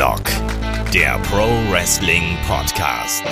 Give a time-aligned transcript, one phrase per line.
[0.00, 0.24] Headlock,
[0.94, 3.22] der Pro Wrestling Podcast.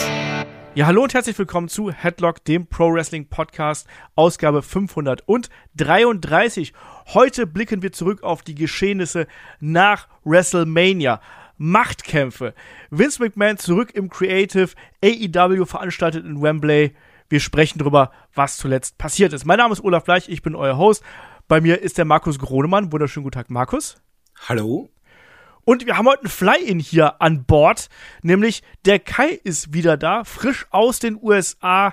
[0.74, 6.74] Ja, hallo und herzlich willkommen zu Headlock, dem Pro Wrestling Podcast, Ausgabe 533.
[7.14, 9.26] Heute blicken wir zurück auf die Geschehnisse
[9.60, 11.22] nach WrestleMania.
[11.56, 12.52] Machtkämpfe.
[12.90, 14.68] Vince McMahon zurück im Creative,
[15.02, 16.94] AEW veranstaltet in Wembley.
[17.30, 19.46] Wir sprechen darüber, was zuletzt passiert ist.
[19.46, 21.02] Mein Name ist Olaf Bleich, ich bin euer Host.
[21.48, 22.92] Bei mir ist der Markus Gronemann.
[22.92, 23.96] Wunderschönen guten Tag, Markus.
[24.46, 24.90] Hallo.
[25.68, 27.90] Und wir haben heute ein Fly-In hier an Bord,
[28.22, 31.92] nämlich der Kai ist wieder da, frisch aus den USA.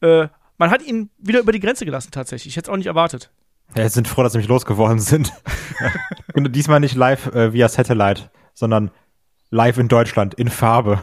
[0.00, 2.52] Äh, man hat ihn wieder über die Grenze gelassen tatsächlich.
[2.52, 3.32] Ich hätte es auch nicht erwartet.
[3.70, 5.32] Ja, wir sind froh, dass sie mich losgeworden sind.
[6.34, 8.92] Und diesmal nicht live äh, via Satellite, sondern
[9.50, 11.02] live in Deutschland in Farbe.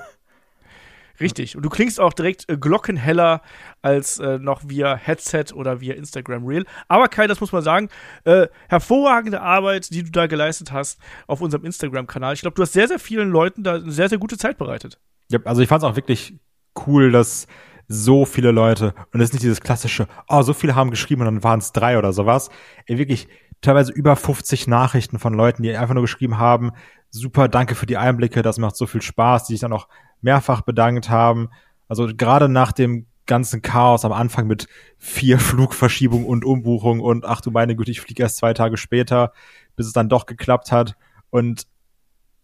[1.19, 1.55] Richtig.
[1.55, 3.41] Und du klingst auch direkt äh, glockenheller
[3.81, 6.65] als äh, noch via Headset oder via Instagram Reel.
[6.87, 7.89] Aber Kai, das muss man sagen,
[8.23, 12.33] äh, hervorragende Arbeit, die du da geleistet hast auf unserem Instagram-Kanal.
[12.33, 14.99] Ich glaube, du hast sehr, sehr vielen Leuten da eine sehr, sehr gute Zeit bereitet.
[15.29, 16.39] Ja, also ich fand es auch wirklich
[16.87, 17.47] cool, dass
[17.87, 21.27] so viele Leute, und es ist nicht dieses klassische, oh, so viele haben geschrieben und
[21.27, 22.49] dann waren es drei oder sowas.
[22.85, 23.27] Ey, wirklich
[23.61, 26.71] teilweise über 50 Nachrichten von Leuten, die einfach nur geschrieben haben,
[27.09, 29.87] super, danke für die Einblicke, das macht so viel Spaß, die sich dann auch
[30.23, 31.49] mehrfach bedankt haben.
[31.87, 37.41] Also gerade nach dem ganzen Chaos am Anfang mit vier Flugverschiebungen und Umbuchungen und ach
[37.41, 39.33] du meine Güte, ich fliege erst zwei Tage später,
[39.75, 40.95] bis es dann doch geklappt hat.
[41.29, 41.67] Und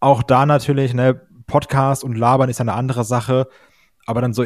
[0.00, 3.48] auch da natürlich, ne, Podcast und Labern ist ja eine andere Sache,
[4.06, 4.44] aber dann so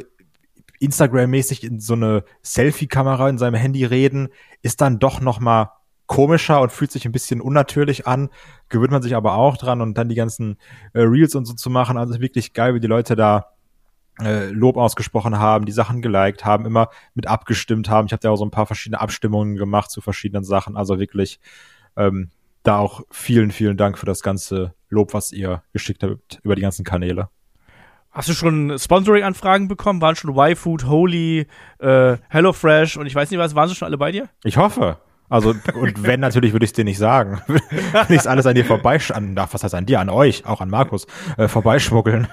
[0.80, 4.28] Instagram-mäßig in so eine Selfie-Kamera in seinem Handy reden,
[4.62, 5.70] ist dann doch noch mal
[6.06, 8.30] komischer und fühlt sich ein bisschen unnatürlich an,
[8.68, 10.58] gewöhnt man sich aber auch dran und dann die ganzen
[10.92, 11.96] äh, Reels und so zu machen.
[11.96, 13.54] Also wirklich geil, wie die Leute da
[14.20, 18.06] äh, Lob ausgesprochen haben, die Sachen geliked haben, immer mit abgestimmt haben.
[18.06, 20.76] Ich habe da auch so ein paar verschiedene Abstimmungen gemacht zu verschiedenen Sachen.
[20.76, 21.40] Also wirklich
[21.96, 22.30] ähm,
[22.62, 26.62] da auch vielen, vielen Dank für das ganze Lob, was ihr geschickt habt über die
[26.62, 27.28] ganzen Kanäle.
[28.10, 30.00] Hast du schon Sponsoring-Anfragen bekommen?
[30.00, 31.48] Waren schon Y-Food, Holy,
[31.80, 34.28] äh, HelloFresh und ich weiß nicht was, waren sie schon alle bei dir?
[34.44, 34.98] Ich hoffe.
[35.28, 37.40] Also, und wenn natürlich, würde ich es dir nicht sagen.
[37.46, 37.60] Wenn
[38.10, 40.68] ich es alles an dir vorbeischmuggeln darf, was heißt an dir, an euch, auch an
[40.68, 41.06] Markus,
[41.38, 42.28] äh, vorbeischmuggeln.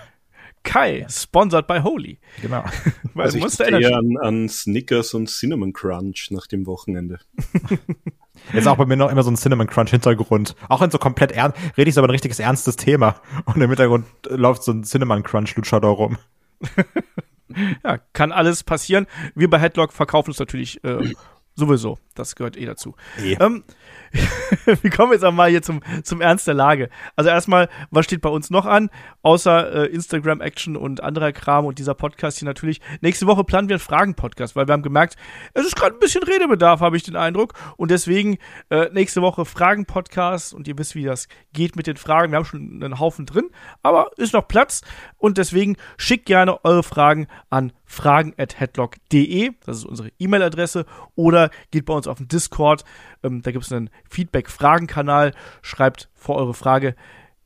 [0.63, 2.19] Kai, sponsored by Holy.
[2.41, 2.63] Genau.
[3.13, 7.19] Weil also ich musste eher an, an Snickers und Cinnamon Crunch nach dem Wochenende.
[8.53, 10.55] Jetzt auch bei mir noch immer so ein Cinnamon Crunch Hintergrund.
[10.67, 13.21] Auch in so komplett ernst, rede ich so aber ein richtiges ernstes Thema.
[13.45, 16.17] Und im Hintergrund läuft so ein Cinnamon Crunch Luchador rum.
[17.83, 19.07] ja, kann alles passieren.
[19.35, 21.13] Wir bei Headlock verkaufen es natürlich äh,
[21.55, 22.95] Sowieso, das gehört eh dazu.
[23.19, 23.35] Eh.
[23.39, 23.63] Ähm,
[24.65, 26.89] wir kommen jetzt einmal hier zum, zum Ernst der Lage.
[27.15, 28.89] Also erstmal, was steht bei uns noch an?
[29.21, 32.81] Außer äh, Instagram-Action und anderer Kram und dieser Podcast hier natürlich.
[33.01, 35.15] Nächste Woche planen wir einen Fragen-Podcast, weil wir haben gemerkt,
[35.53, 37.53] es ist gerade ein bisschen Redebedarf, habe ich den Eindruck.
[37.77, 38.37] Und deswegen
[38.69, 42.31] äh, nächste Woche Fragen-Podcast und ihr wisst, wie das geht mit den Fragen.
[42.31, 43.49] Wir haben schon einen Haufen drin,
[43.83, 44.81] aber ist noch Platz.
[45.17, 49.51] Und deswegen schickt gerne eure Fragen an fragen.headlock.de.
[49.65, 50.85] Das ist unsere E-Mail-Adresse.
[51.15, 52.85] Oder geht bei uns auf den Discord.
[53.23, 55.33] Ähm, da gibt es einen Feedback-Fragen-Kanal.
[55.61, 56.95] Schreibt vor eure Frage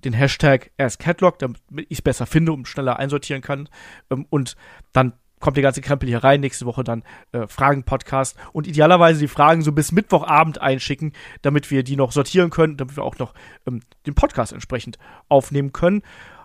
[0.03, 3.70] den Hashtag AskHeadlock, damit ich es besser finde und schneller einsortieren kann.
[4.09, 4.56] Ähm, und
[4.94, 6.42] dann kommt der ganze Krempel hier rein.
[6.42, 8.38] Nächste Woche dann äh, Fragen-Podcast.
[8.52, 12.96] Und idealerweise die Fragen so bis Mittwochabend einschicken, damit wir die noch sortieren können, damit
[12.96, 13.34] wir auch noch
[13.68, 14.98] ähm, den Podcast entsprechend
[15.30, 16.02] aufnehmen können.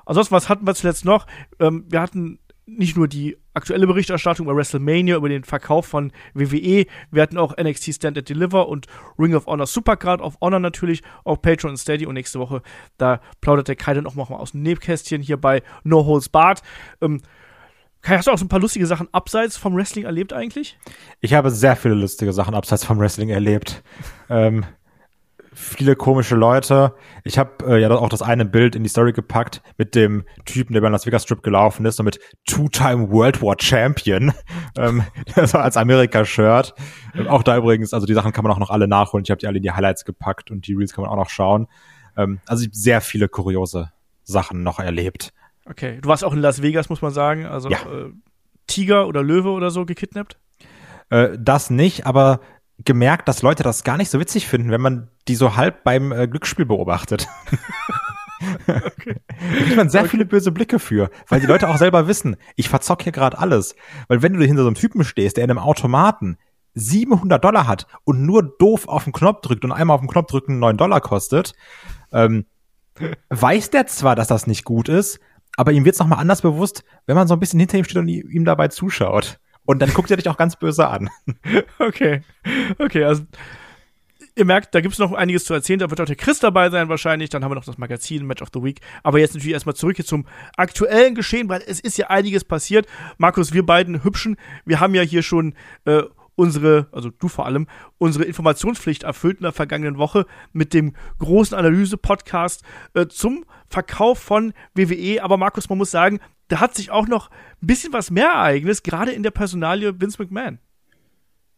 [0.06, 1.26] Ansonsten, was hatten wir zuletzt noch?
[1.60, 2.41] Ähm, wir hatten
[2.76, 6.86] nicht nur die aktuelle Berichterstattung über WrestleMania, über den Verkauf von WWE.
[7.10, 8.86] Wir hatten auch NXT Stand and Deliver und
[9.19, 12.06] Ring of Honor Supercard of Honor natürlich, auch Patreon und Steady.
[12.06, 12.62] Und nächste Woche,
[12.97, 16.62] da plaudert der Kai dann auch mal aus dem Nebkästchen hier bei No Holds Barred.
[17.00, 17.20] Ähm,
[18.03, 20.78] Kai, hast du auch so ein paar lustige Sachen abseits vom Wrestling erlebt eigentlich?
[21.20, 23.82] Ich habe sehr viele lustige Sachen abseits vom Wrestling erlebt.
[24.30, 24.64] ähm,
[25.52, 26.94] viele komische Leute.
[27.24, 30.74] Ich habe äh, ja auch das eine Bild in die Story gepackt mit dem Typen,
[30.74, 34.32] der beim Las Vegas Strip gelaufen ist und mit Two-Time World War Champion,
[34.78, 36.74] ähm, das war als Amerika-Shirt.
[37.14, 39.24] Ähm, auch da übrigens, also die Sachen kann man auch noch alle nachholen.
[39.24, 41.30] Ich habe die alle in die Highlights gepackt und die Reels kann man auch noch
[41.30, 41.66] schauen.
[42.16, 43.92] Ähm, also ich habe sehr viele kuriose
[44.22, 45.32] Sachen noch erlebt.
[45.66, 47.46] Okay, du warst auch in Las Vegas, muss man sagen.
[47.46, 47.78] Also ja.
[47.78, 48.12] äh,
[48.66, 50.38] Tiger oder Löwe oder so gekidnappt?
[51.10, 52.41] Äh, das nicht, aber
[52.84, 56.12] gemerkt, dass Leute das gar nicht so witzig finden, wenn man die so halb beim
[56.12, 57.28] äh, Glücksspiel beobachtet.
[58.66, 59.16] okay.
[59.27, 60.10] Da kriegt man sehr okay.
[60.10, 63.74] viele böse Blicke für, weil die Leute auch selber wissen, ich verzock hier gerade alles.
[64.09, 66.38] Weil wenn du hinter so einem Typen stehst, der in einem Automaten
[66.74, 70.28] 700 Dollar hat und nur doof auf den Knopf drückt und einmal auf den Knopf
[70.28, 71.54] drücken 9 Dollar kostet,
[72.12, 72.47] ähm,
[73.30, 75.21] weiß der zwar, dass das nicht gut ist,
[75.56, 77.98] aber ihm wird es nochmal anders bewusst, wenn man so ein bisschen hinter ihm steht
[77.98, 79.41] und ihm dabei zuschaut.
[79.70, 81.10] Und dann guckt er dich auch ganz böse an.
[81.78, 82.22] Okay.
[82.78, 83.22] Okay, also
[84.34, 85.78] ihr merkt, da gibt es noch einiges zu erzählen.
[85.78, 87.30] Da wird auch der Chris dabei sein wahrscheinlich.
[87.30, 88.80] Dann haben wir noch das Magazin Match of the Week.
[89.04, 90.26] Aber jetzt natürlich erstmal zurück hier zum
[90.56, 92.88] aktuellen Geschehen, weil es ist ja einiges passiert.
[93.16, 96.02] Markus, wir beiden Hübschen, wir haben ja hier schon äh,
[96.41, 97.66] unsere, also du vor allem,
[97.98, 102.63] unsere Informationspflicht erfüllt in der vergangenen Woche mit dem großen Analyse-Podcast
[102.95, 105.22] äh, zum Verkauf von WWE.
[105.22, 108.83] Aber Markus, man muss sagen, da hat sich auch noch ein bisschen was mehr ereignet,
[108.83, 110.59] gerade in der Personalie Vince McMahon.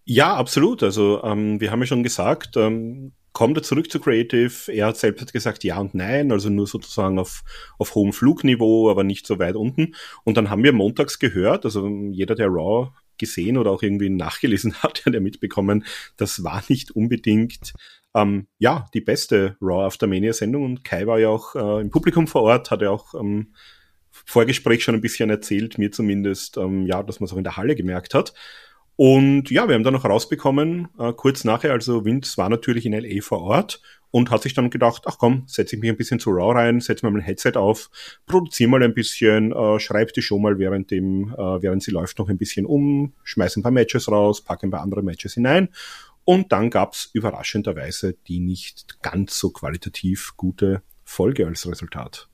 [0.05, 0.83] Ja, absolut.
[0.83, 4.73] Also ähm, wir haben ja schon gesagt, ähm, kommt er zurück zu Creative.
[4.73, 7.45] Er hat selbst gesagt ja und nein, also nur sozusagen auf,
[7.79, 9.95] auf hohem Flugniveau, aber nicht so weit unten.
[10.25, 12.91] Und dann haben wir montags gehört, also jeder, der Raw
[13.23, 15.85] gesehen oder auch irgendwie nachgelesen hat, der mitbekommen,
[16.17, 17.73] das war nicht unbedingt
[18.15, 21.91] ähm, ja die beste Raw After Mania Sendung und Kai war ja auch äh, im
[21.91, 23.55] Publikum vor Ort, hat ja auch ähm,
[24.11, 27.57] Vorgespräch schon ein bisschen erzählt, mir zumindest, ähm, ja, dass man es auch in der
[27.57, 28.35] Halle gemerkt hat.
[28.97, 32.93] Und ja, wir haben dann noch rausbekommen, äh, kurz nachher, also Vince war natürlich in
[32.93, 33.81] LA vor Ort
[34.13, 36.81] und hat sich dann gedacht, ach komm, setze ich mich ein bisschen zu Raw rein,
[36.81, 37.91] setze mir mein Headset auf,
[38.27, 42.19] produziere mal ein bisschen, äh, schreibe die Show mal während dem, äh, während sie läuft
[42.19, 45.71] noch ein bisschen um, schmeiße ein paar Matches raus, packe ein paar andere Matches hinein
[46.25, 52.29] und dann gab's überraschenderweise die nicht ganz so qualitativ gute Folge als Resultat.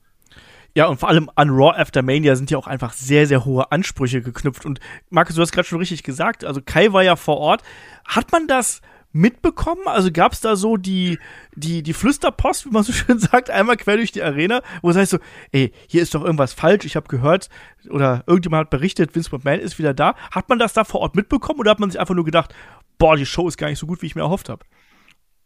[0.75, 3.71] Ja, und vor allem an Raw After Mania sind ja auch einfach sehr, sehr hohe
[3.71, 4.65] Ansprüche geknüpft.
[4.65, 4.79] Und
[5.09, 7.63] Markus, du hast gerade schon richtig gesagt, also Kai war ja vor Ort.
[8.05, 8.81] Hat man das
[9.11, 9.87] mitbekommen?
[9.87, 11.19] Also gab es da so die,
[11.55, 14.95] die, die Flüsterpost, wie man so schön sagt, einmal quer durch die Arena, wo es
[14.95, 15.19] heißt so,
[15.51, 17.49] ey, hier ist doch irgendwas falsch, ich habe gehört,
[17.89, 20.15] oder irgendjemand hat berichtet, Vince McMahon ist wieder da.
[20.31, 22.53] Hat man das da vor Ort mitbekommen oder hat man sich einfach nur gedacht,
[22.97, 24.65] boah, die Show ist gar nicht so gut, wie ich mir erhofft habe?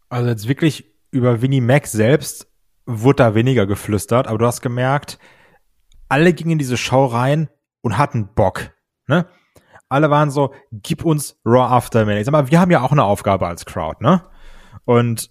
[0.08, 2.48] Also jetzt wirklich über Winnie Mac selbst
[2.86, 5.18] wurde da weniger geflüstert, aber du hast gemerkt,
[6.08, 7.48] alle gingen in diese Show rein
[7.80, 8.72] und hatten Bock.
[9.06, 9.26] Ne?
[9.94, 12.18] Alle waren so, gib uns Raw After Minute.
[12.18, 14.22] Ich sag mal, wir haben ja auch eine Aufgabe als Crowd, ne?
[14.84, 15.30] Und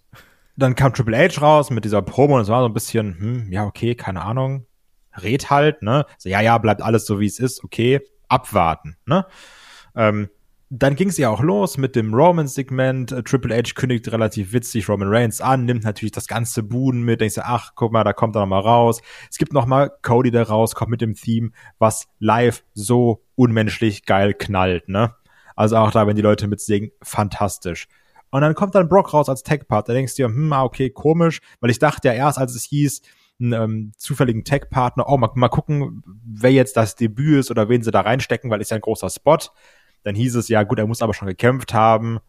[0.56, 3.52] dann kam Triple H raus mit dieser Promo und es war so ein bisschen, hm,
[3.52, 4.66] ja, okay, keine Ahnung,
[5.22, 6.06] red halt, ne?
[6.18, 8.00] So, ja, ja, bleibt alles so, wie es ist, okay,
[8.30, 9.26] abwarten, ne?
[9.98, 10.30] Ähm,
[10.76, 13.12] dann ging es ja auch los mit dem Roman-Segment.
[13.12, 17.22] Äh, Triple H kündigt relativ witzig Roman Reigns an, nimmt natürlich das ganze Buden mit.
[17.22, 19.02] Denkst du, ach, guck mal, da kommt er noch mal raus.
[19.30, 24.34] Es gibt noch mal Cody, der rauskommt mit dem Theme, was live so unmenschlich geil
[24.34, 25.14] knallt, ne?
[25.56, 27.88] Also auch da, wenn die Leute mitsingen, fantastisch.
[28.32, 29.88] Und dann kommt dann Brock raus als Tech-Part.
[29.88, 32.64] Da denkst du dir, hm, ah, okay, komisch, weil ich dachte ja erst, als es
[32.64, 33.04] hieß,
[33.40, 37.84] einen ähm, zufälligen Tech-Partner, oh, mal, mal gucken, wer jetzt das Debüt ist oder wen
[37.84, 39.38] sie da reinstecken, weil ist ja ein großer Spot.
[40.04, 42.20] Dann hieß es, ja gut, er muss aber schon gekämpft haben.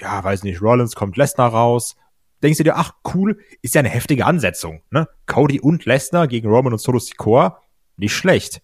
[0.00, 1.96] Ja, weiß nicht, Rollins kommt Lesnar raus.
[2.42, 5.08] Denkst du dir, ach cool, ist ja eine heftige Ansetzung, ne?
[5.26, 7.62] Cody und Lesnar gegen Roman und Solo Sikoa,
[7.96, 8.62] nicht schlecht.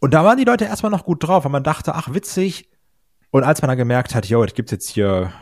[0.00, 2.70] Und da waren die Leute erstmal noch gut drauf, weil man dachte, ach witzig.
[3.30, 5.32] Und als man dann gemerkt hat, yo, es gibt jetzt hier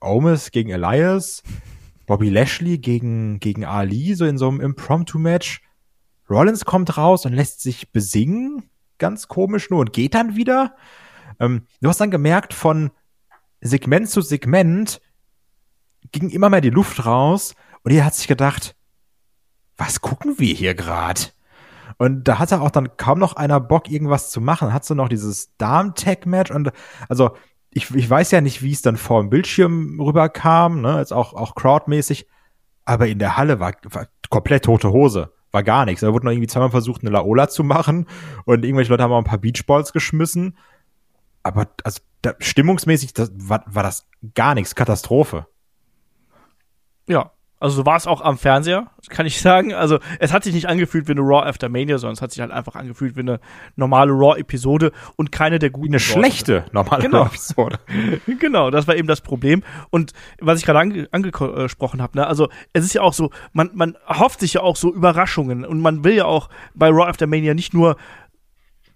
[0.00, 1.44] Omis gegen Elias,
[2.06, 5.62] Bobby Lashley gegen, gegen Ali, so in so einem Impromptu-Match.
[6.28, 8.64] Rollins kommt raus und lässt sich besingen,
[8.98, 10.74] ganz komisch nur, und geht dann wieder.
[11.42, 12.92] Ähm, du hast dann gemerkt, von
[13.60, 15.00] Segment zu Segment
[16.12, 18.76] ging immer mehr die Luft raus und er hat sich gedacht,
[19.76, 21.20] was gucken wir hier gerade?
[21.98, 24.72] Und da hatte auch dann kaum noch einer Bock, irgendwas zu machen.
[24.72, 26.70] Hat so noch dieses Darm-Tag-Match und
[27.08, 27.32] also
[27.70, 31.32] ich, ich weiß ja nicht, wie es dann vor dem Bildschirm rüberkam, ne, jetzt auch,
[31.34, 32.26] auch crowdmäßig,
[32.84, 35.32] aber in der Halle war, war komplett tote Hose.
[35.52, 36.00] War gar nichts.
[36.00, 38.06] Da wurde noch irgendwie zweimal versucht, eine Laola zu machen
[38.44, 40.56] und irgendwelche Leute haben auch ein paar Beachballs geschmissen
[41.42, 45.46] aber also, da, stimmungsmäßig das, war, war das gar nichts, Katastrophe.
[47.06, 47.32] Ja,
[47.62, 49.72] also so war es auch am Fernseher, kann ich sagen.
[49.72, 52.40] Also es hat sich nicht angefühlt wie eine Raw After Mania, sondern es hat sich
[52.40, 53.38] halt einfach angefühlt wie eine
[53.76, 55.84] normale Raw-Episode und keine der guten.
[55.84, 56.18] Wie eine Sorte.
[56.18, 57.22] schlechte normale genau.
[57.22, 57.78] Raw-Episode.
[58.40, 59.62] genau, das war eben das Problem.
[59.90, 63.70] Und was ich gerade ange angesprochen habe, ne, also es ist ja auch so, man,
[63.74, 67.28] man hofft sich ja auch so Überraschungen und man will ja auch bei Raw After
[67.28, 67.96] Mania nicht nur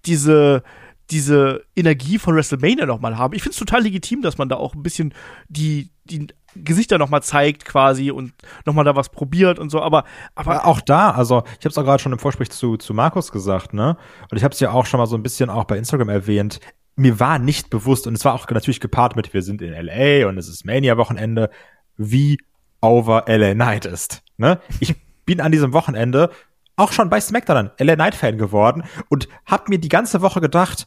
[0.06, 0.64] diese
[1.10, 3.34] diese Energie von WrestleMania nochmal haben.
[3.34, 5.14] Ich finde es total legitim, dass man da auch ein bisschen
[5.48, 8.32] die, die Gesichter nochmal zeigt quasi und
[8.64, 11.84] nochmal da was probiert und so, aber, aber auch da, also ich habe es auch
[11.84, 13.96] gerade schon im Vorspiel zu, zu Markus gesagt, ne?
[14.30, 16.60] Und ich habe es ja auch schon mal so ein bisschen auch bei Instagram erwähnt.
[16.96, 20.28] Mir war nicht bewusst, und es war auch natürlich gepaart mit, wir sind in LA
[20.28, 21.50] und es ist Mania-Wochenende,
[21.96, 22.38] wie
[22.80, 24.22] over LA Night ist.
[24.38, 24.60] Ne?
[24.80, 24.94] Ich
[25.26, 26.30] bin an diesem Wochenende
[26.76, 30.86] auch schon bei SmackDown LA Knight Fan geworden und hab mir die ganze Woche gedacht,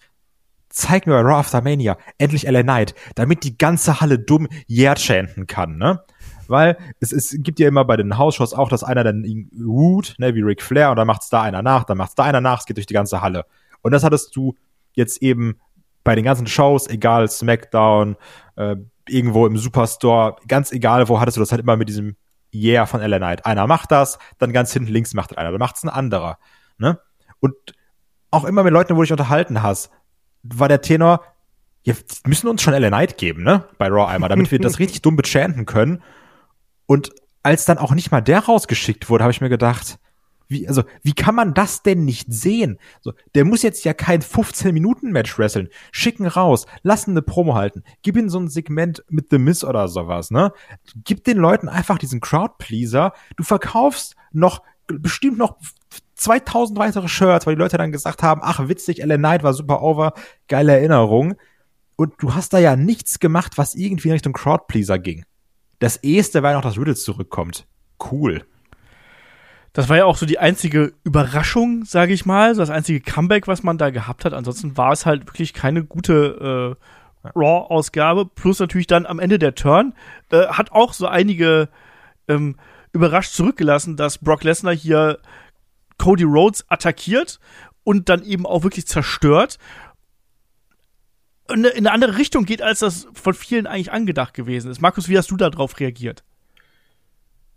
[0.69, 4.95] zeig mir bei Raw After Mania endlich LA Knight, damit die ganze Halle dumm Yeah
[4.95, 6.01] chanten kann, ne?
[6.47, 10.33] Weil es, es gibt ja immer bei den Hausshows auch, dass einer dann ruht, ne,
[10.33, 12.65] wie Ric Flair, und dann macht's da einer nach, dann macht's da einer nach, es
[12.65, 13.45] geht durch die ganze Halle.
[13.81, 14.55] Und das hattest du
[14.93, 15.59] jetzt eben
[16.03, 18.15] bei den ganzen Shows, egal SmackDown,
[18.55, 22.15] äh, irgendwo im Superstore, ganz egal wo, hattest du das halt immer mit diesem
[22.53, 23.45] Yeah von LA Knight.
[23.45, 26.39] Einer macht das, dann ganz hinten links macht einer, dann macht's ein anderer.
[26.79, 26.99] Ne?
[27.39, 27.53] Und
[28.31, 29.91] auch immer mit Leuten, wo du dich unterhalten hast,
[30.43, 31.23] war der Tenor,
[31.83, 31.93] ja,
[32.25, 33.65] müssen uns schon LA Knight geben, ne?
[33.77, 36.01] Bei Raw einmal, damit wir das richtig dumm bechanten können.
[36.85, 37.11] Und
[37.43, 39.99] als dann auch nicht mal der rausgeschickt wurde, habe ich mir gedacht,
[40.51, 42.79] wie, also, wie kann man das denn nicht sehen?
[43.01, 45.69] So, der muss jetzt ja kein 15-Minuten-Match wresteln.
[45.91, 49.87] Schicken raus, lassen eine Promo halten, gib ihm so ein Segment mit The Miss oder
[49.87, 50.51] sowas, ne?
[51.03, 53.13] Gib den Leuten einfach diesen Crowd-Pleaser.
[53.37, 55.57] Du verkaufst noch, bestimmt noch
[56.19, 59.81] 2000 weitere Shirts, weil die Leute dann gesagt haben, ach witzig, Ellen Knight war super
[59.81, 60.13] over,
[60.47, 61.35] geile Erinnerung.
[61.95, 65.25] Und du hast da ja nichts gemacht, was irgendwie in Richtung Crowd-Pleaser ging.
[65.79, 67.67] Das eheste war ja noch, dass Riddles zurückkommt.
[68.11, 68.45] Cool.
[69.73, 73.47] Das war ja auch so die einzige Überraschung, sage ich mal, so das einzige Comeback,
[73.47, 74.33] was man da gehabt hat.
[74.33, 76.77] Ansonsten war es halt wirklich keine gute
[77.23, 78.25] äh, Raw-Ausgabe.
[78.25, 79.93] Plus natürlich dann am Ende der Turn
[80.31, 81.69] äh, hat auch so einige
[82.27, 82.55] ähm,
[82.93, 85.19] überrascht zurückgelassen, dass Brock Lesnar hier
[85.99, 87.39] Cody Rhodes attackiert
[87.83, 89.59] und dann eben auch wirklich zerstört.
[91.51, 94.81] In eine andere Richtung geht, als das von vielen eigentlich angedacht gewesen ist.
[94.81, 96.23] Markus, wie hast du darauf reagiert?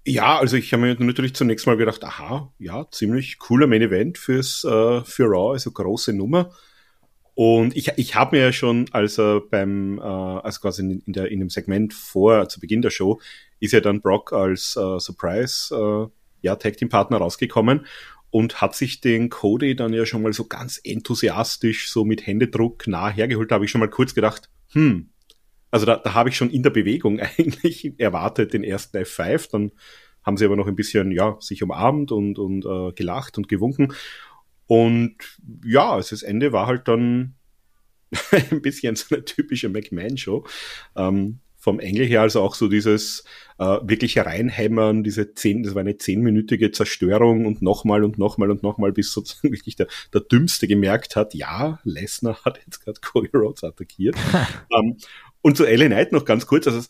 [0.04, 4.18] Ja, also ich habe mir natürlich zunächst mal gedacht, aha, ja, ziemlich cooler Main Event
[4.18, 6.50] fürs äh, für Raw, also große Nummer.
[7.34, 11.30] Und ich, ich habe mir ja schon, also beim, äh, also quasi in, in, der,
[11.30, 13.20] in dem Segment vor, zu Beginn der Show,
[13.60, 16.08] ist ja dann Brock als äh, Surprise, äh,
[16.42, 17.86] ja, Tag Team Partner rausgekommen
[18.32, 22.88] und hat sich den Cody dann ja schon mal so ganz enthusiastisch so mit Händedruck
[22.88, 23.50] nah hergeholt.
[23.50, 25.10] Da habe ich schon mal kurz gedacht, hm,
[25.70, 29.50] also da, da habe ich schon in der Bewegung eigentlich erwartet den ersten F5.
[29.52, 29.72] Dann
[30.22, 33.92] haben sie aber noch ein bisschen, ja, sich umarmt und, und äh, gelacht und gewunken.
[34.66, 35.16] Und
[35.62, 37.34] ja, also das Ende war halt dann
[38.50, 40.46] ein bisschen so eine typische McMahon-Show.
[40.96, 43.22] Ähm, vom Engel her also auch so dieses
[43.60, 48.64] äh, wirklich hereinhämmern, diese zehn, das war eine zehnminütige Zerstörung und nochmal und nochmal und
[48.64, 53.30] nochmal, bis sozusagen wirklich der, der Dümmste gemerkt hat, ja, Lesnar hat jetzt gerade Cody
[53.32, 54.16] Rhodes attackiert.
[54.76, 54.96] ähm,
[55.40, 56.80] und zu LA Knight noch ganz kurz, also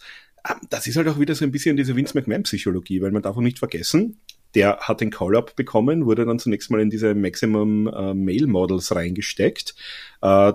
[0.49, 3.37] ähm, das ist halt auch wieder so ein bisschen diese Vince McMahon-Psychologie, weil man darf
[3.37, 4.23] auch nicht vergessen,
[4.55, 8.95] der hat den Call-Up bekommen, wurde dann zunächst mal in diese Maximum äh, Mail Models
[8.95, 9.75] reingesteckt,
[10.23, 10.55] äh,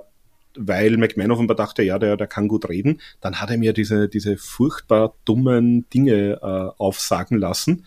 [0.58, 3.02] weil McMahon offenbar dachte, ja, der, der kann gut reden.
[3.22, 7.86] Dann hat er mir diese, diese furchtbar dummen Dinge äh, aufsagen lassen.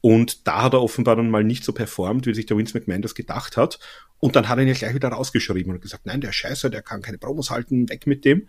[0.00, 3.02] Und da hat er offenbar dann mal nicht so performt, wie sich der Vince McMahon
[3.02, 3.78] das gedacht hat.
[4.18, 6.82] Und dann hat er ihn ja gleich wieder rausgeschrieben und gesagt, nein, der Scheiße, der
[6.82, 8.48] kann keine Promos halten, weg mit dem.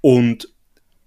[0.00, 0.48] Und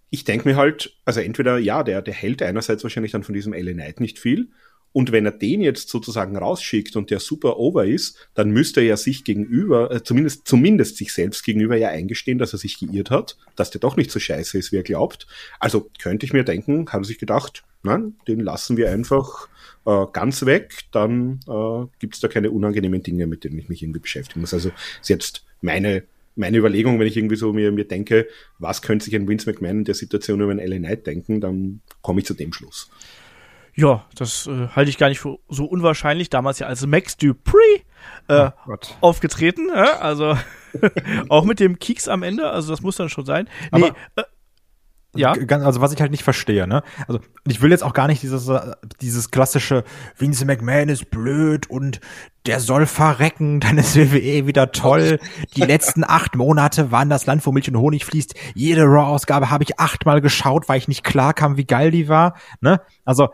[0.10, 3.54] ich denke mir halt, also entweder, ja, der, der hält einerseits wahrscheinlich dann von diesem
[3.54, 4.50] LA Knight nicht viel.
[4.94, 8.88] Und wenn er den jetzt sozusagen rausschickt und der super over ist, dann müsste er
[8.88, 13.12] ja sich gegenüber, äh, zumindest, zumindest sich selbst gegenüber ja eingestehen, dass er sich geirrt
[13.12, 15.28] hat, dass der doch nicht so scheiße ist, wie er glaubt.
[15.60, 19.48] Also könnte ich mir denken, hat er sich gedacht, nein, den lassen wir einfach
[19.86, 23.84] äh, ganz weg, dann äh, gibt es da keine unangenehmen Dinge, mit denen ich mich
[23.84, 24.54] irgendwie beschäftigen muss.
[24.54, 26.04] Also ist jetzt meine
[26.38, 28.28] meine Überlegung, wenn ich irgendwie so mir, mir denke,
[28.60, 31.82] was könnte sich ein Vince McMahon in der Situation über einen LA Knight denken, dann
[32.02, 32.90] komme ich zu dem Schluss.
[33.78, 36.30] Ja, das äh, halte ich gar nicht für so unwahrscheinlich.
[36.30, 37.60] Damals ja als Max Dupree
[38.28, 40.00] äh, oh aufgetreten, ja?
[40.00, 40.36] also
[41.30, 43.48] auch mit dem Kieks am Ende, also das muss dann schon sein.
[43.72, 44.24] Nee, Aber äh,
[45.16, 45.32] ja.
[45.32, 46.82] Also was ich halt nicht verstehe, ne?
[47.08, 49.84] Also ich will jetzt auch gar nicht dieses, äh, dieses klassische
[50.18, 52.02] Vince McMahon ist blöd und
[52.48, 55.20] der soll verrecken, dann ist WWE wieder toll.
[55.56, 58.34] Die letzten acht Monate waren das Land, wo Milch und Honig fließt.
[58.56, 62.36] Jede Raw-Ausgabe habe ich achtmal geschaut, weil ich nicht klar kam, wie geil die war.
[62.60, 62.82] Ne?
[63.06, 63.30] Also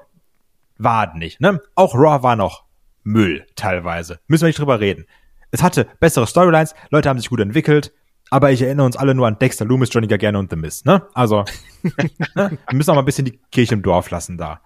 [0.77, 1.41] war nicht.
[1.41, 1.61] Ne?
[1.75, 2.65] Auch Raw war noch
[3.03, 4.19] Müll teilweise.
[4.27, 5.05] Müssen wir nicht drüber reden.
[5.51, 7.93] Es hatte bessere Storylines, Leute haben sich gut entwickelt,
[8.31, 11.03] aber ich erinnere uns alle nur an Dexter Loomis, Johnny Gargano und The Miz, ne?
[11.13, 11.45] Also,
[11.83, 12.57] ne?
[12.67, 14.61] wir müssen auch mal ein bisschen die Kirche im Dorf lassen da.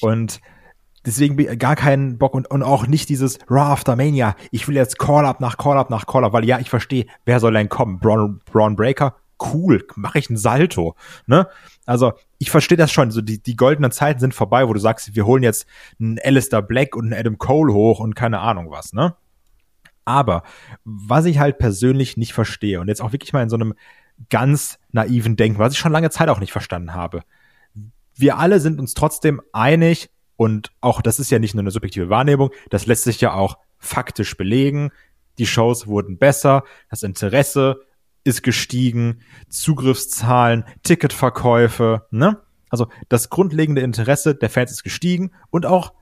[0.00, 0.40] Und
[1.04, 4.36] deswegen gar keinen Bock und, und auch nicht dieses Raw After Mania.
[4.52, 7.68] Ich will jetzt Call-Up nach Call-Up nach Call-Up, weil ja, ich verstehe, wer soll denn
[7.68, 7.98] kommen?
[7.98, 9.16] Braun, Braun Breaker?
[9.40, 10.94] Cool, mache ich einen Salto,
[11.26, 11.48] ne?
[11.88, 15.16] Also, ich verstehe das schon, so die, die goldenen Zeiten sind vorbei, wo du sagst,
[15.16, 15.66] wir holen jetzt
[15.98, 19.16] einen Alistair Black und einen Adam Cole hoch und keine Ahnung was, ne?
[20.04, 20.42] Aber
[20.84, 23.72] was ich halt persönlich nicht verstehe und jetzt auch wirklich mal in so einem
[24.28, 27.22] ganz naiven Denken, was ich schon lange Zeit auch nicht verstanden habe.
[28.14, 32.10] Wir alle sind uns trotzdem einig und auch das ist ja nicht nur eine subjektive
[32.10, 34.90] Wahrnehmung, das lässt sich ja auch faktisch belegen.
[35.38, 37.80] Die Shows wurden besser, das Interesse
[38.28, 42.40] ist gestiegen, Zugriffszahlen, Ticketverkäufe, ne?
[42.70, 45.94] Also das grundlegende Interesse der Fans ist gestiegen und auch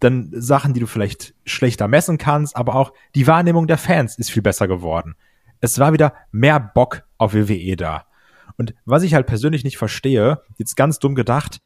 [0.00, 4.30] dann Sachen, die du vielleicht schlechter messen kannst, aber auch die Wahrnehmung der Fans ist
[4.30, 5.16] viel besser geworden.
[5.60, 8.06] Es war wieder mehr Bock auf WWE da.
[8.56, 11.60] Und was ich halt persönlich nicht verstehe, jetzt ganz dumm gedacht,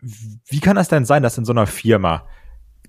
[0.00, 2.26] wie kann das denn sein, dass in so einer Firma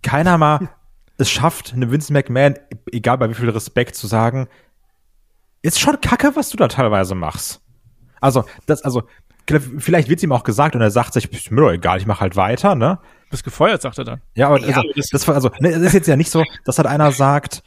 [0.02, 0.70] keiner mal
[1.18, 2.56] es schafft, eine Vince McMahon,
[2.92, 4.48] egal bei wie viel Respekt, zu sagen,
[5.62, 7.62] ist schon kacke, was du da teilweise machst.
[8.20, 9.04] Also, das, also,
[9.78, 12.06] vielleicht wird es ihm auch gesagt und er sagt sich, ist mir doch egal, ich
[12.06, 13.00] mache halt weiter, ne?
[13.30, 14.22] Bist gefeuert, sagt er dann.
[14.36, 16.78] Ja, aber ja, also, das, das, also, ne, das ist jetzt ja nicht so, dass
[16.78, 17.64] halt einer sagt,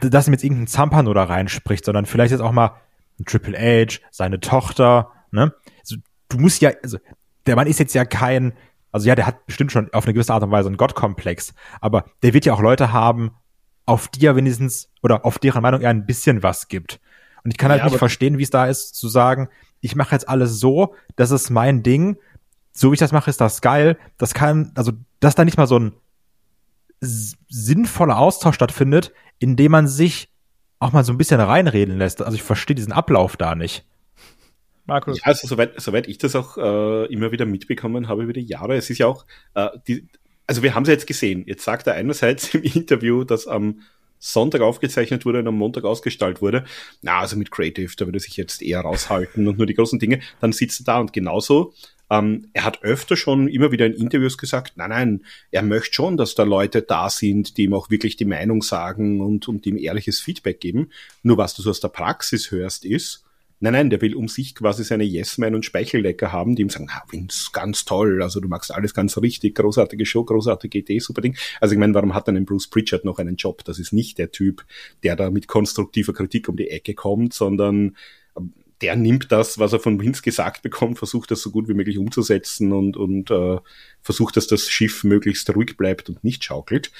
[0.00, 2.76] dass ihm jetzt irgendein Zampano da reinspricht, sondern vielleicht jetzt auch mal
[3.18, 5.54] ein Triple H, seine Tochter, ne?
[5.80, 5.96] Also,
[6.28, 6.98] du musst ja, also,
[7.46, 8.52] der Mann ist jetzt ja kein,
[8.92, 12.04] also ja, der hat bestimmt schon auf eine gewisse Art und Weise einen Gottkomplex, aber
[12.22, 13.32] der wird ja auch Leute haben,
[13.86, 17.00] auf die er wenigstens oder auf deren Meinung er ein bisschen was gibt.
[17.44, 19.48] Und ich kann halt ja, nicht verstehen, wie es da ist, zu sagen,
[19.80, 22.18] ich mache jetzt alles so, das ist mein Ding,
[22.72, 23.96] so wie ich das mache, ist das geil.
[24.18, 25.92] Das kann, also, dass da nicht mal so ein
[27.00, 30.28] sinnvoller Austausch stattfindet, indem man sich
[30.78, 32.20] auch mal so ein bisschen reinreden lässt.
[32.20, 33.86] Also ich verstehe diesen Ablauf da nicht.
[34.84, 35.18] Markus.
[35.18, 38.76] Ja, also soweit, soweit ich das auch äh, immer wieder mitbekommen habe über die Jahre,
[38.76, 40.06] es ist ja auch, äh, die,
[40.46, 41.44] also wir haben es jetzt gesehen.
[41.46, 43.80] Jetzt sagt er einerseits im Interview, dass am
[44.18, 46.64] Sonntag aufgezeichnet wurde und am Montag ausgestrahlt wurde.
[47.02, 49.98] Na, also mit Creative, da würde er sich jetzt eher raushalten und nur die großen
[49.98, 50.20] Dinge.
[50.40, 51.74] Dann sitzt er da und genauso.
[52.08, 56.16] Ähm, er hat öfter schon immer wieder in Interviews gesagt, nein, nein, er möchte schon,
[56.16, 59.76] dass da Leute da sind, die ihm auch wirklich die Meinung sagen und, und ihm
[59.76, 60.90] ehrliches Feedback geben.
[61.22, 63.25] Nur was du so aus der Praxis hörst, ist,
[63.58, 66.88] Nein, nein, der will um sich quasi seine Yes-Man und Speichellecker haben, die ihm sagen,
[66.90, 71.22] ah, Vince, ganz toll, also du machst alles ganz richtig, großartige Show, großartige Idee, super
[71.22, 71.36] Ding.
[71.60, 73.64] Also ich meine, warum hat dann ein Bruce Pritchard noch einen Job?
[73.64, 74.64] Das ist nicht der Typ,
[75.02, 77.96] der da mit konstruktiver Kritik um die Ecke kommt, sondern
[78.36, 81.74] ähm, der nimmt das, was er von Vince gesagt bekommt, versucht das so gut wie
[81.74, 83.58] möglich umzusetzen und, und äh,
[84.02, 86.92] versucht, dass das Schiff möglichst ruhig bleibt und nicht schaukelt.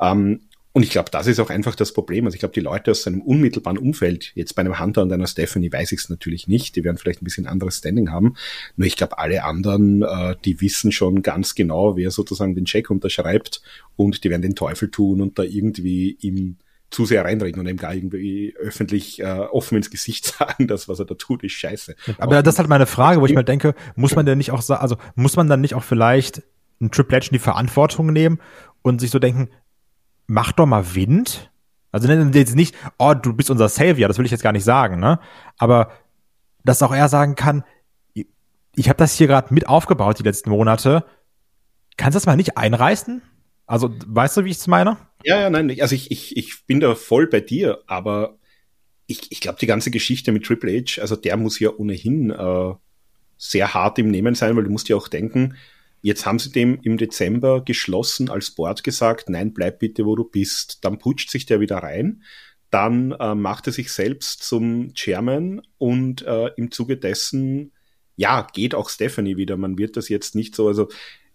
[0.00, 0.40] Ähm,
[0.72, 2.26] und ich glaube, das ist auch einfach das Problem.
[2.26, 5.26] Also ich glaube, die Leute aus seinem unmittelbaren Umfeld, jetzt bei einem Hunter und einer
[5.26, 8.34] Stephanie weiß ich es natürlich nicht, die werden vielleicht ein bisschen anderes Standing haben.
[8.76, 12.88] Nur ich glaube, alle anderen, äh, die wissen schon ganz genau, wer sozusagen den Check
[12.88, 13.62] unterschreibt
[13.96, 16.56] und die werden den Teufel tun und da irgendwie ihm
[16.90, 21.00] zu sehr reinreden und ihm gar irgendwie öffentlich äh, offen ins Gesicht sagen, dass was
[21.00, 21.96] er da tut, ist scheiße.
[22.18, 24.52] Aber, Aber das ist halt meine Frage, wo ich mal denke, muss man denn nicht
[24.52, 26.42] auch sagen, also muss man dann nicht auch vielleicht
[26.80, 28.40] ein Triple H in die Verantwortung nehmen
[28.82, 29.50] und sich so denken,
[30.30, 31.50] mach doch mal Wind.
[31.92, 35.00] Also jetzt nicht, oh, du bist unser Savior, das will ich jetzt gar nicht sagen,
[35.00, 35.18] ne?
[35.58, 35.90] Aber
[36.64, 37.64] dass auch er sagen kann,
[38.76, 41.04] ich habe das hier gerade mit aufgebaut die letzten Monate.
[41.96, 43.22] Kannst du das mal nicht einreißen?
[43.66, 44.98] Also, weißt du, wie ich es meine?
[45.24, 48.38] Ja, ja, nein, also ich, ich, ich bin da voll bei dir, aber
[49.08, 52.74] ich, ich glaube, die ganze Geschichte mit Triple H, also der muss ja ohnehin äh,
[53.36, 55.56] sehr hart im Nehmen sein, weil du musst ja auch denken,
[56.02, 60.24] Jetzt haben sie dem im Dezember geschlossen als Board gesagt, nein, bleib bitte, wo du
[60.24, 60.84] bist.
[60.84, 62.22] Dann putscht sich der wieder rein.
[62.70, 67.72] Dann äh, macht er sich selbst zum Chairman und äh, im Zuge dessen,
[68.16, 69.56] ja, geht auch Stephanie wieder.
[69.56, 70.88] Man wird das jetzt nicht so, also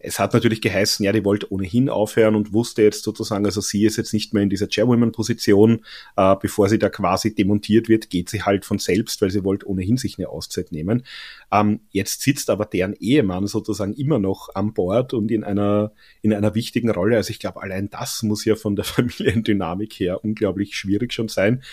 [0.05, 3.85] es hat natürlich geheißen, ja, die wollte ohnehin aufhören und wusste jetzt sozusagen, also sie
[3.85, 5.81] ist jetzt nicht mehr in dieser Chairwoman-Position,
[6.15, 9.67] äh, bevor sie da quasi demontiert wird, geht sie halt von selbst, weil sie wollte
[9.67, 11.03] ohnehin sich eine Auszeit nehmen.
[11.51, 15.91] Ähm, jetzt sitzt aber deren Ehemann sozusagen immer noch an Bord und in einer,
[16.21, 17.17] in einer wichtigen Rolle.
[17.17, 21.63] Also ich glaube, allein das muss ja von der Familiendynamik her unglaublich schwierig schon sein.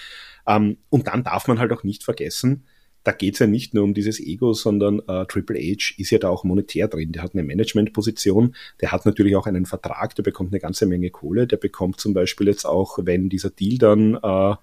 [0.47, 2.65] Ähm, und dann darf man halt auch nicht vergessen,
[3.05, 6.29] da geht's ja nicht nur um dieses Ego, sondern äh, Triple H ist ja da
[6.29, 7.13] auch monetär drin.
[7.13, 11.11] Der hat eine Managementposition, der hat natürlich auch einen Vertrag, der bekommt eine ganze Menge
[11.11, 11.47] Kohle.
[11.47, 14.55] Der bekommt zum Beispiel jetzt auch, wenn dieser Deal dann äh,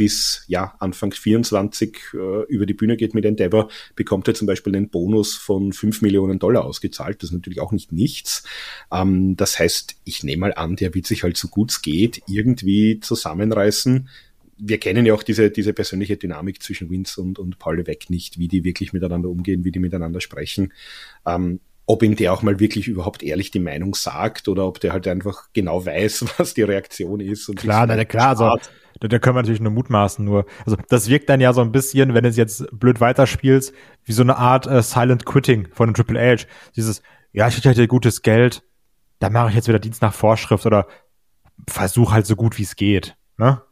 [0.00, 4.74] bis ja, Anfang 24 äh, über die Bühne geht mit Endeavor, bekommt er zum Beispiel
[4.74, 7.22] einen Bonus von 5 Millionen Dollar ausgezahlt.
[7.22, 8.44] Das ist natürlich auch nicht nichts.
[8.90, 12.22] Ähm, das heißt, ich nehme mal an, der wird sich halt so gut es geht
[12.26, 14.08] irgendwie zusammenreißen,
[14.60, 18.38] wir kennen ja auch diese, diese persönliche Dynamik zwischen Vince und, und Paul Levesque nicht,
[18.38, 20.72] wie die wirklich miteinander umgehen, wie die miteinander sprechen.
[21.26, 24.92] Ähm, ob ihm der auch mal wirklich überhaupt ehrlich die Meinung sagt oder ob der
[24.92, 27.48] halt einfach genau weiß, was die Reaktion ist.
[27.48, 28.56] Und klar, na, klar, also
[29.00, 31.72] da, da können wir natürlich nur mutmaßen, nur, also das wirkt dann ja so ein
[31.72, 33.72] bisschen, wenn du es jetzt blöd weiterspielst,
[34.04, 36.44] wie so eine Art äh, Silent Quitting von einem Triple H.
[36.76, 38.62] Dieses, ja, ich hätte gutes Geld,
[39.18, 40.86] da mache ich jetzt wieder Dienst nach Vorschrift oder
[41.68, 43.16] versuch halt so gut wie es geht.
[43.36, 43.62] Ne?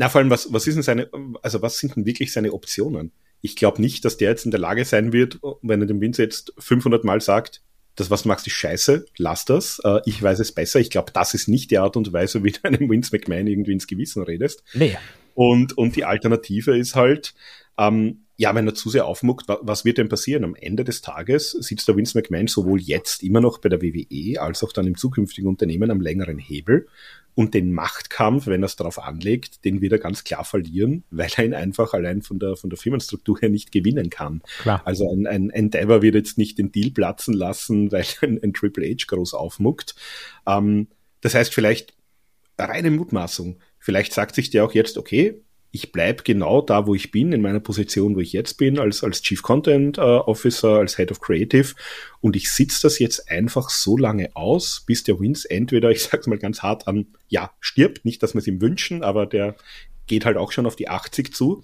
[0.00, 1.10] Na, vor allem, was, was ist denn seine,
[1.42, 3.12] also was sind denn wirklich seine Optionen?
[3.42, 6.22] Ich glaube nicht, dass der jetzt in der Lage sein wird, wenn er dem Vince
[6.22, 7.60] jetzt 500 Mal sagt,
[7.96, 10.80] das, was du machst, ist scheiße, lass das, äh, ich weiß es besser.
[10.80, 13.72] Ich glaube, das ist nicht die Art und Weise, wie du einem Vince McMahon irgendwie
[13.72, 14.64] ins Gewissen redest.
[14.72, 14.96] Nee.
[15.34, 17.34] Und, und die Alternative ist halt,
[17.76, 20.44] ähm, ja, wenn er zu sehr aufmuckt, was wird denn passieren?
[20.44, 24.40] Am Ende des Tages sitzt der Vince McMahon sowohl jetzt immer noch bei der WWE
[24.40, 26.88] als auch dann im zukünftigen Unternehmen am längeren Hebel.
[27.34, 31.30] Und den Machtkampf, wenn er es darauf anlegt, den wird er ganz klar verlieren, weil
[31.36, 34.42] er ihn einfach allein von der, von der Firmenstruktur her nicht gewinnen kann.
[34.60, 34.82] Klar.
[34.84, 38.86] Also ein, ein Endeavor wird jetzt nicht den Deal platzen lassen, weil ein, ein Triple
[38.86, 39.94] H groß aufmuckt.
[40.46, 40.88] Ähm,
[41.20, 41.94] das heißt vielleicht
[42.58, 43.58] reine Mutmaßung.
[43.78, 45.40] Vielleicht sagt sich der auch jetzt, okay,
[45.72, 49.04] ich bleib genau da, wo ich bin, in meiner Position, wo ich jetzt bin, als,
[49.04, 51.74] als Chief Content äh, Officer, als Head of Creative.
[52.20, 56.26] Und ich sitze das jetzt einfach so lange aus, bis der Vince entweder, ich sag's
[56.26, 58.04] mal ganz hart an, ja, stirbt.
[58.04, 59.56] Nicht, dass wir es ihm wünschen, aber der
[60.06, 61.62] geht halt auch schon auf die 80 zu.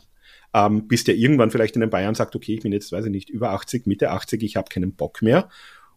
[0.54, 3.10] Ähm, bis der irgendwann vielleicht in den Bayern sagt, okay, ich bin jetzt, weiß ich
[3.10, 5.48] nicht, über 80, Mitte 80, ich habe keinen Bock mehr.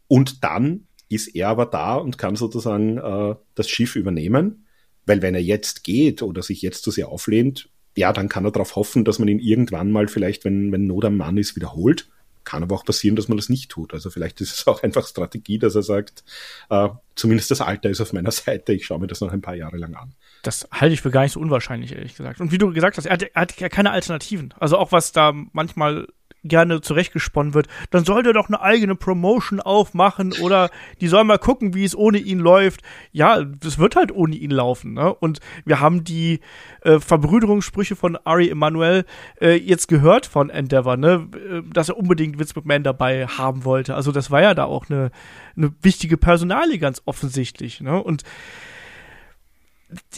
[0.08, 4.66] Und dann ist er aber da und kann sozusagen äh, das Schiff übernehmen.
[5.06, 7.70] Weil wenn er jetzt geht oder sich jetzt zu sehr auflehnt,
[8.00, 11.06] ja, dann kann er darauf hoffen, dass man ihn irgendwann mal vielleicht, wenn, wenn Not
[11.06, 12.10] am Mann ist, wiederholt.
[12.46, 13.94] Kann aber auch passieren, dass man das nicht tut.
[13.94, 16.24] Also vielleicht ist es auch einfach Strategie, dass er sagt,
[16.70, 19.56] äh, zumindest das Alter ist auf meiner Seite, ich schaue mir das noch ein paar
[19.56, 20.14] Jahre lang an.
[20.44, 22.40] Das halte ich für gar nicht so unwahrscheinlich, ehrlich gesagt.
[22.40, 24.54] Und wie du gesagt hast, er hat, er hat keine Alternativen.
[24.58, 26.08] Also auch was da manchmal
[26.44, 30.70] gerne zurechtgesponnen wird, dann soll der doch eine eigene Promotion aufmachen oder
[31.02, 32.82] die sollen mal gucken, wie es ohne ihn läuft.
[33.12, 34.94] Ja, es wird halt ohne ihn laufen.
[34.94, 35.14] Ne?
[35.14, 36.40] Und wir haben die
[36.82, 39.06] äh, Verbrüderungssprüche von Ari Emanuel
[39.42, 41.28] äh, jetzt gehört von Endeavor, ne?
[41.36, 43.96] Äh, dass er unbedingt Vince McMahon dabei haben wollte.
[43.96, 45.12] Also das war ja da auch eine,
[45.58, 47.82] eine wichtige Personalie ganz offensichtlich.
[47.82, 48.02] Ne?
[48.02, 48.24] Und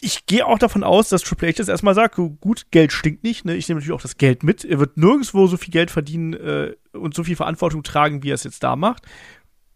[0.02, 3.46] ich gehe auch davon aus, dass Triple H jetzt erstmal sagt, gut, Geld stinkt nicht,
[3.46, 3.56] ne?
[3.56, 4.66] ich nehme natürlich auch das Geld mit.
[4.66, 8.36] Er wird nirgendwo so viel Geld verdienen äh, und so viel Verantwortung tragen, wie er
[8.36, 9.04] es jetzt da macht.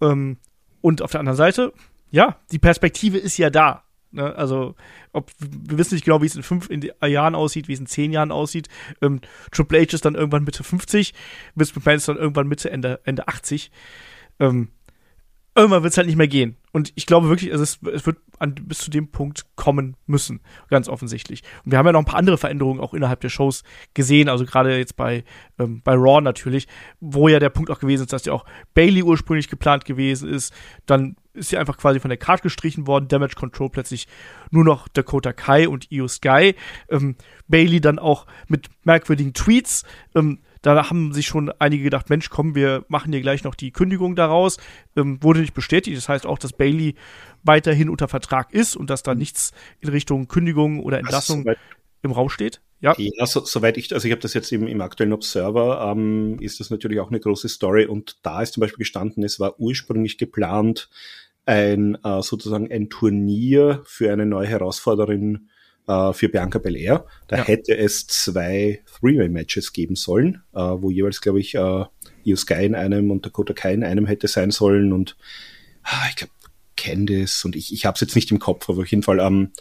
[0.01, 0.37] Ähm,
[0.81, 1.73] und auf der anderen Seite,
[2.11, 3.83] ja, die Perspektive ist ja da.
[4.11, 4.35] Ne?
[4.35, 4.75] Also,
[5.13, 7.87] ob, wir wissen nicht genau, wie es in fünf in Jahren aussieht, wie es in
[7.87, 8.67] zehn Jahren aussieht.
[9.01, 11.13] Ähm, Triple H ist dann irgendwann Mitte 50,
[11.55, 13.71] Vince McMahon ist dann irgendwann Mitte, Ende, Ende 80.
[14.39, 14.69] Ähm,
[15.55, 16.57] irgendwann wird es halt nicht mehr gehen.
[16.73, 20.89] Und ich glaube wirklich, es, es wird an, bis zu dem Punkt kommen müssen, ganz
[20.89, 21.43] offensichtlich.
[21.63, 23.63] Und wir haben ja noch ein paar andere Veränderungen auch innerhalb der Shows
[23.93, 25.23] gesehen, also gerade jetzt bei,
[25.57, 26.67] ähm, bei Raw natürlich,
[26.99, 30.53] wo ja der Punkt auch gewesen ist, dass ja auch Bailey ursprünglich geplant gewesen ist.
[30.85, 34.07] Dann ist sie einfach quasi von der Karte gestrichen worden, Damage Control plötzlich
[34.51, 36.55] nur noch Dakota Kai und Io Sky.
[36.89, 37.15] Ähm,
[37.47, 39.85] Bailey dann auch mit merkwürdigen Tweets.
[40.13, 43.71] Ähm, da haben sich schon einige gedacht, Mensch, komm, wir machen hier gleich noch die
[43.71, 44.57] Kündigung daraus.
[44.95, 45.95] Ähm, wurde nicht bestätigt.
[45.95, 46.95] Das heißt auch, dass Bailey
[47.43, 51.45] weiterhin unter Vertrag ist und dass da nichts in Richtung Kündigung oder Entlassung
[52.01, 52.61] im Raum steht.
[52.81, 56.37] Ja, ja so, soweit ich, also ich habe das jetzt im, im aktuellen Observer, ähm,
[56.39, 59.59] ist das natürlich auch eine große Story und da ist zum Beispiel gestanden, es war
[59.59, 60.89] ursprünglich geplant,
[61.45, 65.49] ein äh, sozusagen ein Turnier für eine neue Herausforderin
[65.87, 67.05] äh, für Bianca Belair.
[67.27, 67.43] Da ja.
[67.43, 71.85] hätte es zwei Three-Way-Matches geben sollen, äh, wo jeweils, glaube ich, äh,
[72.23, 75.15] Io Sky in einem und Dakota Kai in einem hätte sein sollen und
[75.83, 76.33] ah, ich glaube,
[76.75, 79.51] Candice und ich, ich habe es jetzt nicht im Kopf, aber auf jeden Fall ähm,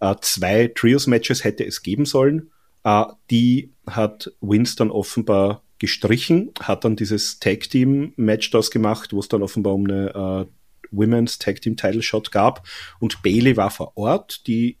[0.00, 2.50] äh, zwei Trios-Matches hätte es geben sollen.
[2.84, 9.42] Äh, die hat Winston offenbar gestrichen, hat dann dieses Tag-Team-Match das gemacht, wo es dann
[9.42, 10.52] offenbar um eine äh,
[10.90, 12.66] Women's Tag Team Title Shot gab
[13.00, 14.78] und Bailey war vor Ort, die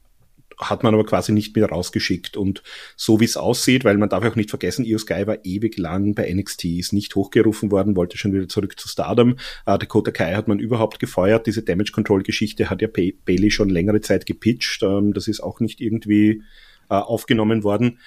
[0.58, 2.36] hat man aber quasi nicht mehr rausgeschickt.
[2.36, 2.62] Und
[2.96, 6.14] so wie es aussieht, weil man darf auch nicht vergessen, Io Sky war ewig lang
[6.14, 9.36] bei NXT, ist nicht hochgerufen worden, wollte schon wieder zurück zu Stardom.
[9.66, 11.46] Uh, Dakota Kai hat man überhaupt gefeuert.
[11.46, 14.82] Diese Damage Control Geschichte hat ja Bailey schon längere Zeit gepitcht.
[14.82, 16.42] Ähm, das ist auch nicht irgendwie
[16.90, 17.98] uh, aufgenommen worden.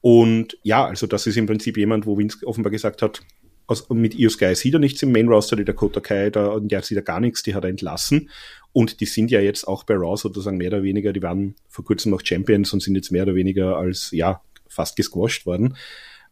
[0.00, 3.20] Und ja, also das ist im Prinzip jemand, wo Vince offenbar gesagt hat,
[3.68, 6.82] aus, mit Io Sky sieht er nichts im Main Roster, die Dakota Kai, da, der
[6.82, 8.30] sieht er gar nichts, die hat er entlassen.
[8.72, 11.84] Und die sind ja jetzt auch bei Raw sozusagen mehr oder weniger, die waren vor
[11.84, 15.74] kurzem noch Champions und sind jetzt mehr oder weniger als, ja, fast gesquashed worden.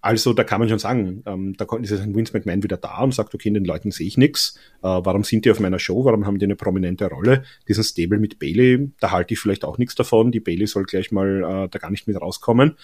[0.07, 3.13] Also da kann man schon sagen, ähm, da ist ein Vince McMahon wieder da und
[3.13, 4.57] sagt, okay, den Leuten sehe ich nichts.
[4.83, 6.05] Äh, warum sind die auf meiner Show?
[6.05, 7.43] Warum haben die eine prominente Rolle?
[7.67, 10.31] Diesen Stable mit Bailey, da halte ich vielleicht auch nichts davon.
[10.31, 12.77] Die Bailey soll gleich mal äh, da gar nicht mit rauskommen.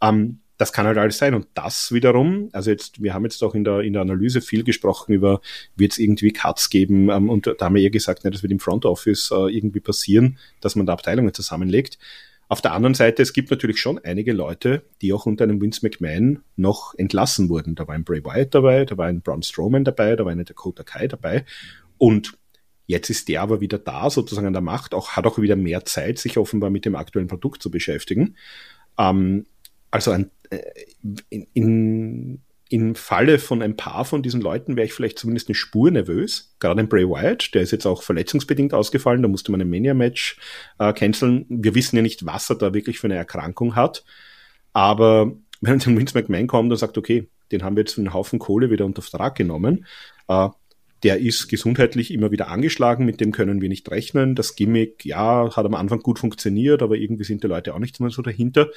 [0.00, 1.34] Ähm, das kann halt alles sein.
[1.34, 4.62] Und das wiederum, also jetzt, wir haben jetzt auch in der, in der Analyse viel
[4.62, 5.40] gesprochen über,
[5.74, 8.52] wird es irgendwie Cuts geben, ähm, und da haben wir eher gesagt, ne, das wird
[8.52, 11.98] im Front Office äh, irgendwie passieren, dass man da Abteilungen zusammenlegt.
[12.48, 15.80] Auf der anderen Seite, es gibt natürlich schon einige Leute, die auch unter einem Vince
[15.82, 17.74] McMahon noch entlassen wurden.
[17.74, 20.44] Da war ein Bray Wyatt dabei, da war ein Braun Strowman dabei, da war eine
[20.44, 21.44] Dakota Kai dabei.
[21.96, 22.34] Und
[22.86, 25.84] Jetzt ist der aber wieder da, sozusagen an der Macht, auch, hat auch wieder mehr
[25.84, 28.34] Zeit, sich offenbar mit dem aktuellen Produkt zu beschäftigen.
[28.98, 29.46] Ähm,
[29.92, 30.32] also ein,
[31.28, 35.54] in, in, im Falle von ein paar von diesen Leuten wäre ich vielleicht zumindest eine
[35.54, 36.54] Spur nervös.
[36.60, 40.38] Gerade ein Bray Wyatt, der ist jetzt auch verletzungsbedingt ausgefallen, da musste man ein Mania-Match
[40.78, 41.46] äh, canceln.
[41.48, 44.04] Wir wissen ja nicht, was er da wirklich für eine Erkrankung hat.
[44.72, 48.14] Aber wenn dann Vince McMahon kommt und sagt, okay, den haben wir jetzt für einen
[48.14, 49.86] Haufen Kohle wieder unter Vertrag genommen,
[50.28, 50.48] äh,
[51.02, 54.34] der ist gesundheitlich immer wieder angeschlagen, mit dem können wir nicht rechnen.
[54.34, 58.00] Das Gimmick, ja, hat am Anfang gut funktioniert, aber irgendwie sind die Leute auch nicht
[58.00, 58.68] mehr so dahinter.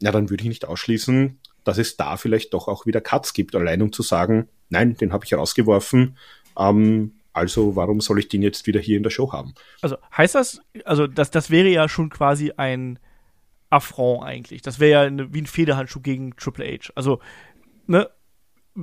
[0.00, 3.54] Ja, dann würde ich nicht ausschließen, dass es da vielleicht doch auch wieder Cuts gibt,
[3.54, 6.16] allein um zu sagen, nein, den habe ich rausgeworfen.
[6.58, 9.54] Ähm, also warum soll ich den jetzt wieder hier in der Show haben?
[9.80, 12.98] Also heißt das, also das, das wäre ja schon quasi ein
[13.70, 14.62] Affront eigentlich.
[14.62, 16.90] Das wäre ja eine, wie ein Federhandschuh gegen Triple H.
[16.94, 17.20] Also,
[17.86, 18.08] ne,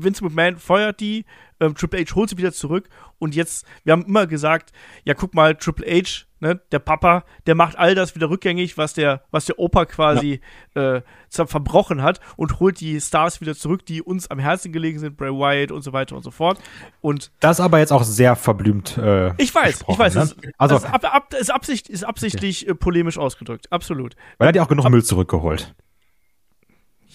[0.04, 1.26] Vince McMahon feuert die,
[1.60, 4.72] ähm, Triple H holt sie wieder zurück und jetzt, wir haben immer gesagt,
[5.06, 8.94] ja, guck mal, Triple H, ne, der Papa, der macht all das wieder rückgängig, was
[8.94, 10.42] der, was der Opa quasi
[10.76, 10.98] ja.
[10.98, 15.18] äh, verbrochen hat und holt die Stars wieder zurück, die uns am Herzen gelegen sind,
[15.18, 16.60] Bray Wyatt und so weiter und so fort.
[17.02, 18.98] Und das aber jetzt auch sehr verblümt.
[18.98, 20.24] Äh, ich weiß, ich weiß, ne?
[20.24, 22.72] ist, also ist, ab, ab, ist, Absicht, ist absichtlich okay.
[22.72, 24.16] äh, polemisch ausgedrückt, absolut.
[24.38, 25.74] Weil er hat ja auch genug ab Müll zurückgeholt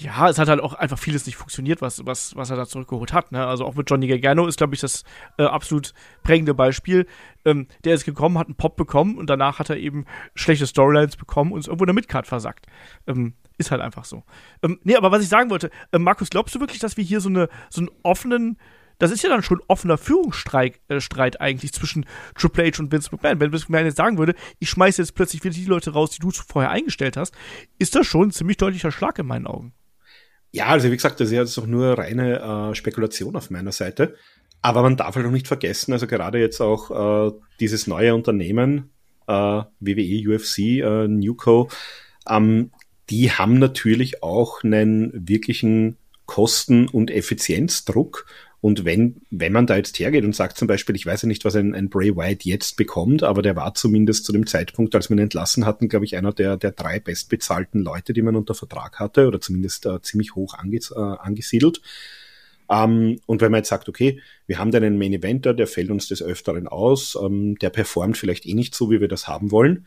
[0.01, 3.13] ja, es hat halt auch einfach vieles nicht funktioniert, was, was, was er da zurückgeholt
[3.13, 3.33] hat.
[3.33, 3.47] Ne?
[3.47, 5.05] Also auch mit Johnny Gargano ist, glaube ich, das
[5.39, 7.07] äh, absolut prägende Beispiel.
[7.45, 11.17] Ähm, der ist gekommen, hat einen Pop bekommen und danach hat er eben schlechte Storylines
[11.17, 12.67] bekommen und ist irgendwo in der Midcard versackt.
[13.07, 14.25] Ähm, ist halt einfach so.
[14.63, 17.21] Ähm, nee, aber was ich sagen wollte, äh, Markus, glaubst du wirklich, dass wir hier
[17.21, 18.57] so, eine, so einen offenen
[19.01, 22.05] das ist ja dann schon offener Führungsstreit äh, Streit eigentlich zwischen
[22.37, 23.41] Triple H und Vince McMahon.
[23.41, 26.19] Wenn Vince McMahon jetzt sagen würde, ich schmeiße jetzt plötzlich wieder die Leute raus, die
[26.19, 27.35] du vorher eingestellt hast,
[27.79, 29.73] ist das schon ein ziemlich deutlicher Schlag in meinen Augen.
[30.53, 34.17] Ja, also wie gesagt, das ist jetzt auch nur reine äh, Spekulation auf meiner Seite.
[34.63, 38.91] Aber man darf halt auch nicht vergessen, also gerade jetzt auch äh, dieses neue Unternehmen,
[39.27, 41.69] äh, WWE, UFC, äh, Newco,
[42.29, 42.71] ähm,
[43.09, 48.27] die haben natürlich auch einen wirklichen Kosten- und Effizienzdruck.
[48.61, 51.45] Und wenn, wenn man da jetzt hergeht und sagt zum Beispiel, ich weiß ja nicht,
[51.45, 55.09] was ein, ein Bray Wyatt jetzt bekommt, aber der war zumindest zu dem Zeitpunkt, als
[55.09, 58.55] wir ihn entlassen hatten, glaube ich, einer der, der drei bestbezahlten Leute, die man unter
[58.55, 61.81] Vertrag hatte, oder zumindest äh, ziemlich hoch ange, äh, angesiedelt.
[62.71, 65.91] Ähm, und wenn man jetzt sagt, okay, wir haben da einen Main Eventer, der fällt
[65.91, 69.51] uns des Öfteren aus, ähm, der performt vielleicht eh nicht so, wie wir das haben
[69.51, 69.87] wollen,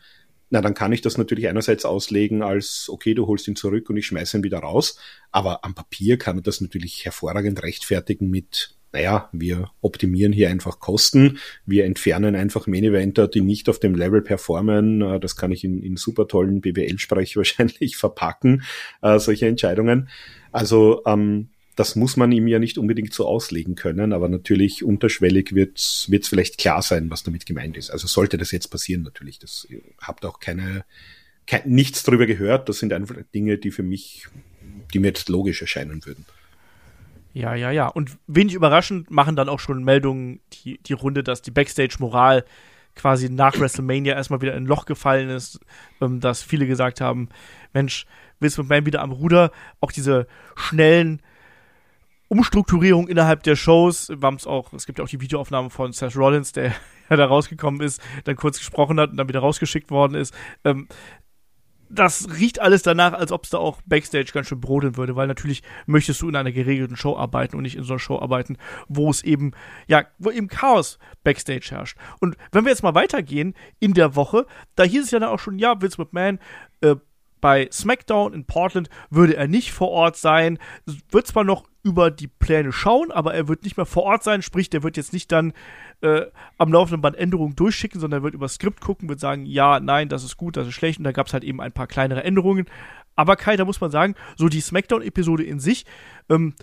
[0.50, 3.96] na, dann kann ich das natürlich einerseits auslegen als, okay, du holst ihn zurück und
[3.96, 4.98] ich schmeiße ihn wieder raus.
[5.32, 10.78] Aber am Papier kann man das natürlich hervorragend rechtfertigen mit, naja, wir optimieren hier einfach
[10.78, 15.02] Kosten, wir entfernen einfach Main-Eventer, die nicht auf dem Level performen.
[15.02, 18.62] Äh, das kann ich in, in super tollen BWL-Sprech wahrscheinlich verpacken,
[19.02, 20.08] äh, solche Entscheidungen.
[20.52, 25.54] Also ähm, das muss man ihm ja nicht unbedingt so auslegen können, aber natürlich unterschwellig
[25.54, 27.90] wird es vielleicht klar sein, was damit gemeint ist.
[27.90, 29.38] Also sollte das jetzt passieren, natürlich.
[29.38, 29.66] Das
[30.00, 30.84] habt auch keine,
[31.46, 32.68] kein, nichts darüber gehört.
[32.68, 34.28] Das sind einfach Dinge, die für mich,
[34.92, 36.24] die mir jetzt logisch erscheinen würden.
[37.32, 37.88] Ja, ja, ja.
[37.88, 42.44] Und wenig überraschend machen dann auch schon Meldungen die, die Runde, dass die Backstage-Moral
[42.94, 45.58] quasi nach WrestleMania erstmal wieder in ein Loch gefallen ist,
[46.00, 47.28] ähm, dass viele gesagt haben,
[47.72, 48.06] Mensch,
[48.38, 51.20] Vince McMahon wieder am Ruder, auch diese schnellen
[52.34, 54.08] Umstrukturierung innerhalb der Shows.
[54.08, 56.74] Wir haben es auch, es gibt ja auch die Videoaufnahme von Seth Rollins, der
[57.10, 60.34] ja da rausgekommen ist, dann kurz gesprochen hat und dann wieder rausgeschickt worden ist.
[60.64, 60.88] Ähm,
[61.88, 65.28] das riecht alles danach, als ob es da auch Backstage ganz schön brodeln würde, weil
[65.28, 68.56] natürlich möchtest du in einer geregelten Show arbeiten und nicht in so einer Show arbeiten,
[68.88, 69.52] wo es eben,
[69.86, 71.96] ja, wo eben Chaos Backstage herrscht.
[72.18, 75.38] Und wenn wir jetzt mal weitergehen in der Woche, da hieß es ja dann auch
[75.38, 76.40] schon, ja, Vince McMahon,
[76.80, 76.96] äh,
[77.40, 80.58] bei SmackDown in Portland würde er nicht vor Ort sein.
[81.10, 84.42] Wird zwar noch über die Pläne schauen, aber er wird nicht mehr vor Ort sein.
[84.42, 85.52] Sprich, der wird jetzt nicht dann
[86.00, 86.22] äh,
[86.58, 90.08] am laufenden Band Änderungen durchschicken, sondern er wird über Skript gucken, wird sagen, ja, nein,
[90.08, 90.98] das ist gut, das ist schlecht.
[90.98, 92.66] Und da gab es halt eben ein paar kleinere Änderungen.
[93.16, 95.84] Aber Kai, da muss man sagen, so die SmackDown-Episode in sich
[96.28, 96.54] ähm,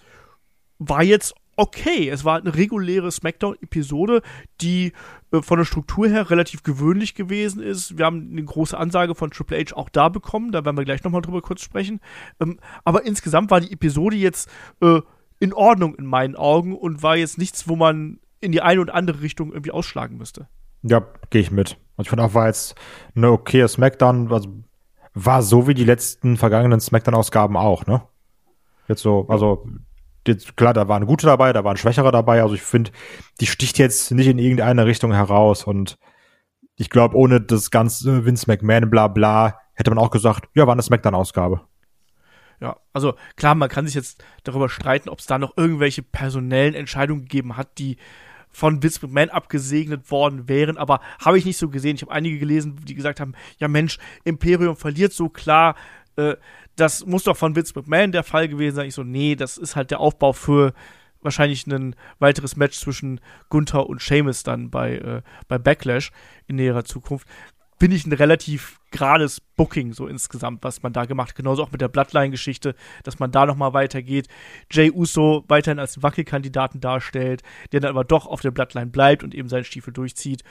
[0.79, 2.09] war jetzt okay.
[2.09, 4.21] Es war eine reguläre SmackDown-Episode,
[4.61, 4.93] die
[5.31, 7.97] äh, von der Struktur her relativ gewöhnlich gewesen ist.
[7.97, 11.03] Wir haben eine große Ansage von Triple H auch da bekommen, da werden wir gleich
[11.03, 11.99] nochmal drüber kurz sprechen.
[12.39, 14.49] Ähm, aber insgesamt war die Episode jetzt
[14.81, 15.01] äh,
[15.39, 18.95] in Ordnung in meinen Augen und war jetzt nichts, wo man in die eine oder
[18.95, 20.47] andere Richtung irgendwie ausschlagen müsste.
[20.83, 21.77] Ja, gehe ich mit.
[21.95, 22.75] Und ich fand auch, war jetzt
[23.15, 24.49] eine okaye SmackDown, also
[25.13, 28.01] war so wie die letzten vergangenen SmackDown-Ausgaben auch, ne?
[28.87, 29.67] Jetzt so, also
[30.55, 32.41] klar, da waren gute dabei, da waren schwächere dabei.
[32.41, 32.91] Also ich finde,
[33.39, 35.63] die sticht jetzt nicht in irgendeine Richtung heraus.
[35.63, 35.97] Und
[36.75, 40.73] ich glaube, ohne das ganze Vince McMahon bla bla, hätte man auch gesagt, ja, war
[40.73, 41.61] eine Smackdown-Ausgabe.
[42.59, 46.75] Ja, also klar, man kann sich jetzt darüber streiten, ob es da noch irgendwelche personellen
[46.75, 47.97] Entscheidungen gegeben hat, die
[48.51, 51.95] von Vince McMahon abgesegnet worden wären, aber habe ich nicht so gesehen.
[51.95, 55.75] Ich habe einige gelesen, die gesagt haben, ja Mensch, Imperium verliert so klar,
[56.17, 56.35] äh,
[56.75, 58.87] das muss doch von Vince McMahon der Fall gewesen sein.
[58.87, 60.73] Ich so, nee, das ist halt der Aufbau für
[61.21, 66.11] wahrscheinlich ein weiteres Match zwischen Gunther und Sheamus dann bei, äh, bei Backlash
[66.47, 67.27] in näherer Zukunft.
[67.79, 71.35] Finde ich einen relativ gerades Booking so insgesamt, was man da gemacht.
[71.35, 74.27] Genauso auch mit der Bloodline-Geschichte, dass man da nochmal weitergeht.
[74.69, 79.33] Jay Uso weiterhin als Wackelkandidaten darstellt, der dann aber doch auf der Bloodline bleibt und
[79.33, 80.43] eben seinen Stiefel durchzieht.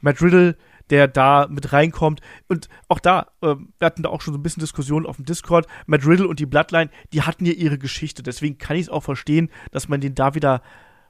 [0.00, 0.56] Matt Riddle,
[0.92, 2.20] der da mit reinkommt.
[2.48, 5.24] Und auch da, äh, wir hatten da auch schon so ein bisschen Diskussionen auf dem
[5.24, 5.66] Discord.
[5.86, 8.22] Matt Riddle und die Bloodline, die hatten ja ihre Geschichte.
[8.22, 10.60] Deswegen kann ich es auch verstehen, dass man den da wieder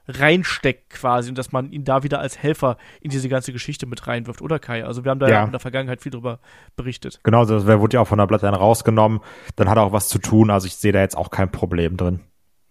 [0.07, 4.07] reinsteckt quasi und dass man ihn da wieder als Helfer in diese ganze Geschichte mit
[4.07, 4.85] reinwirft, oder Kai?
[4.85, 5.43] Also wir haben da ja.
[5.43, 6.39] in der Vergangenheit viel drüber
[6.75, 7.19] berichtet.
[7.23, 9.19] Genau, das wurde ja auch von der Bloodline rausgenommen,
[9.55, 11.95] dann hat er auch was zu tun, also ich sehe da jetzt auch kein Problem
[11.95, 12.19] drin.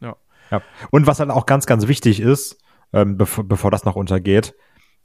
[0.00, 0.16] Ja.
[0.50, 0.60] ja.
[0.90, 2.58] Und was dann auch ganz, ganz wichtig ist,
[2.92, 4.54] ähm, bevor, bevor das noch untergeht,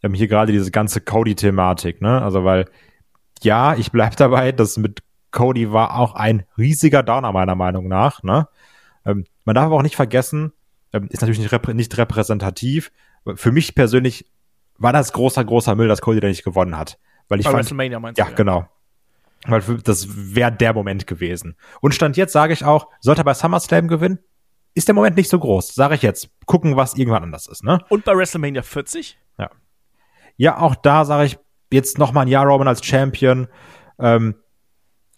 [0.03, 2.21] ähm, hier gerade diese ganze Cody-Thematik, ne?
[2.21, 2.65] Also weil,
[3.41, 8.23] ja, ich bleib dabei, das mit Cody war auch ein riesiger Downer meiner Meinung nach,
[8.23, 8.47] ne?
[9.05, 10.53] Ähm, man darf aber auch nicht vergessen,
[10.93, 12.91] ähm, ist natürlich nicht, reprä nicht repräsentativ.
[13.35, 14.25] Für mich persönlich
[14.77, 16.97] war das großer, großer Müll, dass Cody da nicht gewonnen hat.
[17.27, 18.31] Weil ich Bei fand, WrestleMania meinst ja, du?
[18.31, 18.67] Ja, genau.
[19.45, 21.55] Weil das wäre der Moment gewesen.
[21.81, 24.19] Und Stand jetzt sage ich auch, sollte er bei SummerSlam gewinnen,
[24.73, 25.73] ist der Moment nicht so groß.
[25.73, 26.29] Sage ich jetzt.
[26.45, 27.79] Gucken, was irgendwann anders ist, ne?
[27.89, 29.17] Und bei WrestleMania 40?
[30.37, 30.59] Ja.
[30.59, 31.39] Auch da sage ich
[31.71, 33.47] jetzt noch mal ein Jahr Roman als Champion.
[33.99, 34.35] Ähm,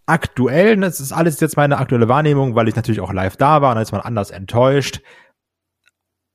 [0.06, 3.70] aktuell, das ist alles jetzt meine aktuelle Wahrnehmung, weil ich natürlich auch live da war
[3.70, 5.02] und dann ist man anders enttäuscht.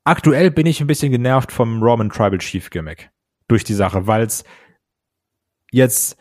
[0.04, 3.10] Aktuell bin ich ein bisschen genervt vom Roman Tribal Chief Gimmick
[3.48, 4.44] durch die Sache, weil es
[5.72, 6.16] jetzt,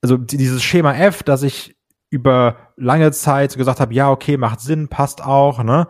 [0.00, 1.76] also dieses Schema F, dass ich
[2.08, 5.86] über lange Zeit gesagt habe, ja, okay, macht Sinn, passt auch, ne?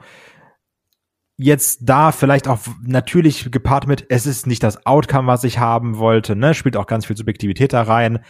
[1.43, 5.97] Jetzt da vielleicht auch natürlich gepaart mit, es ist nicht das Outcome, was ich haben
[5.97, 6.53] wollte, ne?
[6.55, 8.21] Spielt auch ganz viel Subjektivität da rein.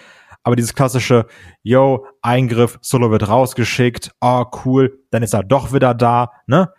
[0.42, 1.26] Aber dieses klassische,
[1.62, 6.72] yo, Eingriff, Solo wird rausgeschickt, oh cool, dann ist er doch wieder da, ne?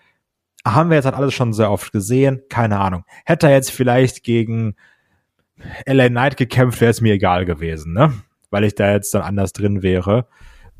[0.66, 2.42] haben wir jetzt halt alles schon sehr oft gesehen.
[2.50, 3.04] Keine Ahnung.
[3.26, 4.76] Hätte er jetzt vielleicht gegen
[5.86, 8.14] LA Knight gekämpft, wäre es mir egal gewesen, ne?
[8.50, 10.28] Weil ich da jetzt dann anders drin wäre.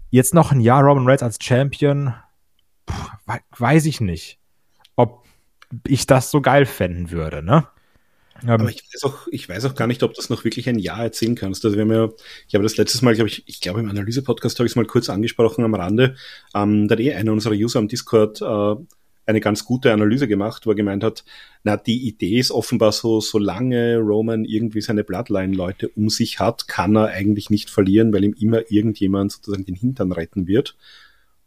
[0.10, 2.14] Jetzt noch ein Jahr Roman Reigns als Champion,
[2.86, 4.40] Puh, weiß ich nicht,
[5.88, 7.68] ich das so geil fänden würde, ne?
[8.48, 11.04] Aber ich weiß, auch, ich weiß auch gar nicht, ob das noch wirklich ein Jahr
[11.04, 11.64] erzählen kannst.
[11.64, 12.10] Also wir haben ja,
[12.48, 14.86] ich habe das letztes Mal, glaube ich, ich glaube im Analyse-Podcast habe ich es mal
[14.86, 16.16] kurz angesprochen am Rande.
[16.56, 18.76] Ähm, da hat eh einer unserer User am Discord äh,
[19.26, 21.24] eine ganz gute Analyse gemacht, wo er gemeint hat,
[21.64, 26.96] na, die Idee ist offenbar so, solange Roman irgendwie seine Bloodline-Leute um sich hat, kann
[26.96, 30.76] er eigentlich nicht verlieren, weil ihm immer irgendjemand sozusagen den Hintern retten wird.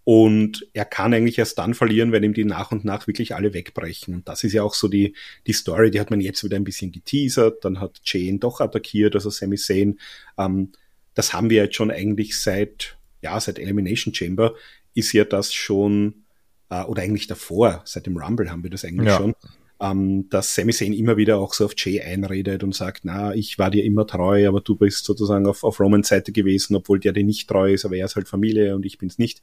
[0.05, 3.55] Und er kann eigentlich erst dann verlieren, wenn ihm die nach und nach wirklich alle
[3.55, 4.15] wegbrechen.
[4.15, 5.15] Und das ist ja auch so die,
[5.47, 7.65] die Story, die hat man jetzt wieder ein bisschen geteasert.
[7.65, 9.99] Dann hat Jane doch attackiert, also Sami Zayn.
[10.37, 10.73] Ähm,
[11.15, 14.55] das haben wir jetzt schon eigentlich seit, ja, seit Elimination Chamber
[14.95, 16.25] ist ja das schon
[16.71, 19.17] äh, oder eigentlich davor, seit dem Rumble haben wir das eigentlich ja.
[19.17, 19.35] schon,
[19.81, 23.59] ähm, dass Sami Zayn immer wieder auch so auf Jay einredet und sagt, na, ich
[23.59, 27.13] war dir immer treu, aber du bist sozusagen auf, auf Romans Seite gewesen, obwohl der
[27.13, 29.43] dir nicht treu ist, aber er ist halt Familie und ich bin's nicht.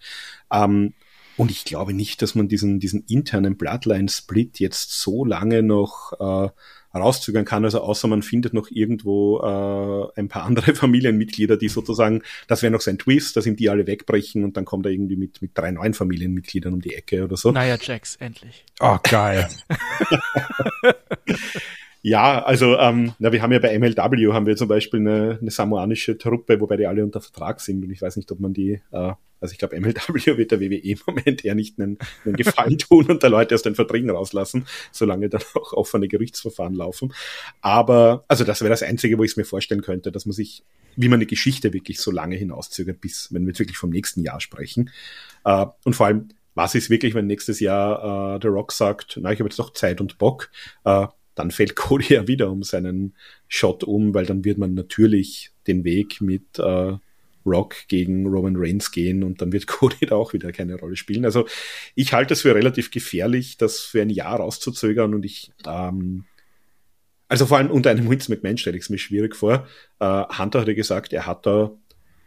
[0.52, 0.94] Ähm,
[1.38, 6.50] und ich glaube nicht, dass man diesen, diesen internen Bloodline-Split jetzt so lange noch äh,
[7.00, 7.66] rauszögern kann.
[7.66, 12.72] Also außer man findet noch irgendwo äh, ein paar andere Familienmitglieder, die sozusagen, das wäre
[12.72, 15.52] noch sein Twist, dass ihm die alle wegbrechen und dann kommt er irgendwie mit, mit
[15.54, 17.52] drei neuen Familienmitgliedern um die Ecke oder so.
[17.52, 18.66] Naja, Jax, endlich.
[18.80, 19.48] Oh, geil.
[22.04, 25.52] Ja, also ähm, na, wir haben ja bei MLW haben wir zum Beispiel eine, eine
[25.52, 28.82] samoanische Truppe, wobei die alle unter Vertrag sind und ich weiß nicht, ob man die,
[28.92, 29.98] äh, also ich glaube MLW
[30.38, 33.62] wird der WWE im Moment eher nicht einen, einen Gefallen tun und da Leute aus
[33.62, 37.14] den Verträgen rauslassen, solange dann auch offene Gerichtsverfahren laufen.
[37.62, 40.64] Aber also das wäre das Einzige, wo ich es mir vorstellen könnte, dass man sich,
[40.96, 44.24] wie man eine Geschichte wirklich so lange hinauszögert, bis wenn wir jetzt wirklich vom nächsten
[44.24, 44.90] Jahr sprechen.
[45.46, 49.32] Äh, und vor allem was ist wirklich, wenn nächstes Jahr äh, The Rock sagt, na,
[49.32, 50.52] ich habe jetzt doch Zeit und Bock,
[50.84, 53.16] äh, dann fällt Cody ja wieder um seinen
[53.48, 56.94] Shot um, weil dann wird man natürlich den Weg mit äh,
[57.46, 61.26] Rock gegen Roman Reigns gehen und dann wird Cody da auch wieder keine Rolle spielen.
[61.26, 61.48] Also
[61.96, 66.26] ich halte es für relativ gefährlich, das für ein Jahr rauszuzögern und ich ähm,
[67.32, 69.66] also vor allem unter einem Vince McMahon stelle ich es mir schwierig vor.
[70.00, 71.72] Äh, Hunter hatte gesagt, er hat da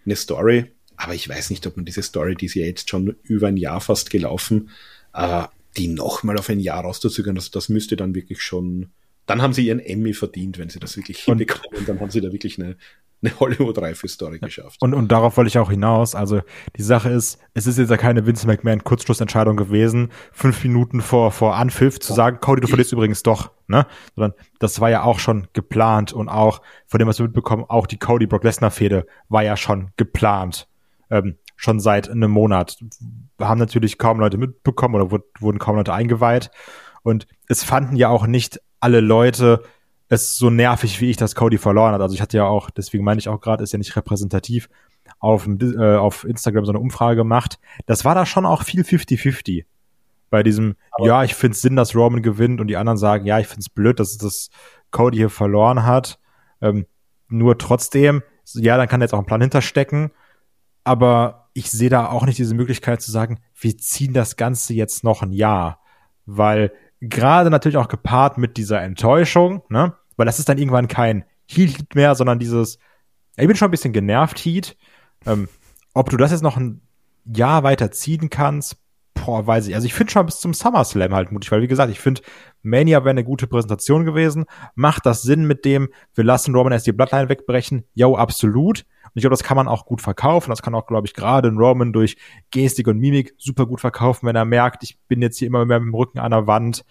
[0.06, 3.14] eine Story, aber ich weiß nicht, ob man diese Story, die ist ja jetzt schon
[3.22, 4.70] über ein Jahr fast gelaufen,
[5.12, 5.44] äh,
[5.76, 8.90] die nochmal auf ein Jahr rauszuzögern, also das müsste dann wirklich schon,
[9.26, 12.20] dann haben sie ihren Emmy verdient, wenn sie das wirklich und hinbekommen, dann haben sie
[12.20, 12.76] da wirklich eine,
[13.22, 14.82] eine Hollywood-reife Story geschafft.
[14.82, 16.14] Und, und darauf wollte ich auch hinaus.
[16.14, 16.42] Also
[16.76, 21.32] die Sache ist, es ist jetzt ja keine Vince McMahon Kurzschlussentscheidung gewesen, fünf Minuten vor,
[21.32, 23.86] vor Anpfiff zu sagen, Cody, du verlierst übrigens doch, ne?
[24.14, 27.86] Sondern das war ja auch schon geplant und auch, von dem, was wir mitbekommen, auch
[27.86, 30.68] die Cody Brock Lesnar Fehde war ja schon geplant.
[31.10, 32.78] Ähm, schon seit einem Monat.
[33.40, 36.50] Haben natürlich kaum Leute mitbekommen oder wurden kaum Leute eingeweiht.
[37.02, 39.62] Und es fanden ja auch nicht alle Leute
[40.08, 42.00] es so nervig, wie ich, dass Cody verloren hat.
[42.00, 44.68] Also ich hatte ja auch, deswegen meine ich auch gerade, ist ja nicht repräsentativ,
[45.18, 47.58] auf, äh, auf Instagram so eine Umfrage gemacht.
[47.86, 49.64] Das war da schon auch viel 50-50.
[50.30, 53.24] Bei diesem, Aber ja, ich finde es Sinn, dass Roman gewinnt und die anderen sagen,
[53.24, 54.50] ja, ich finde es blöd, dass das
[54.90, 56.18] Cody hier verloren hat.
[56.60, 56.86] Ähm,
[57.28, 58.22] nur trotzdem,
[58.54, 60.10] ja, dann kann jetzt auch ein Plan hinterstecken.
[60.82, 65.04] Aber ich sehe da auch nicht diese Möglichkeit zu sagen, wir ziehen das Ganze jetzt
[65.04, 65.80] noch ein Jahr.
[66.26, 69.94] Weil gerade natürlich auch gepaart mit dieser Enttäuschung, ne?
[70.16, 72.78] Weil das ist dann irgendwann kein Heat mehr, sondern dieses,
[73.36, 74.76] ich bin schon ein bisschen genervt, Heat.
[75.26, 75.48] Ähm,
[75.92, 76.82] ob du das jetzt noch ein
[77.24, 78.76] Jahr weiter ziehen kannst,
[79.14, 79.74] boah, weiß ich.
[79.74, 82.22] Also ich finde schon bis zum SummerSlam halt mutig, weil wie gesagt, ich finde,
[82.62, 84.44] Mania wäre eine gute Präsentation gewesen.
[84.74, 87.84] Macht das Sinn mit dem, wir lassen Roman erst die Bloodline wegbrechen?
[87.94, 88.84] Jo, absolut.
[89.14, 90.50] Ich glaube, das kann man auch gut verkaufen.
[90.50, 92.16] Das kann auch, glaube ich, gerade ein Roman durch
[92.50, 95.78] Gestik und Mimik super gut verkaufen, wenn er merkt, ich bin jetzt hier immer mehr
[95.78, 96.84] mit dem Rücken an der Wand.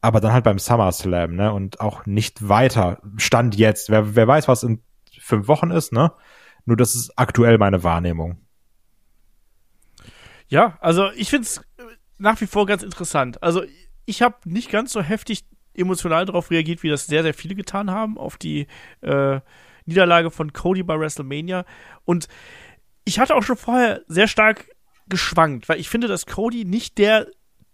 [0.00, 1.52] Aber dann halt beim SummerSlam, ne?
[1.52, 3.02] Und auch nicht weiter.
[3.18, 3.90] Stand jetzt.
[3.90, 4.82] Wer, wer weiß, was in
[5.18, 6.12] fünf Wochen ist, ne?
[6.64, 8.38] Nur das ist aktuell meine Wahrnehmung.
[10.48, 11.60] Ja, also ich finde es
[12.18, 13.42] nach wie vor ganz interessant.
[13.42, 13.62] Also
[14.06, 17.90] ich habe nicht ganz so heftig emotional darauf reagiert, wie das sehr, sehr viele getan
[17.90, 18.66] haben, auf die
[19.02, 19.40] äh,
[19.86, 21.64] Niederlage von Cody bei WrestleMania.
[22.04, 22.28] Und
[23.04, 24.68] ich hatte auch schon vorher sehr stark
[25.08, 27.26] geschwankt, weil ich finde, dass Cody nicht der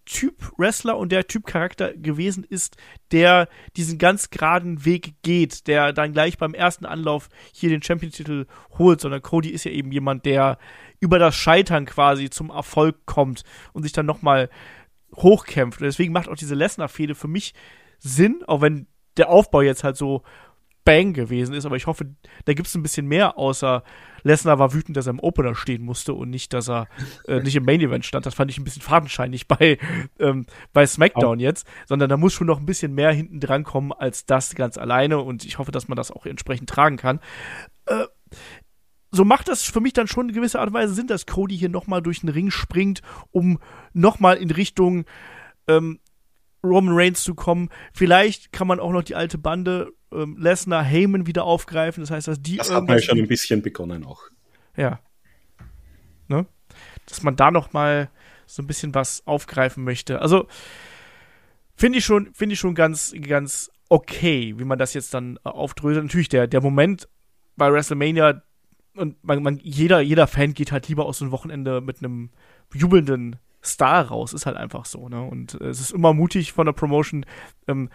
[0.06, 2.76] Typ Wrestler und der Typ Charakter gewesen ist,
[3.10, 8.46] der diesen ganz geraden Weg geht, der dann gleich beim ersten Anlauf hier den Champion-Titel
[8.78, 10.58] holt, sondern Cody ist ja eben jemand, der
[11.00, 13.42] über das Scheitern quasi zum Erfolg kommt
[13.72, 14.48] und sich dann nochmal
[15.16, 15.80] hochkämpft.
[15.80, 17.52] Und deswegen macht auch diese Lesnar-Fehde für mich
[17.98, 18.86] Sinn, auch wenn
[19.16, 20.22] der Aufbau jetzt halt so
[20.86, 21.66] bang gewesen ist.
[21.66, 22.06] Aber ich hoffe,
[22.46, 23.82] da gibt es ein bisschen mehr, außer
[24.22, 26.88] Lesnar war wütend, dass er im Opener stehen musste und nicht, dass er
[27.28, 28.24] äh, nicht im Main Event stand.
[28.24, 29.78] Das fand ich ein bisschen fadenscheinig bei,
[30.18, 33.92] ähm, bei SmackDown jetzt, sondern da muss schon noch ein bisschen mehr hinten dran kommen
[33.92, 37.20] als das ganz alleine und ich hoffe, dass man das auch entsprechend tragen kann.
[37.86, 38.06] Äh,
[39.10, 41.56] so macht das für mich dann schon in gewisser Art und Weise Sinn, dass Cody
[41.56, 43.58] hier nochmal durch den Ring springt, um
[43.92, 45.04] nochmal in Richtung
[45.68, 46.00] ähm,
[46.64, 47.70] Roman Reigns zu kommen.
[47.92, 52.02] Vielleicht kann man auch noch die alte Bande ähm, Lesnar, Heyman wieder aufgreifen.
[52.02, 52.56] Das heißt, dass die.
[52.56, 54.22] Das hat man ja schon ein bisschen begonnen auch.
[54.76, 55.00] Ja.
[56.28, 56.46] Ne?
[57.06, 58.10] Dass man da nochmal
[58.46, 60.20] so ein bisschen was aufgreifen möchte.
[60.20, 60.46] Also
[61.74, 65.48] finde ich schon, finde ich schon ganz, ganz okay, wie man das jetzt dann äh,
[65.48, 66.04] aufdröselt.
[66.04, 67.08] Natürlich der, der Moment
[67.56, 68.42] bei WrestleMania,
[68.96, 72.30] und man, man, jeder, jeder Fan geht halt lieber aus so einem Wochenende mit einem
[72.72, 75.22] jubelnden Star raus, ist halt einfach so, ne?
[75.22, 77.26] Und äh, es ist immer mutig von der Promotion,
[77.66, 77.90] ähm,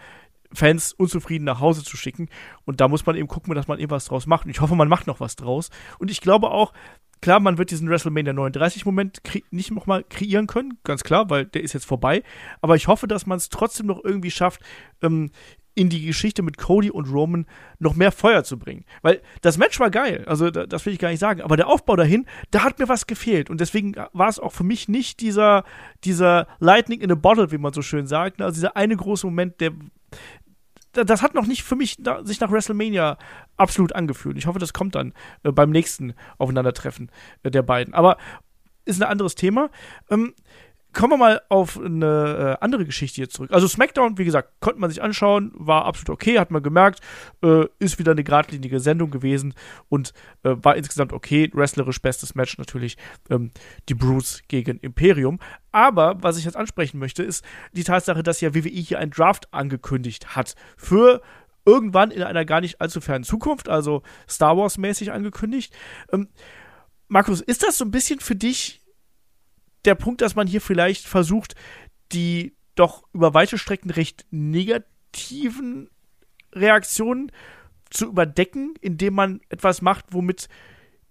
[0.54, 2.28] Fans unzufrieden nach Hause zu schicken.
[2.64, 4.44] Und da muss man eben gucken, dass man irgendwas draus macht.
[4.44, 5.70] Und ich hoffe, man macht noch was draus.
[5.98, 6.72] Und ich glaube auch,
[7.20, 11.62] klar, man wird diesen WrestleMania 39 Moment nicht nochmal kreieren können, ganz klar, weil der
[11.62, 12.22] ist jetzt vorbei.
[12.60, 14.60] Aber ich hoffe, dass man es trotzdem noch irgendwie schafft,
[15.00, 15.30] ähm,
[15.74, 17.46] in die Geschichte mit Cody und Roman
[17.78, 18.84] noch mehr Feuer zu bringen.
[19.00, 21.96] Weil das Match war geil, also das will ich gar nicht sagen, aber der Aufbau
[21.96, 25.64] dahin, da hat mir was gefehlt und deswegen war es auch für mich nicht dieser,
[26.04, 28.44] dieser Lightning in a Bottle, wie man so schön sagt, ne?
[28.44, 29.72] also dieser eine große Moment, der
[30.92, 33.18] das hat noch nicht für mich da, sich nach WrestleMania
[33.56, 34.36] absolut angefühlt.
[34.36, 37.10] Ich hoffe, das kommt dann äh, beim nächsten Aufeinandertreffen
[37.42, 37.94] äh, der beiden.
[37.94, 38.16] Aber
[38.84, 39.70] ist ein anderes Thema.
[40.10, 40.34] Ähm,
[40.92, 43.50] kommen wir mal auf eine äh, andere Geschichte hier zurück.
[43.52, 47.00] Also SmackDown, wie gesagt, konnte man sich anschauen, war absolut okay, hat man gemerkt,
[47.42, 49.54] äh, ist wieder eine geradlinige Sendung gewesen
[49.88, 50.12] und
[50.42, 51.50] äh, war insgesamt okay.
[51.52, 52.96] Wrestlerisch bestes Match natürlich
[53.30, 53.50] ähm,
[53.88, 55.38] die Bruce gegen Imperium.
[55.70, 59.52] Aber was ich jetzt ansprechen möchte, ist die Tatsache, dass ja WWE hier ein Draft
[59.52, 61.22] angekündigt hat für
[61.64, 65.74] irgendwann in einer gar nicht allzu fernen Zukunft, also Star Wars mäßig angekündigt.
[66.12, 66.28] Ähm,
[67.08, 68.81] Markus, ist das so ein bisschen für dich
[69.84, 71.54] der Punkt, dass man hier vielleicht versucht,
[72.12, 75.90] die doch über weite Strecken recht negativen
[76.52, 77.32] Reaktionen
[77.90, 80.48] zu überdecken, indem man etwas macht, womit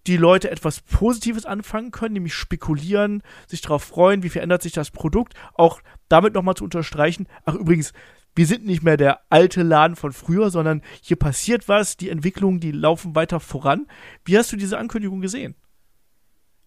[0.08, 4.90] die Leute etwas Positives anfangen können, nämlich spekulieren, sich darauf freuen, wie verändert sich das
[4.90, 7.94] Produkt, auch damit nochmal zu unterstreichen, ach übrigens,
[8.34, 12.62] wir sind nicht mehr der alte Laden von früher, sondern hier passiert was, die Entwicklungen,
[12.62, 13.88] die laufen weiter voran.
[14.24, 15.56] Wie hast du diese Ankündigung gesehen?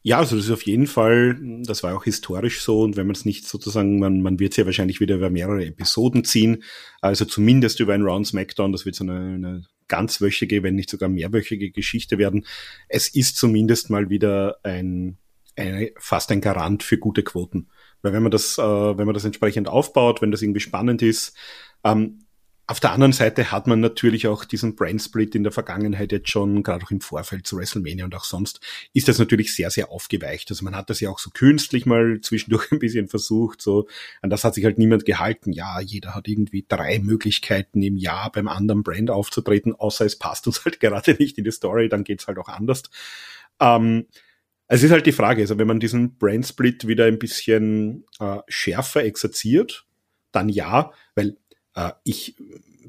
[0.06, 3.16] Ja, also das ist auf jeden Fall, das war auch historisch so und wenn man
[3.16, 6.62] es nicht sozusagen, man, man wird es ja wahrscheinlich wieder über mehrere Episoden ziehen,
[7.00, 11.08] also zumindest über ein Round SmackDown, das wird so eine, eine ganzwöchige, wenn nicht sogar
[11.08, 12.44] mehrwöchige Geschichte werden.
[12.88, 15.16] Es ist zumindest mal wieder ein,
[15.56, 17.70] eine, fast ein Garant für gute Quoten.
[18.02, 21.34] Weil wenn man das, äh, wenn man das entsprechend aufbaut, wenn das irgendwie spannend ist,
[21.82, 22.26] ähm,
[22.66, 26.62] auf der anderen Seite hat man natürlich auch diesen Brand-Split in der Vergangenheit jetzt schon,
[26.62, 28.60] gerade auch im Vorfeld zu WrestleMania und auch sonst,
[28.94, 30.50] ist das natürlich sehr, sehr aufgeweicht.
[30.50, 33.86] Also man hat das ja auch so künstlich mal zwischendurch ein bisschen versucht, so,
[34.22, 35.52] an das hat sich halt niemand gehalten.
[35.52, 40.46] Ja, jeder hat irgendwie drei Möglichkeiten im Jahr beim anderen Brand aufzutreten, außer es passt
[40.46, 42.84] uns halt gerade nicht in die Story, dann geht's halt auch anders.
[43.60, 44.06] Ähm,
[44.68, 49.04] es ist halt die Frage, also wenn man diesen Brand-Split wieder ein bisschen äh, schärfer
[49.04, 49.86] exerziert,
[50.32, 51.36] dann ja, weil
[52.04, 52.36] ich,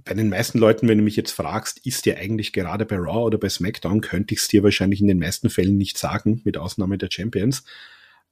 [0.04, 3.26] bei den meisten Leuten, wenn du mich jetzt fragst, ist dir eigentlich gerade bei Raw
[3.26, 6.58] oder bei SmackDown, könnte ich es dir wahrscheinlich in den meisten Fällen nicht sagen, mit
[6.58, 7.64] Ausnahme der Champions.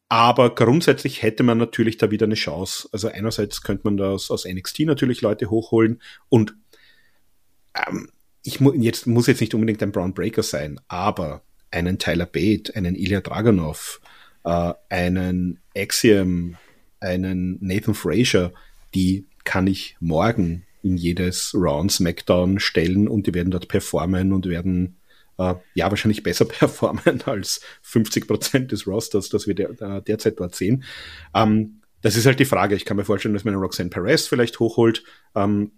[0.10, 2.88] Aber grundsätzlich hätte man natürlich da wieder eine Chance.
[2.92, 6.56] Also einerseits könnte man das aus NXT natürlich Leute hochholen und
[7.76, 8.10] ähm,
[8.44, 11.42] ich mu jetzt muss jetzt nicht unbedingt ein Brown Breaker sein, aber
[11.72, 14.02] einen Tyler Bate, einen Ilya Dragunov,
[14.44, 16.58] äh, einen Axiom,
[17.00, 18.54] einen Nathan Frazier,
[18.94, 24.48] die kann ich morgen in jedes Round SmackDown stellen und die werden dort performen und
[24.48, 24.98] werden
[25.38, 30.40] äh, ja wahrscheinlich besser performen als 50 Prozent des Rosters, das wir der, äh, derzeit
[30.40, 30.84] dort sehen.
[31.34, 32.76] Ähm, das ist halt die Frage.
[32.76, 35.04] Ich kann mir vorstellen, dass man Roxanne Perez vielleicht hochholt.
[35.36, 35.72] Ähm,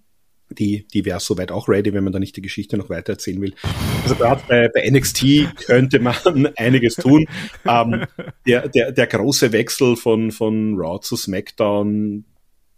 [0.49, 3.41] die, die wäre soweit auch ready, wenn man da nicht die Geschichte noch weiter erzählen
[3.41, 3.53] will.
[4.03, 6.16] Also gerade bei, bei NXT könnte man
[6.55, 7.28] einiges tun.
[7.66, 8.05] Ähm,
[8.45, 12.26] der, der, der große Wechsel von, von Raw zu SmackDown,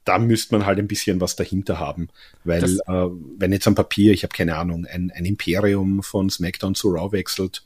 [0.08, 2.10] da müsste man halt ein bisschen was dahinter haben.
[2.44, 6.76] Weil äh, wenn jetzt am Papier, ich habe keine Ahnung, ein, ein Imperium von SmackDown
[6.76, 7.66] zu Raw wechselt,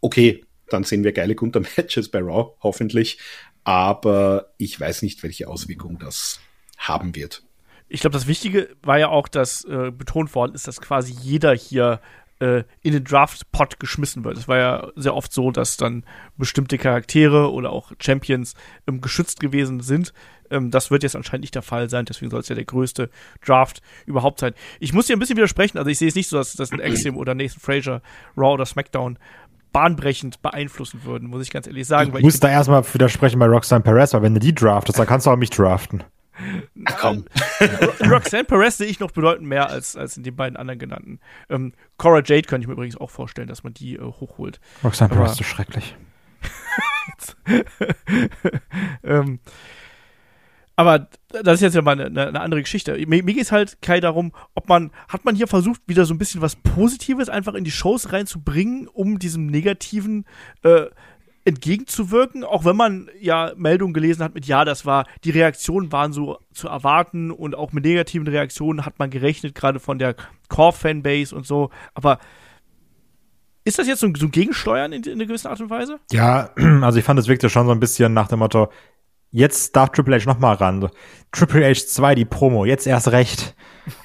[0.00, 3.18] okay, dann sehen wir geile Gunter-Matches bei Raw, hoffentlich.
[3.64, 6.40] Aber ich weiß nicht, welche Auswirkung das
[6.78, 7.42] haben wird.
[7.88, 11.54] Ich glaube, das Wichtige war ja auch, dass äh, betont worden ist, dass quasi jeder
[11.54, 12.00] hier
[12.40, 14.38] äh, in den Draft-Pot geschmissen wird.
[14.38, 16.04] Es war ja sehr oft so, dass dann
[16.36, 18.54] bestimmte Charaktere oder auch Champions
[18.86, 20.12] ähm, geschützt gewesen sind.
[20.50, 23.10] Ähm, das wird jetzt anscheinend nicht der Fall sein, deswegen soll es ja der größte
[23.44, 24.54] Draft überhaupt sein.
[24.80, 26.80] Ich muss hier ein bisschen widersprechen, also ich sehe es nicht so, dass, dass ein
[26.80, 28.02] Axiom oder Nathan Fraser,
[28.36, 29.18] Raw oder SmackDown
[29.72, 32.12] bahnbrechend beeinflussen würden, muss ich ganz ehrlich sagen.
[32.16, 35.06] Ich muss ich da erstmal widersprechen bei Roxanne Perez, weil wenn du die draftest, dann
[35.06, 36.04] kannst du auch mich draften.
[36.84, 37.24] Ach komm.
[38.08, 41.20] Roxanne Perez sehe ich noch bedeutend mehr als, als in den beiden anderen genannten.
[41.50, 44.60] Ähm, Cora Jade könnte ich mir übrigens auch vorstellen, dass man die äh, hochholt.
[44.84, 45.96] Roxanne Perez ist so schrecklich.
[49.02, 49.40] ähm,
[50.78, 52.92] aber das ist jetzt ja mal eine, eine andere Geschichte.
[53.08, 56.14] Mir, mir geht es halt Kai darum, ob man, hat man hier versucht, wieder so
[56.14, 60.24] ein bisschen was Positives einfach in die Shows reinzubringen, um diesem negativen
[60.62, 60.84] äh,
[61.44, 66.12] entgegenzuwirken, auch wenn man ja Meldungen gelesen hat mit ja, das war, die Reaktionen waren
[66.12, 70.14] so zu erwarten und auch mit negativen Reaktionen hat man gerechnet, gerade von der
[70.48, 71.70] Core-Fanbase und so.
[71.94, 72.20] Aber
[73.64, 75.98] ist das jetzt so ein, so ein Gegensteuern in, in einer gewissen Art und Weise?
[76.12, 76.50] Ja,
[76.82, 78.68] also ich fand, es wirkte schon so ein bisschen nach dem Motto,
[79.30, 80.88] jetzt darf Triple H nochmal ran.
[81.32, 83.54] Triple H 2, die Promo, jetzt erst recht.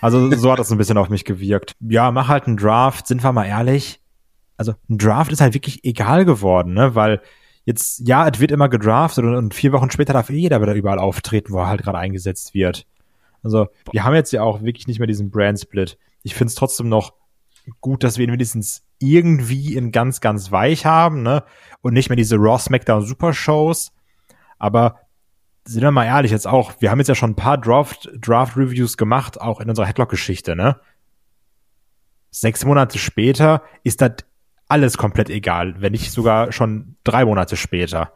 [0.01, 1.74] Also so hat das ein bisschen auf mich gewirkt.
[1.80, 3.99] Ja, mach halt einen Draft, sind wir mal ehrlich
[4.57, 6.95] also ein Draft ist halt wirklich egal geworden, ne?
[6.95, 7.21] Weil
[7.65, 10.74] jetzt, ja, es wird immer gedraftet und, und vier Wochen später darf eh jeder wieder
[10.74, 12.86] überall auftreten, wo er halt gerade eingesetzt wird.
[13.43, 15.97] Also, wir haben jetzt ja auch wirklich nicht mehr diesen Brand-Split.
[16.24, 17.13] Ich finde es trotzdem noch
[17.82, 21.43] gut, dass wir ihn wenigstens irgendwie in ganz, ganz weich haben, ne?
[21.82, 23.91] Und nicht mehr diese Raw SmackDown Super Shows.
[24.59, 24.99] Aber
[25.66, 28.57] sind wir mal ehrlich jetzt auch, wir haben jetzt ja schon ein paar Draft, Draft
[28.57, 30.78] Reviews gemacht, auch in unserer Headlock-Geschichte, ne?
[32.32, 34.11] Sechs Monate später ist das
[34.68, 38.11] alles komplett egal, wenn nicht sogar schon drei Monate später.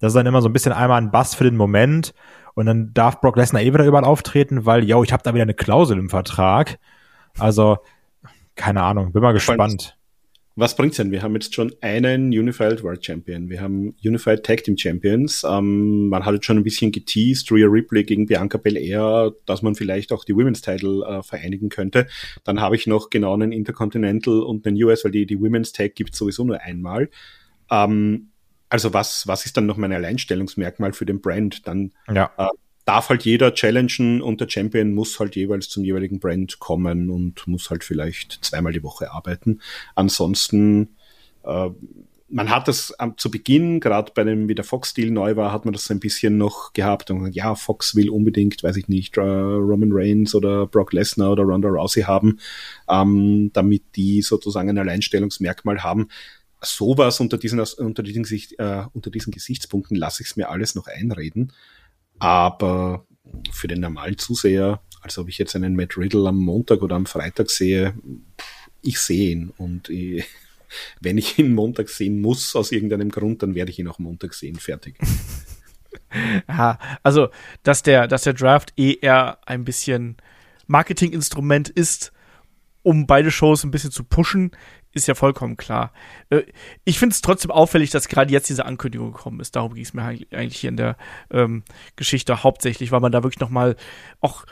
[0.00, 2.14] Das ist dann immer so ein bisschen einmal ein Bass für den Moment
[2.54, 5.42] und dann darf Brock Lesnar eh wieder überall auftreten, weil, yo, ich habe da wieder
[5.42, 6.78] eine Klausel im Vertrag.
[7.38, 7.78] Also,
[8.56, 9.96] keine Ahnung, bin mal gespannt
[10.56, 11.10] was bringt's denn?
[11.10, 13.48] Wir haben jetzt schon einen Unified World Champion.
[13.48, 15.44] Wir haben Unified Tag Team Champions.
[15.48, 19.74] Ähm, man hat jetzt schon ein bisschen geteased, Rhea Ripley gegen Bianca Belair, dass man
[19.74, 22.06] vielleicht auch die Women's Title äh, vereinigen könnte.
[22.44, 25.94] Dann habe ich noch genau einen Intercontinental und einen US, weil die, die Women's Tag
[25.94, 27.10] gibt's sowieso nur einmal.
[27.70, 28.30] Ähm,
[28.68, 31.66] also was, was ist dann noch mein Alleinstellungsmerkmal für den Brand?
[31.66, 32.32] Dann ja.
[32.36, 32.48] äh,
[32.84, 37.46] darf halt jeder challengen und der Champion muss halt jeweils zum jeweiligen Brand kommen und
[37.46, 39.60] muss halt vielleicht zweimal die Woche arbeiten.
[39.94, 40.96] Ansonsten,
[41.44, 41.70] äh,
[42.32, 45.64] man hat das ähm, zu Beginn, gerade bei dem, wie der Fox-Deal neu war, hat
[45.64, 49.90] man das ein bisschen noch gehabt und ja, Fox will unbedingt, weiß ich nicht, Roman
[49.92, 52.38] Reigns oder Brock Lesnar oder Ronda Rousey haben,
[52.88, 56.08] ähm, damit die sozusagen ein Alleinstellungsmerkmal haben
[56.62, 58.24] sowas unter diesen, unter diesen,
[58.58, 61.52] äh, unter diesen Gesichtspunkten lasse ich es mir alles noch einreden.
[62.20, 63.06] Aber
[63.50, 67.50] für den Normalzuseher, als ob ich jetzt einen Matt Riddle am Montag oder am Freitag
[67.50, 67.94] sehe,
[68.82, 69.52] ich sehe ihn.
[69.56, 70.24] Und ich,
[71.00, 74.34] wenn ich ihn Montag sehen muss, aus irgendeinem Grund, dann werde ich ihn auch Montag
[74.34, 74.56] sehen.
[74.56, 74.98] Fertig.
[76.48, 77.30] ja, also,
[77.62, 80.16] dass der, dass der Draft eh eher ein bisschen
[80.66, 82.12] Marketinginstrument ist,
[82.82, 84.52] um beide Shows ein bisschen zu pushen,
[84.92, 85.92] ist ja vollkommen klar.
[86.30, 86.42] Äh,
[86.84, 89.56] ich finde es trotzdem auffällig, dass gerade jetzt diese Ankündigung gekommen ist.
[89.56, 90.96] Darum ging es mir eigentlich hier in der
[91.30, 91.62] ähm,
[91.96, 93.76] Geschichte hauptsächlich, weil man da wirklich noch mal
[94.20, 94.44] auch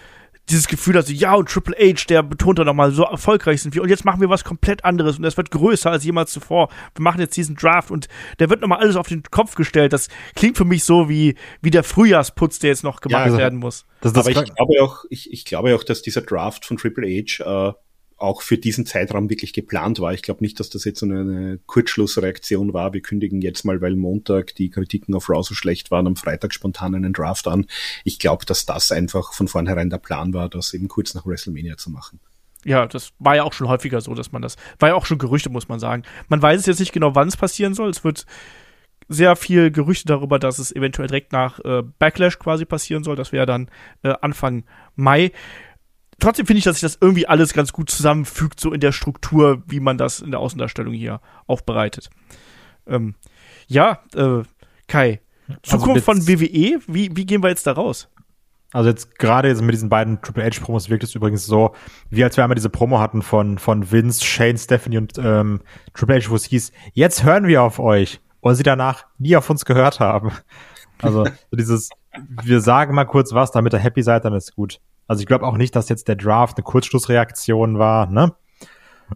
[0.51, 3.83] dieses Gefühl, also ja, und Triple H, der betont dann nochmal, so erfolgreich sind wir
[3.83, 6.69] und jetzt machen wir was komplett anderes und das wird größer als jemals zuvor.
[6.95, 8.09] Wir machen jetzt diesen Draft und
[8.39, 9.93] der wird nochmal alles auf den Kopf gestellt.
[9.93, 13.39] Das klingt für mich so wie, wie der Frühjahrsputz, der jetzt noch gemacht ja, also,
[13.39, 13.85] werden muss.
[14.01, 17.07] Das, das Aber ich glaube auch, ich, ich glaube auch, dass dieser Draft von Triple
[17.07, 17.73] H äh,
[18.19, 20.13] auch für diesen Zeitraum wirklich geplant war.
[20.13, 22.93] Ich glaube nicht, dass das jetzt so eine, Kurzschlussreaktion war.
[22.93, 26.53] Wir kündigen jetzt mal, weil Montag die Kritiken auf Raw so schlecht waren, am Freitag
[26.53, 27.67] spontan einen Draft an.
[28.05, 31.77] Ich glaube, dass das einfach von vornherein der Plan war, das eben kurz nach WrestleMania
[31.77, 32.21] zu machen.
[32.65, 35.19] Ja, das war ja auch schon häufiger so, dass man das, war ja auch schon
[35.19, 36.03] Gerüchte, muss man sagen.
[36.29, 37.89] Man weiß jetzt nicht genau, wann es passieren soll.
[37.89, 38.27] Es wird
[39.09, 43.17] sehr viel Gerüchte darüber, dass es eventuell direkt nach äh, Backlash quasi passieren soll.
[43.17, 43.71] Das wäre dann
[44.03, 44.65] äh, Anfang
[44.97, 45.33] Mai
[46.21, 49.63] trotzdem finde ich, dass sich das irgendwie alles ganz gut zusammenfügt, so in der Struktur,
[49.67, 52.11] wie man das in der Außendarstellung hier aufbereitet.
[52.87, 53.15] Ähm,
[53.67, 54.43] ja, äh,
[54.87, 58.09] Kai, also Zukunft von WWE, wie, wie gehen wir jetzt da raus?
[58.73, 61.75] Also jetzt gerade jetzt mit diesen beiden Triple H Promos wirkt es übrigens so,
[62.11, 65.61] wie als wir einmal diese Promo hatten von, von Vince, Shane, Stephanie und ähm,
[65.95, 69.49] Triple H, wo es hieß, jetzt hören wir auf euch und sie danach nie auf
[69.49, 70.33] uns gehört haben.
[71.01, 71.91] Also so dieses,
[72.43, 74.81] wir sagen mal kurz was, damit ihr happy seid, dann ist gut.
[75.09, 78.35] Also ich glaube auch nicht, dass jetzt der Draft eine Kurzschlussreaktion war, ne?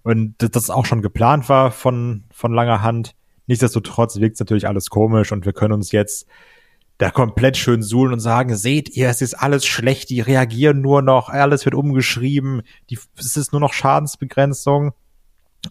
[0.03, 3.15] Und das auch schon geplant war von, von langer Hand.
[3.47, 6.27] Nichtsdestotrotz wirkt natürlich alles komisch und wir können uns jetzt
[6.97, 11.03] da komplett schön suhlen und sagen, seht ihr, es ist alles schlecht, die reagieren nur
[11.03, 14.93] noch, alles wird umgeschrieben, die, es ist nur noch Schadensbegrenzung,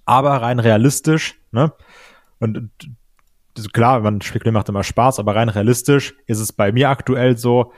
[0.06, 1.74] aber rein realistisch, ne?
[2.40, 2.70] Und
[3.74, 7.74] klar, man spekuliert macht immer Spaß, aber rein realistisch ist es bei mir aktuell so,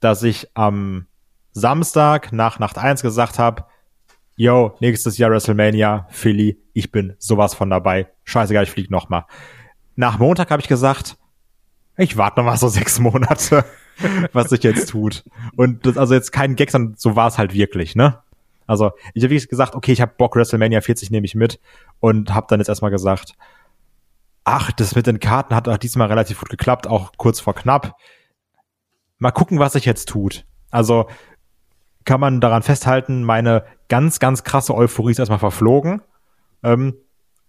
[0.00, 1.06] dass ich am
[1.52, 3.64] Samstag nach Nacht 1 gesagt habe,
[4.36, 8.08] yo, nächstes Jahr WrestleMania, Philly, ich bin sowas von dabei.
[8.24, 9.26] Scheißegal, ich flieg noch mal.
[9.96, 11.16] Nach Montag habe ich gesagt,
[11.96, 13.64] ich warte noch mal so sechs Monate,
[14.32, 15.24] was sich jetzt tut.
[15.56, 18.22] Und das also jetzt kein Gag, sondern so war es halt wirklich, ne?
[18.66, 21.58] Also ich habe wirklich gesagt, okay, ich habe Bock, WrestleMania 40 nehme ich mit
[22.00, 23.34] und habe dann jetzt erstmal gesagt,
[24.44, 27.96] ach, das mit den Karten hat auch diesmal relativ gut geklappt, auch kurz vor knapp.
[29.18, 30.46] Mal gucken, was sich jetzt tut.
[30.70, 31.08] Also
[32.04, 36.02] kann man daran festhalten, meine ganz, ganz krasse Euphorie ist erstmal verflogen.
[36.62, 36.94] Ähm,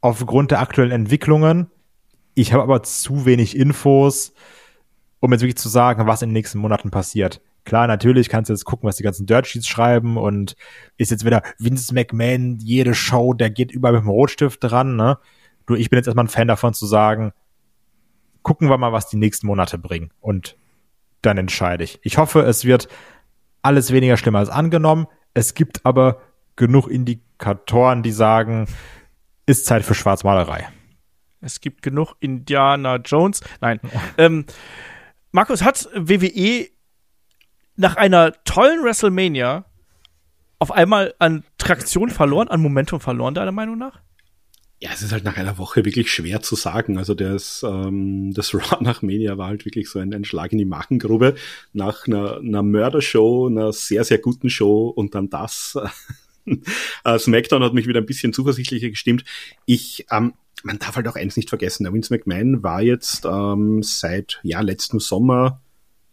[0.02, 1.70] aufgrund der aktuellen Entwicklungen.
[2.34, 4.34] Ich habe aber zu wenig Infos,
[5.20, 7.42] um jetzt wirklich zu sagen, was in den nächsten Monaten passiert.
[7.66, 10.56] Klar, natürlich kannst du jetzt gucken, was die ganzen Dirt Sheets schreiben und
[10.98, 15.18] ist jetzt wieder Vince McMahon, jede Show, der geht überall mit dem Rotstift dran, ne?
[15.66, 17.32] Du, ich bin jetzt erstmal ein Fan davon zu sagen,
[18.42, 20.58] gucken wir mal, was die nächsten Monate bringen und
[21.22, 22.00] dann entscheide ich.
[22.02, 22.88] Ich hoffe, es wird
[23.62, 25.08] alles weniger schlimm als angenommen.
[25.34, 26.22] Es gibt aber
[26.56, 28.68] genug Indikatoren, die sagen,
[29.46, 30.68] ist Zeit für Schwarzmalerei.
[31.42, 33.42] Es gibt genug Indiana Jones.
[33.62, 33.80] Nein.
[34.18, 34.46] ähm,
[35.32, 36.68] Markus, hat WWE
[37.76, 39.66] nach einer tollen WrestleMania
[40.60, 44.02] auf einmal an Traktion verloren, an Momentum verloren, deiner Meinung nach?
[44.82, 46.98] Ja, es ist halt nach einer Woche wirklich schwer zu sagen.
[46.98, 50.58] Also das, ähm, das Raw nach Mania war halt wirklich so ein, ein Schlag in
[50.58, 51.36] die Magengrube.
[51.74, 55.78] Nach einer, einer Mördershow, einer sehr, sehr guten Show und dann das.
[57.04, 59.24] Äh, SmackDown hat mich wieder ein bisschen zuversichtlicher gestimmt.
[59.68, 63.84] Ich, ähm, man darf halt auch eins nicht vergessen, der Vince McMahon war jetzt ähm,
[63.84, 65.62] seit ja letzten Sommer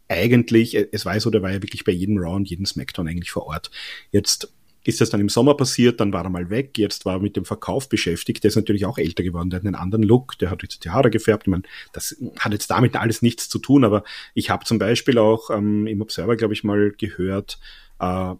[0.08, 3.30] eigentlich, es war so, der war ja wirklich bei jedem Raw und jedem SmackDown eigentlich
[3.30, 3.70] vor Ort.
[4.10, 4.52] Jetzt
[4.88, 7.36] ist das dann im Sommer passiert, dann war er mal weg, jetzt war er mit
[7.36, 10.50] dem Verkauf beschäftigt, der ist natürlich auch älter geworden, der hat einen anderen Look, der
[10.50, 13.84] hat jetzt die Haare gefärbt, ich meine, das hat jetzt damit alles nichts zu tun,
[13.84, 17.58] aber ich habe zum Beispiel auch ähm, im Observer, glaube ich, mal gehört,
[18.00, 18.34] äh,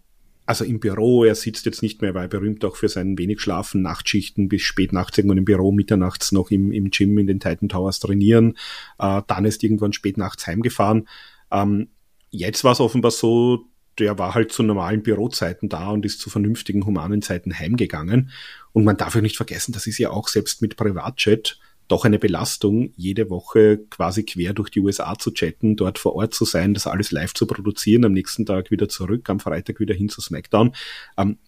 [0.47, 3.41] also im Büro, er sitzt jetzt nicht mehr, weil er berühmt auch für sein wenig
[3.41, 7.41] Schlafen, Nachtschichten bis spät nachts irgendwann im Büro, mitternachts noch im, im Gym in den
[7.41, 8.57] Titan Towers trainieren,
[8.99, 11.09] äh, dann ist irgendwann spät nachts heimgefahren.
[11.51, 11.89] Ähm,
[12.31, 13.65] jetzt war es offenbar so,
[13.99, 18.31] der war halt zu normalen Bürozeiten da und ist zu vernünftigen humanen Zeiten heimgegangen.
[18.73, 22.19] Und man darf ja nicht vergessen, das ist ja auch selbst mit Privatjet doch eine
[22.19, 26.75] Belastung, jede Woche quasi quer durch die USA zu chatten, dort vor Ort zu sein,
[26.75, 30.21] das alles live zu produzieren, am nächsten Tag wieder zurück, am Freitag wieder hin zu
[30.21, 30.75] SmackDown.
[31.17, 31.39] Ähm,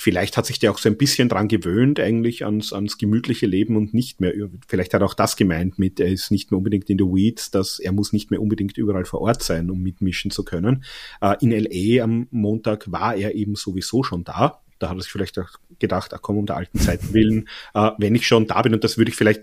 [0.00, 3.76] vielleicht hat sich der auch so ein bisschen dran gewöhnt, eigentlich ans, ans gemütliche Leben
[3.76, 4.32] und nicht mehr,
[4.68, 7.50] vielleicht hat er auch das gemeint mit, er ist nicht mehr unbedingt in the weeds,
[7.50, 10.84] dass er muss nicht mehr unbedingt überall vor Ort sein, um mitmischen zu können.
[11.20, 14.62] Äh, in LA am Montag war er eben sowieso schon da.
[14.78, 17.90] Da hat er sich vielleicht auch gedacht, ach komm, um der alten Zeiten willen, äh,
[17.98, 19.42] wenn ich schon da bin und das würde ich vielleicht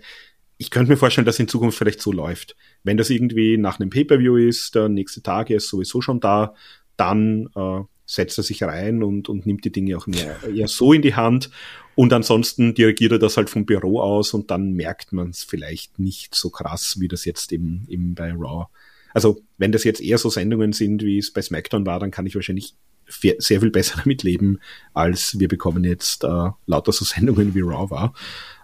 [0.57, 2.55] ich könnte mir vorstellen, dass in Zukunft vielleicht so läuft.
[2.81, 6.53] Wenn das irgendwie nach einem Pay-per-view ist, der nächste Tag ist sowieso schon da,
[6.95, 10.93] dann äh, setzt er sich rein und, und nimmt die Dinge auch mehr eher so
[10.93, 11.49] in die Hand.
[11.95, 15.97] Und ansonsten dirigiert er das halt vom Büro aus und dann merkt man es vielleicht
[15.97, 18.67] nicht so krass, wie das jetzt eben, eben bei Raw.
[19.13, 22.25] Also wenn das jetzt eher so Sendungen sind, wie es bei SmackDown war, dann kann
[22.25, 22.75] ich wahrscheinlich
[23.07, 24.59] sehr viel besser damit leben,
[24.93, 28.13] als wir bekommen jetzt äh, lauter so Sendungen wie Raw war.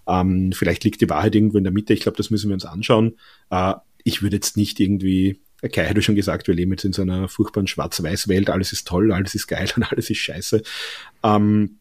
[0.07, 1.93] Ähm, vielleicht liegt die Wahrheit irgendwo in der Mitte.
[1.93, 3.17] Ich glaube, das müssen wir uns anschauen.
[3.49, 5.39] Äh, ich würde jetzt nicht irgendwie
[5.69, 9.11] Kai hat schon gesagt, wir leben jetzt in so einer furchtbaren Schwarz-Weiß-Welt, alles ist toll,
[9.11, 10.63] alles ist geil und alles ist scheiße.
[11.23, 11.77] Ähm,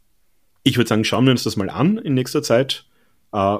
[0.62, 2.86] ich würde sagen, schauen wir uns das mal an in nächster Zeit.
[3.32, 3.58] Äh,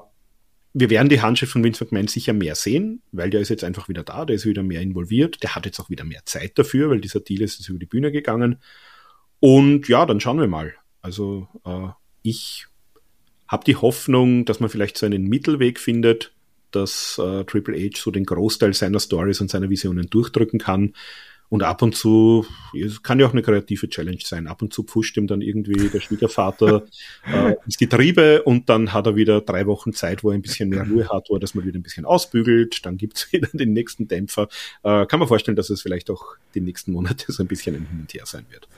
[0.72, 3.88] wir werden die Handschrift von Vince McMahon sicher mehr sehen, weil der ist jetzt einfach
[3.88, 6.90] wieder da, der ist wieder mehr involviert, der hat jetzt auch wieder mehr Zeit dafür,
[6.90, 8.60] weil dieser Deal ist jetzt über die Bühne gegangen.
[9.40, 10.74] Und ja, dann schauen wir mal.
[11.00, 11.88] Also äh,
[12.22, 12.66] ich
[13.48, 16.32] habe die Hoffnung, dass man vielleicht so einen Mittelweg findet,
[16.70, 20.94] dass äh, Triple H so den Großteil seiner Stories und seiner Visionen durchdrücken kann.
[21.50, 22.46] Und ab und zu,
[22.80, 25.88] es kann ja auch eine kreative Challenge sein, ab und zu pfuscht ihm dann irgendwie
[25.88, 26.86] der Schwiegervater
[27.26, 30.68] äh, ins Getriebe und dann hat er wieder drei Wochen Zeit, wo er ein bisschen
[30.68, 33.72] mehr Ruhe hat, wo er das mal wieder ein bisschen ausbügelt, dann gibt's wieder den
[33.72, 34.48] nächsten Dämpfer.
[34.84, 37.86] Äh, kann man vorstellen, dass es vielleicht auch die nächsten Monate so ein bisschen ein
[37.86, 38.68] Hin und Her sein wird.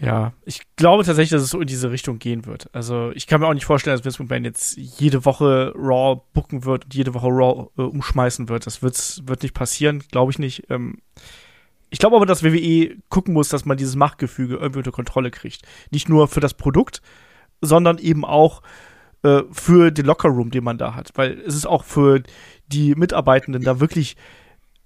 [0.00, 2.68] Ja, ich glaube tatsächlich, dass es so in diese Richtung gehen wird.
[2.72, 6.64] Also ich kann mir auch nicht vorstellen, dass Vince McMahon jetzt jede Woche Raw booken
[6.64, 8.66] wird und jede Woche Raw äh, umschmeißen wird.
[8.66, 10.68] Das wird's, wird nicht passieren, glaube ich nicht.
[10.68, 10.98] Ähm,
[11.90, 15.62] ich glaube aber, dass WWE gucken muss, dass man dieses Machtgefüge irgendwie unter Kontrolle kriegt.
[15.90, 17.00] Nicht nur für das Produkt,
[17.60, 18.62] sondern eben auch
[19.22, 21.12] äh, für den Lockerroom, den man da hat.
[21.14, 22.22] Weil es ist auch für
[22.66, 24.16] die Mitarbeitenden da wirklich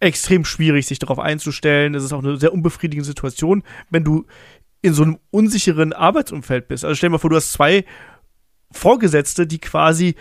[0.01, 1.95] extrem schwierig, sich darauf einzustellen.
[1.95, 4.27] Es ist auch eine sehr unbefriedigende Situation, wenn du
[4.83, 6.85] in so einem unsicheren Arbeitsumfeld bist.
[6.85, 7.85] Also stell dir mal vor, du hast zwei
[8.71, 10.15] Vorgesetzte, die quasi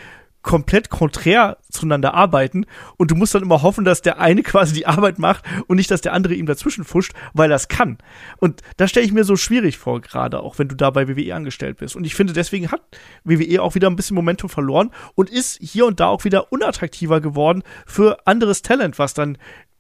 [0.47, 4.85] komplett konträr zueinander arbeiten und du musst dann immer hoffen, dass der eine quasi die
[4.85, 7.97] Arbeit macht und nicht, dass der andere ihm dazwischen fuscht, weil das kann.
[8.37, 11.35] Und das stelle ich mir so schwierig vor, gerade auch wenn du da bei WWE
[11.35, 11.97] angestellt bist.
[11.97, 12.81] Und ich finde, deswegen hat
[13.25, 17.19] WWE auch wieder ein bisschen Momentum verloren und ist hier und da auch wieder unattraktiver
[17.19, 19.37] geworden für anderes Talent, was dann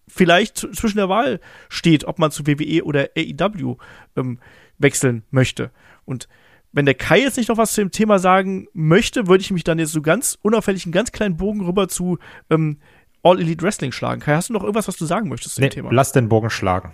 [0.09, 3.77] vielleicht zwischen der Wahl steht, ob man zu WWE oder AEW
[4.17, 4.39] ähm,
[4.77, 5.71] wechseln möchte.
[6.05, 6.27] Und
[6.71, 9.63] wenn der Kai jetzt nicht noch was zu dem Thema sagen möchte, würde ich mich
[9.63, 12.19] dann jetzt so ganz unauffällig einen ganz kleinen Bogen rüber zu
[12.49, 12.77] ähm,
[13.23, 14.21] All Elite Wrestling schlagen.
[14.21, 15.89] Kai, hast du noch irgendwas, was du sagen möchtest zu nee, dem Thema?
[15.91, 16.91] Lass den Bogen schlagen.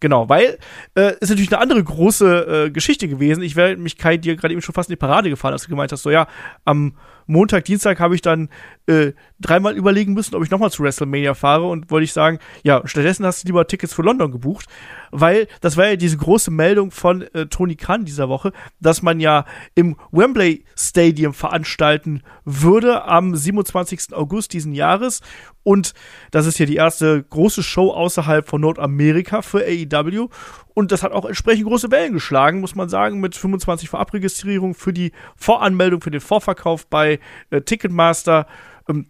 [0.00, 0.58] Genau, weil
[0.96, 3.44] äh, ist natürlich eine andere große äh, Geschichte gewesen.
[3.44, 5.68] Ich wäre mich Kai dir gerade eben schon fast in die Parade gefahren, als du
[5.68, 6.26] gemeint hast, so ja,
[6.64, 6.96] am
[7.32, 8.48] Montag, Dienstag habe ich dann
[8.86, 12.82] äh, dreimal überlegen müssen, ob ich nochmal zu WrestleMania fahre und wollte ich sagen, ja,
[12.84, 14.66] stattdessen hast du lieber Tickets für London gebucht,
[15.10, 19.18] weil das war ja diese große Meldung von äh, Tony Khan dieser Woche, dass man
[19.18, 24.12] ja im Wembley Stadium veranstalten würde am 27.
[24.12, 25.20] August diesen Jahres
[25.64, 25.94] und
[26.30, 30.28] das ist ja die erste große Show außerhalb von Nordamerika für AEW
[30.74, 34.92] und das hat auch entsprechend große Wellen geschlagen, muss man sagen, mit 25 Vorabregistrierungen für
[34.92, 37.18] die Voranmeldung, für den Vorverkauf bei
[37.50, 38.46] äh, Ticketmaster.
[38.88, 39.06] Ähm,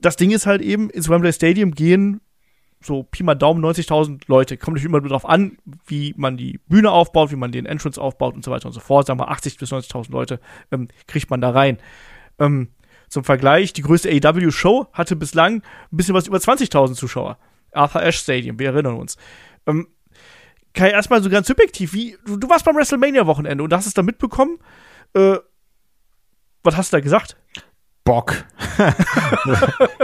[0.00, 2.20] das Ding ist halt eben, ins Wembley Stadium gehen
[2.82, 4.56] so Pi mal Daumen 90.000 Leute.
[4.56, 8.34] Kommt natürlich immer darauf an, wie man die Bühne aufbaut, wie man den Entrance aufbaut
[8.34, 9.06] und so weiter und so fort.
[9.06, 10.40] Sagen wir 80.000 bis 90.000 Leute
[10.72, 11.78] ähm, kriegt man da rein.
[12.38, 12.68] Ähm,
[13.08, 17.38] zum Vergleich, die größte AEW-Show hatte bislang ein bisschen was über 20.000 Zuschauer.
[17.72, 19.16] Arthur Ashe Stadium, wir erinnern uns.
[19.66, 19.88] Ähm,
[20.74, 24.02] Kai, erstmal so ganz subjektiv, wie, du, du warst beim WrestleMania-Wochenende und hast es da
[24.02, 24.58] mitbekommen.
[25.14, 25.36] Äh,
[26.62, 27.36] was hast du da gesagt?
[28.04, 28.44] Bock.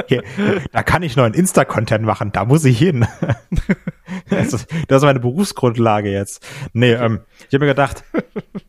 [0.07, 0.23] Hier,
[0.73, 3.07] da kann ich neuen Insta-Content machen, da muss ich hin.
[4.29, 6.47] das, ist, das, ist, meine Berufsgrundlage jetzt.
[6.73, 8.05] Nee, ähm, ich habe mir gedacht,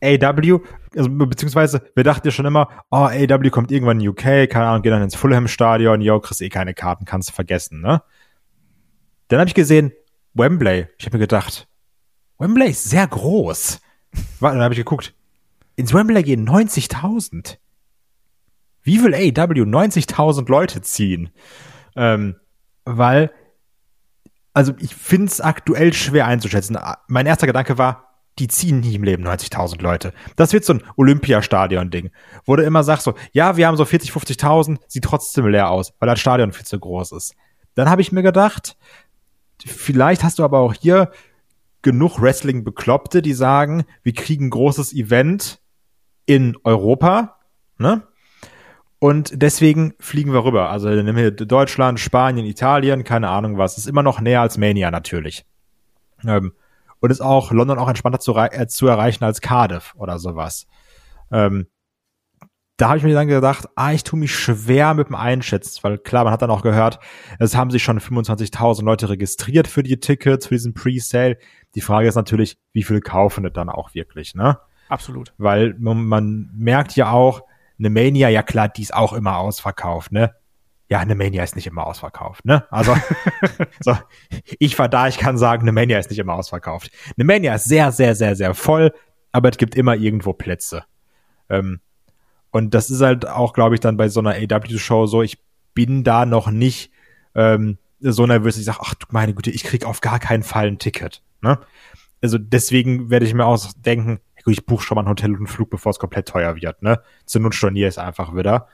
[0.01, 0.59] AW,
[0.95, 4.81] also, beziehungsweise wir dachten ja schon immer, oh, AW kommt irgendwann in UK, keine Ahnung,
[4.81, 8.01] geht dann ins Fulham-Stadion, yo, kriegst eh keine Karten, kannst vergessen, ne?
[9.27, 9.91] Dann habe ich gesehen,
[10.33, 10.87] Wembley.
[10.97, 11.67] Ich habe mir gedacht,
[12.39, 13.79] Wembley ist sehr groß.
[14.39, 15.13] Warte, dann habe ich geguckt.
[15.75, 17.57] Ins Wembley gehen 90.000.
[18.83, 21.29] Wie will AEW 90.000 Leute ziehen?
[21.95, 22.35] Ähm,
[22.85, 23.31] weil,
[24.53, 26.77] also ich finde es aktuell schwer einzuschätzen.
[27.07, 28.07] Mein erster Gedanke war,
[28.39, 30.13] die ziehen nie im Leben 90.000 Leute.
[30.35, 32.11] Das wird so ein Olympiastadion-Ding,
[32.45, 35.93] wo du immer sagst so, ja, wir haben so 40, 50.000, sieht trotzdem leer aus,
[35.99, 37.33] weil das Stadion viel zu groß ist.
[37.73, 38.77] Dann habe ich mir gedacht,
[39.65, 41.11] vielleicht hast du aber auch hier
[41.81, 45.61] genug Wrestling-Bekloppte, die sagen, wir kriegen ein großes Event
[46.25, 47.39] in Europa,
[47.77, 48.03] ne?
[48.99, 50.71] Und deswegen fliegen wir rüber.
[50.71, 53.77] Also nehmen wir Deutschland, Spanien, Italien, keine Ahnung was.
[53.77, 55.45] Ist immer noch näher als Mania natürlich.
[56.25, 56.53] Ähm,
[56.99, 60.65] und ist auch London auch entspannter zu, äh, zu erreichen als Cardiff oder sowas.
[61.31, 61.67] Ähm,
[62.77, 65.97] da habe ich mir dann gedacht, ah, ich tue mich schwer mit dem Einschätzen, weil
[65.97, 66.99] klar, man hat dann auch gehört,
[67.39, 71.37] es haben sich schon 25.000 Leute registriert für die Tickets, für diesen Pre-Sale.
[71.77, 74.57] Die Frage ist natürlich, wie viel kaufen das dann auch wirklich, ne?
[74.89, 75.31] Absolut.
[75.37, 77.43] Weil man, man merkt ja auch,
[77.77, 80.33] eine Mania, ja klar, die ist auch immer ausverkauft, ne?
[80.89, 82.65] Ja, eine Mania ist nicht immer ausverkauft, ne?
[82.71, 82.95] Also,
[83.79, 83.95] so,
[84.57, 86.89] ich war da, ich kann sagen, eine Mania ist nicht immer ausverkauft.
[87.15, 88.91] Eine Mania ist sehr, sehr, sehr, sehr voll,
[89.31, 90.83] aber es gibt immer irgendwo Plätze.
[91.47, 91.79] Ähm,
[92.49, 95.37] und das ist halt auch, glaube ich, dann bei so einer AW-Show so, ich
[95.75, 96.91] bin da noch nicht
[97.35, 100.65] ähm, so nervös, ich sage, ach du meine Güte, ich krieg auf gar keinen Fall
[100.65, 101.21] ein Ticket.
[101.41, 101.59] Ne?
[102.21, 105.37] Also deswegen werde ich mir auch denken, gut, ich buche schon mal ein Hotel und
[105.37, 106.81] einen Flug, bevor es komplett teuer wird.
[106.81, 107.01] Ne?
[107.25, 108.67] Zur Not storniere es einfach wieder.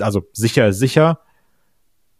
[0.00, 1.20] Also sicher ist sicher.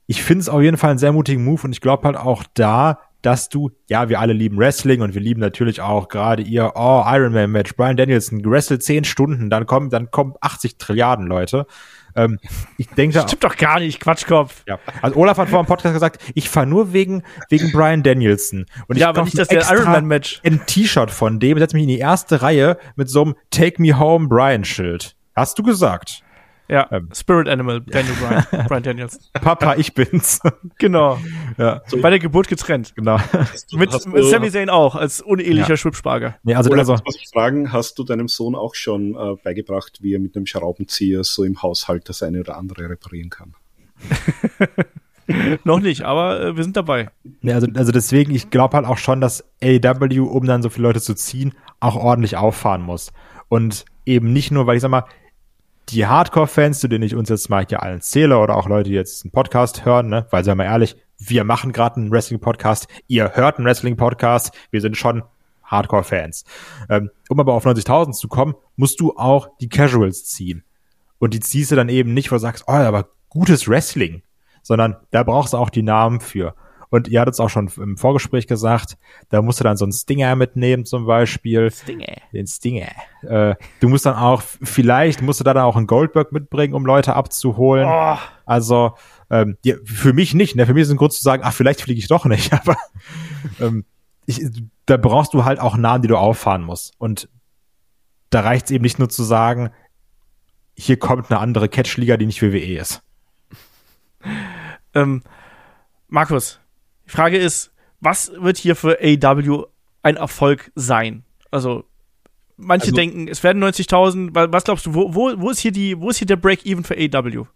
[0.07, 2.45] Ich finde es auf jeden Fall einen sehr mutigen Move und ich glaube halt auch
[2.55, 6.73] da, dass du, ja, wir alle lieben Wrestling und wir lieben natürlich auch gerade ihr,
[6.75, 11.67] oh, Ironman Match, Brian Danielson, gewrestelt zehn Stunden, dann kommen, dann kommen 80 Trilliarden Leute.
[12.17, 12.39] Ähm,
[12.79, 14.63] ich denke, Stimmt doch gar nicht, Quatschkopf.
[14.67, 14.79] Ja.
[15.03, 18.67] Also Olaf hat vor dem Podcast gesagt, ich fahre nur wegen, wegen Brian Danielson.
[18.89, 20.41] Und ja, ich aber nicht das Ironman-Match.
[20.45, 23.99] Ein T-Shirt von dem, setze mich in die erste Reihe mit so einem Take Me
[23.99, 25.17] Home Brian Schild.
[25.37, 26.24] Hast du gesagt?
[26.69, 27.09] Ja, Ähm.
[27.15, 29.31] Spirit Animal, Daniel Bryan, Brian Daniels.
[29.35, 30.41] Papa, ich bin's.
[30.79, 31.19] Genau.
[31.59, 32.95] ja, Bei der Geburt getrennt.
[32.97, 33.17] genau.
[33.73, 35.77] Mit, Hast mit du- Sami Zayn auch, als unehelicher Ja.
[35.77, 36.37] Schwibsparger.
[36.43, 39.99] Nee, also, Oder also muss ich fragen, hast du deinem Sohn auch schon äh, beigebracht,
[40.01, 43.55] wie er mit einem Schraubenzieher so im Haushalt das eine oder andere reparieren kann?
[45.65, 47.09] Noch nicht, aber äh, wir sind dabei.
[47.41, 50.87] Nee, also, also deswegen, ich glaube halt auch schon, dass AEW, um dann so viele
[50.89, 53.11] Leute zu ziehen, auch ordentlich auffahren muss.
[53.49, 55.05] Und eben nicht nur, weil ich sag mal,
[55.91, 58.97] die Hardcore-Fans, zu denen ich uns jetzt mal hier allen zähle, oder auch Leute, die
[58.97, 63.33] jetzt einen Podcast hören, ne, weil sagen wir ehrlich, wir machen gerade einen Wrestling-Podcast, ihr
[63.35, 65.23] hört einen Wrestling-Podcast, wir sind schon
[65.65, 66.45] Hardcore-Fans.
[66.89, 70.65] Ähm, um aber auf 90.000 zu kommen, musst du auch die Casuals ziehen.
[71.19, 74.23] Und die ziehst du dann eben nicht, wo du sagst, oh, aber gutes Wrestling,
[74.63, 76.55] sondern da brauchst du auch die Namen für.
[76.95, 78.97] Und ihr hattet es auch schon im Vorgespräch gesagt,
[79.29, 81.73] da musst du dann so einen Stinger mitnehmen zum Beispiel.
[81.73, 82.23] Stinge.
[82.33, 82.87] Den Stinger.
[83.23, 86.87] Äh, du musst dann auch, vielleicht musst du da dann auch einen Goldberg mitbringen, um
[86.87, 87.89] Leute abzuholen.
[87.89, 88.17] Oh,
[88.47, 88.95] Also
[89.29, 90.55] ähm, ja, für mich nicht.
[90.55, 90.67] Ne?
[90.67, 92.53] Für mich ist ein Grund zu sagen, ach, vielleicht fliege ich doch nicht.
[92.61, 92.77] Aber
[93.61, 93.85] ähm,
[94.27, 94.47] ich,
[94.87, 96.93] da brauchst du halt auch Namen, die du auffahren musst.
[96.99, 97.29] Und
[98.31, 99.71] da reicht es eben nicht nur zu sagen,
[100.77, 103.03] hier kommt eine andere Catchliga, die nicht WWE ist.
[104.95, 105.25] ähm,
[106.07, 106.61] Markus,
[107.07, 109.65] die Frage ist, was wird hier für AEW
[110.03, 111.25] ein Erfolg sein?
[111.51, 111.85] Also,
[112.57, 114.35] manche Also- denken, es werden 90.000.
[114.35, 116.85] Wa- Was glaubst du, wo, wo, wo ist hier die, wo ist hier der Break-Even
[116.85, 117.47] für AEW?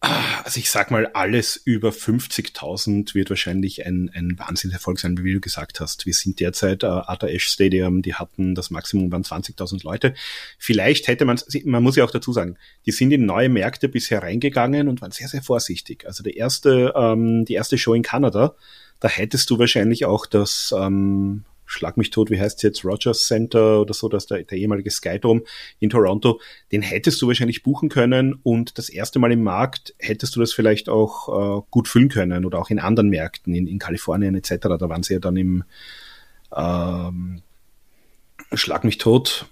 [0.00, 5.40] Also ich sag mal, alles über 50.000 wird wahrscheinlich ein, ein Wahnsinnserfolg sein, wie du
[5.40, 6.04] gesagt hast.
[6.04, 10.14] Wir sind derzeit äh, Arthur Ashe Stadium, die hatten das Maximum waren 20.000 Leute.
[10.58, 14.22] Vielleicht hätte man, man muss ja auch dazu sagen, die sind in neue Märkte bisher
[14.22, 16.06] reingegangen und waren sehr, sehr vorsichtig.
[16.06, 18.54] Also der erste, ähm, die erste Show in Kanada,
[19.00, 23.26] da hättest du wahrscheinlich auch das, ähm, Schlag mich tot, wie heißt es jetzt, Rogers
[23.26, 25.42] Center oder so, dass der, der ehemalige Skydome
[25.80, 26.40] in Toronto,
[26.72, 30.52] den hättest du wahrscheinlich buchen können und das erste Mal im Markt hättest du das
[30.52, 34.68] vielleicht auch äh, gut füllen können oder auch in anderen Märkten, in, in Kalifornien etc.
[34.78, 35.64] Da waren sie ja dann im
[36.54, 37.42] ähm,
[38.52, 39.46] Schlag mich tot,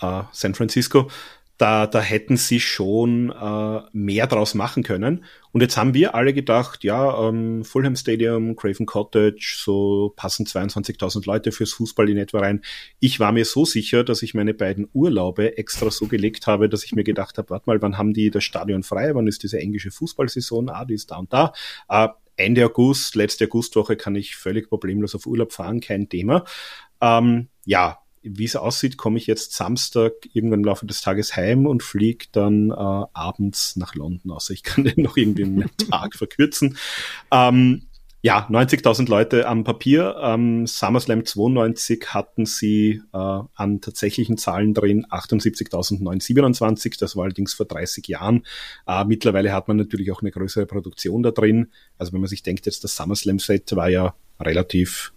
[0.00, 1.10] äh, San Francisco.
[1.58, 5.24] Da, da hätten sie schon äh, mehr draus machen können.
[5.52, 11.26] Und jetzt haben wir alle gedacht, ja, ähm, Fulham Stadium, Craven Cottage, so passen 22.000
[11.26, 12.62] Leute fürs Fußball in etwa rein.
[12.98, 16.84] Ich war mir so sicher, dass ich meine beiden Urlaube extra so gelegt habe, dass
[16.84, 19.14] ich mir gedacht habe, warte mal, wann haben die das Stadion frei?
[19.14, 20.70] Wann ist diese englische Fußballsaison?
[20.70, 21.52] Ah, die ist da und da.
[21.88, 26.44] Äh, Ende August, letzte Augustwoche kann ich völlig problemlos auf Urlaub fahren, kein Thema.
[27.00, 31.66] Ähm, ja, wie es aussieht, komme ich jetzt Samstag irgendwann im Laufe des Tages heim
[31.66, 34.30] und fliege dann äh, abends nach London.
[34.30, 36.76] Außer ich kann den noch irgendwie einen Tag verkürzen.
[37.30, 37.82] Ähm,
[38.24, 40.14] ja, 90.000 Leute am Papier.
[40.22, 47.00] Ähm, SummerSlam 92 hatten sie äh, an tatsächlichen Zahlen drin 78.927.
[47.00, 48.46] Das war allerdings vor 30 Jahren.
[48.86, 51.72] Äh, mittlerweile hat man natürlich auch eine größere Produktion da drin.
[51.98, 55.12] Also wenn man sich denkt, jetzt das SummerSlam-Set war ja relativ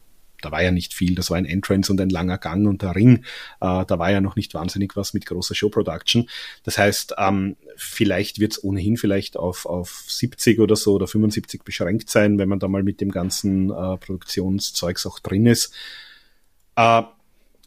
[0.45, 2.95] da war ja nicht viel, das war ein Entrance und ein langer Gang und der
[2.95, 3.25] Ring.
[3.61, 6.29] Äh, da war ja noch nicht wahnsinnig was mit großer Show-Production.
[6.63, 11.63] Das heißt, ähm, vielleicht wird es ohnehin vielleicht auf, auf 70 oder so oder 75
[11.63, 15.73] beschränkt sein, wenn man da mal mit dem ganzen äh, Produktionszeugs auch drin ist.
[16.75, 17.01] Äh,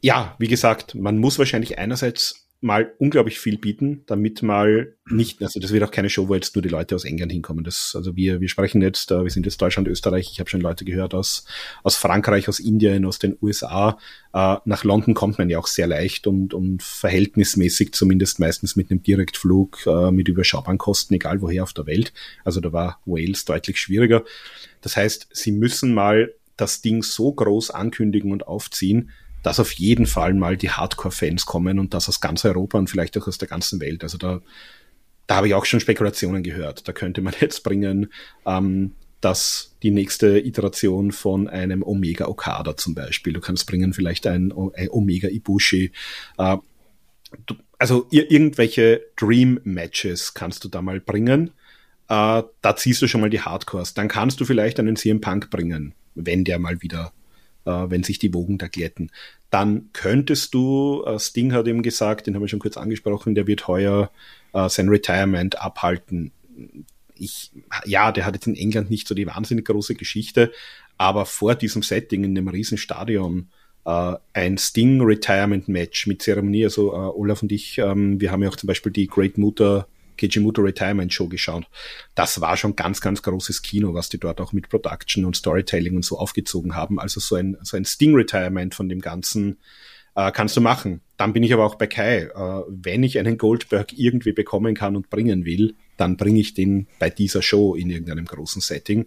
[0.01, 5.61] ja, wie gesagt, man muss wahrscheinlich einerseits mal unglaublich viel bieten, damit mal nicht, also
[5.61, 7.62] das wird auch keine Show, wo jetzt nur die Leute aus England hinkommen.
[7.62, 10.61] Das, also wir, wir sprechen jetzt, äh, wir sind jetzt Deutschland, Österreich, ich habe schon
[10.61, 11.44] Leute gehört aus,
[11.84, 13.98] aus Frankreich, aus Indien, aus den USA.
[14.32, 18.90] Äh, nach London kommt man ja auch sehr leicht und, und verhältnismäßig zumindest meistens mit
[18.90, 22.12] einem Direktflug, äh, mit überschaubaren Kosten, egal woher auf der Welt.
[22.44, 24.24] Also da war Wales deutlich schwieriger.
[24.80, 29.11] Das heißt, sie müssen mal das Ding so groß ankündigen und aufziehen,
[29.43, 33.16] dass auf jeden Fall mal die Hardcore-Fans kommen und das aus ganz Europa und vielleicht
[33.18, 34.03] auch aus der ganzen Welt.
[34.03, 34.41] Also da,
[35.26, 36.89] da habe ich auch schon Spekulationen gehört.
[36.89, 38.12] Da könnte man jetzt bringen,
[38.47, 44.26] ähm, dass die nächste Iteration von einem Omega Okada zum Beispiel, du kannst bringen vielleicht
[44.26, 45.93] ein, ein Omega Ibushi,
[46.39, 46.57] äh,
[47.47, 51.51] du, also irgendwelche Dream Matches kannst du da mal bringen.
[52.09, 53.95] Äh, da ziehst du schon mal die Hardcores.
[53.95, 57.17] Dann kannst du vielleicht einen CM Punk bringen, wenn der mal wieder äh,
[57.70, 59.10] wenn sich die Wogen da glätten.
[59.50, 63.46] Dann könntest du, äh, Sting hat eben gesagt, den haben wir schon kurz angesprochen, der
[63.46, 64.10] wird heuer
[64.52, 66.32] äh, sein Retirement abhalten.
[67.14, 67.50] Ich,
[67.84, 70.52] ja, der hat jetzt in England nicht so die wahnsinnig große Geschichte,
[70.98, 73.48] aber vor diesem Setting in einem Riesenstadion
[73.84, 78.42] äh, ein Sting Retirement Match mit Zeremonie, also äh, Olaf und ich, ähm, wir haben
[78.42, 79.88] ja auch zum Beispiel die Great Mutter
[80.18, 81.64] Kijimoto Retirement Show geschaut.
[82.14, 85.96] Das war schon ganz, ganz großes Kino, was die dort auch mit Production und Storytelling
[85.96, 87.00] und so aufgezogen haben.
[87.00, 89.58] Also so ein, so ein Sting Retirement von dem Ganzen
[90.14, 91.00] äh, kannst du machen.
[91.16, 92.24] Dann bin ich aber auch bei Kai.
[92.24, 96.88] Äh, wenn ich einen Goldberg irgendwie bekommen kann und bringen will, dann bringe ich den
[96.98, 99.06] bei dieser Show in irgendeinem großen Setting.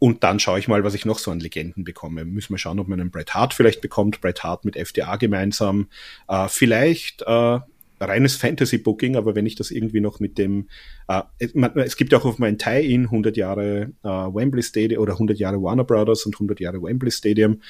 [0.00, 2.24] Und dann schaue ich mal, was ich noch so an Legenden bekomme.
[2.24, 4.20] Müssen wir schauen, ob man einen Bret Hart vielleicht bekommt.
[4.20, 5.86] Bret Hart mit FDA gemeinsam.
[6.26, 7.60] Äh, vielleicht äh,
[8.08, 10.68] reines Fantasy-Booking, aber wenn ich das irgendwie noch mit dem,
[11.08, 15.38] äh, es, gibt ja auch auf meinem Tie-In 100 Jahre äh, Wembley Stadium oder 100
[15.38, 17.60] Jahre Warner Brothers und 100 Jahre Wembley Stadium,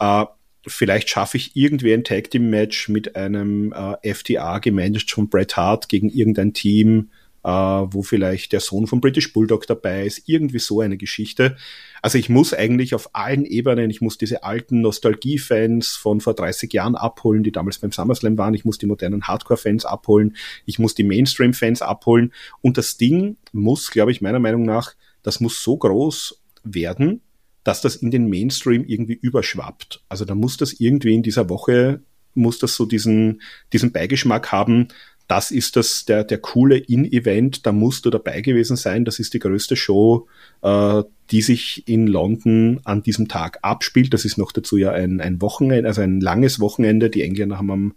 [0.00, 0.24] äh,
[0.66, 5.56] vielleicht schaffe ich irgendwie ein Tag Team Match mit einem äh, FTA gemanagt von Bret
[5.56, 7.10] Hart gegen irgendein Team,
[7.42, 11.56] wo vielleicht der Sohn von British Bulldog dabei ist, irgendwie so eine Geschichte.
[12.02, 16.72] Also ich muss eigentlich auf allen Ebenen, ich muss diese alten Nostalgie-Fans von vor 30
[16.72, 20.36] Jahren abholen, die damals beim SummerSlam waren, ich muss die modernen Hardcore-Fans abholen,
[20.66, 25.40] ich muss die Mainstream-Fans abholen und das Ding muss, glaube ich, meiner Meinung nach, das
[25.40, 27.20] muss so groß werden,
[27.64, 30.02] dass das in den Mainstream irgendwie überschwappt.
[30.08, 32.02] Also da muss das irgendwie in dieser Woche
[32.34, 34.88] muss das so diesen, diesen Beigeschmack haben,
[35.30, 39.04] das ist das, der, der coole In-Event, da musst du dabei gewesen sein.
[39.04, 40.26] Das ist die größte Show,
[40.60, 44.12] äh, die sich in London an diesem Tag abspielt.
[44.12, 47.10] Das ist noch dazu ja ein, ein Wochenende, also ein langes Wochenende.
[47.10, 47.94] Die Engländer haben am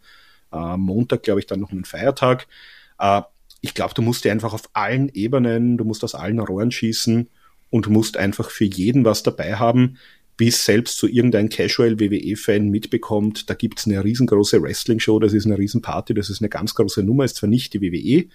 [0.52, 2.46] äh, Montag, glaube ich, dann noch einen Feiertag.
[3.00, 3.24] Äh,
[3.62, 7.30] ich glaube, du musst dir einfach auf allen Ebenen, du musst aus allen Rohren schießen
[7.72, 9.98] und musst einfach für jeden was dabei haben
[10.38, 15.58] bis selbst so irgendein Casual WWE-Fan mitbekommt, da gibt's eine riesengroße Wrestling-Show, das ist eine
[15.58, 18.30] Riesenparty, das ist eine ganz große Nummer, ist zwar nicht die WWE,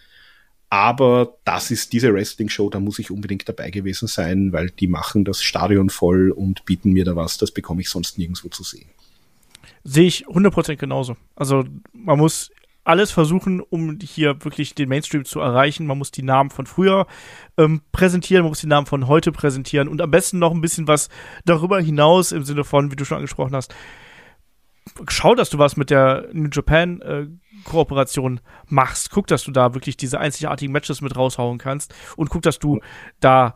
[0.71, 5.25] aber das ist diese Wrestling-Show, da muss ich unbedingt dabei gewesen sein, weil die machen
[5.25, 8.89] das Stadion voll und bieten mir da was, das bekomme ich sonst nirgendwo zu sehen.
[9.85, 11.17] Sehe ich 100% genauso.
[11.35, 12.51] Also man muss
[12.89, 15.87] alles versuchen, um hier wirklich den Mainstream zu erreichen.
[15.87, 17.07] Man muss die Namen von früher
[17.57, 20.89] ähm, präsentieren, man muss die Namen von heute präsentieren und am besten noch ein bisschen
[20.89, 21.09] was
[21.45, 23.75] darüber hinaus im Sinne von, wie du schon angesprochen hast.
[25.09, 27.27] Schau, dass du was mit der New Japan äh,
[27.65, 29.11] Kooperation machst.
[29.11, 32.81] Guck, dass du da wirklich diese einzigartigen Matches mit raushauen kannst und guck, dass du
[33.21, 33.55] da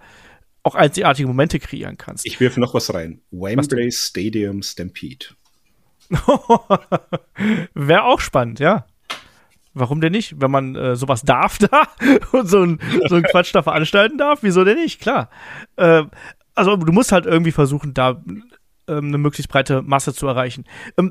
[0.62, 2.26] auch einzigartige Momente kreieren kannst.
[2.26, 3.22] Ich wirf noch was rein.
[3.30, 5.26] Wembley Stadium Stampede.
[7.74, 8.84] Wäre auch spannend, ja.
[9.74, 10.40] Warum denn nicht?
[10.40, 11.88] Wenn man äh, sowas darf da
[12.32, 15.00] und so ein, so Quatsch da veranstalten darf, wieso denn nicht?
[15.00, 15.30] Klar.
[15.76, 16.04] Äh,
[16.54, 18.22] also du musst halt irgendwie versuchen, da
[18.88, 20.64] ähm, eine möglichst breite Masse zu erreichen.
[20.98, 21.10] Ähm,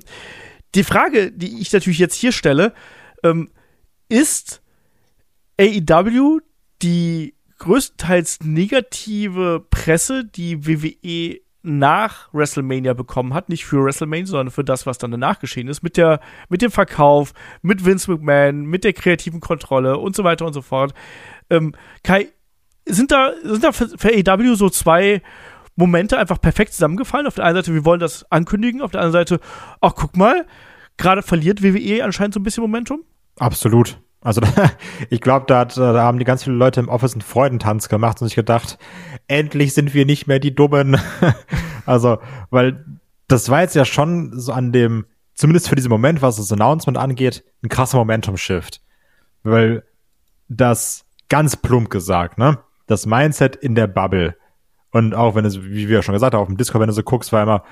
[0.75, 2.73] die Frage, die ich natürlich jetzt hier stelle,
[3.23, 3.49] ähm,
[4.09, 4.61] ist
[5.59, 6.39] AEW
[6.81, 14.63] die größtenteils negative Presse, die WWE nach WrestleMania bekommen hat, nicht für WrestleMania, sondern für
[14.63, 18.83] das, was dann danach geschehen ist, mit der, mit dem Verkauf, mit Vince McMahon, mit
[18.83, 20.93] der kreativen Kontrolle und so weiter und so fort.
[21.49, 22.29] Ähm, Kai,
[22.85, 25.21] sind da, sind da für, für AEW so zwei
[25.75, 27.27] Momente einfach perfekt zusammengefallen?
[27.27, 29.39] Auf der einen Seite, wir wollen das ankündigen, auf der anderen Seite,
[29.81, 30.47] ach, guck mal,
[30.97, 33.03] gerade verliert WWE anscheinend so ein bisschen Momentum?
[33.37, 33.99] Absolut.
[34.21, 34.41] Also
[35.09, 38.27] ich glaube, da, da haben die ganz viele Leute im Office einen Freudentanz gemacht und
[38.27, 38.77] sich gedacht,
[39.27, 40.97] endlich sind wir nicht mehr die Dummen.
[41.85, 42.19] also,
[42.49, 42.85] weil
[43.27, 46.97] das war jetzt ja schon so an dem, zumindest für diesen Moment, was das Announcement
[46.97, 48.81] angeht, ein krasser Momentum-Shift.
[49.43, 49.83] Weil
[50.49, 52.59] das ganz plump gesagt, ne?
[52.87, 54.35] Das Mindset in der Bubble.
[54.91, 57.03] Und auch wenn es, wie wir schon gesagt haben, auf dem Discord, wenn du so
[57.03, 57.63] guckst, war immer,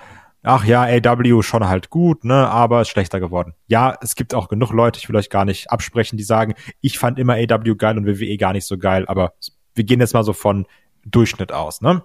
[0.43, 3.53] ach ja, AW schon halt gut, ne, aber ist schlechter geworden.
[3.67, 6.97] Ja, es gibt auch genug Leute, ich will euch gar nicht absprechen, die sagen, ich
[6.97, 9.33] fand immer AW geil und WWE gar nicht so geil, aber
[9.75, 10.65] wir gehen jetzt mal so von
[11.05, 12.03] Durchschnitt aus, ne?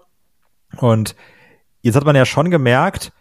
[0.79, 1.15] Und
[1.83, 3.13] jetzt hat man ja schon gemerkt,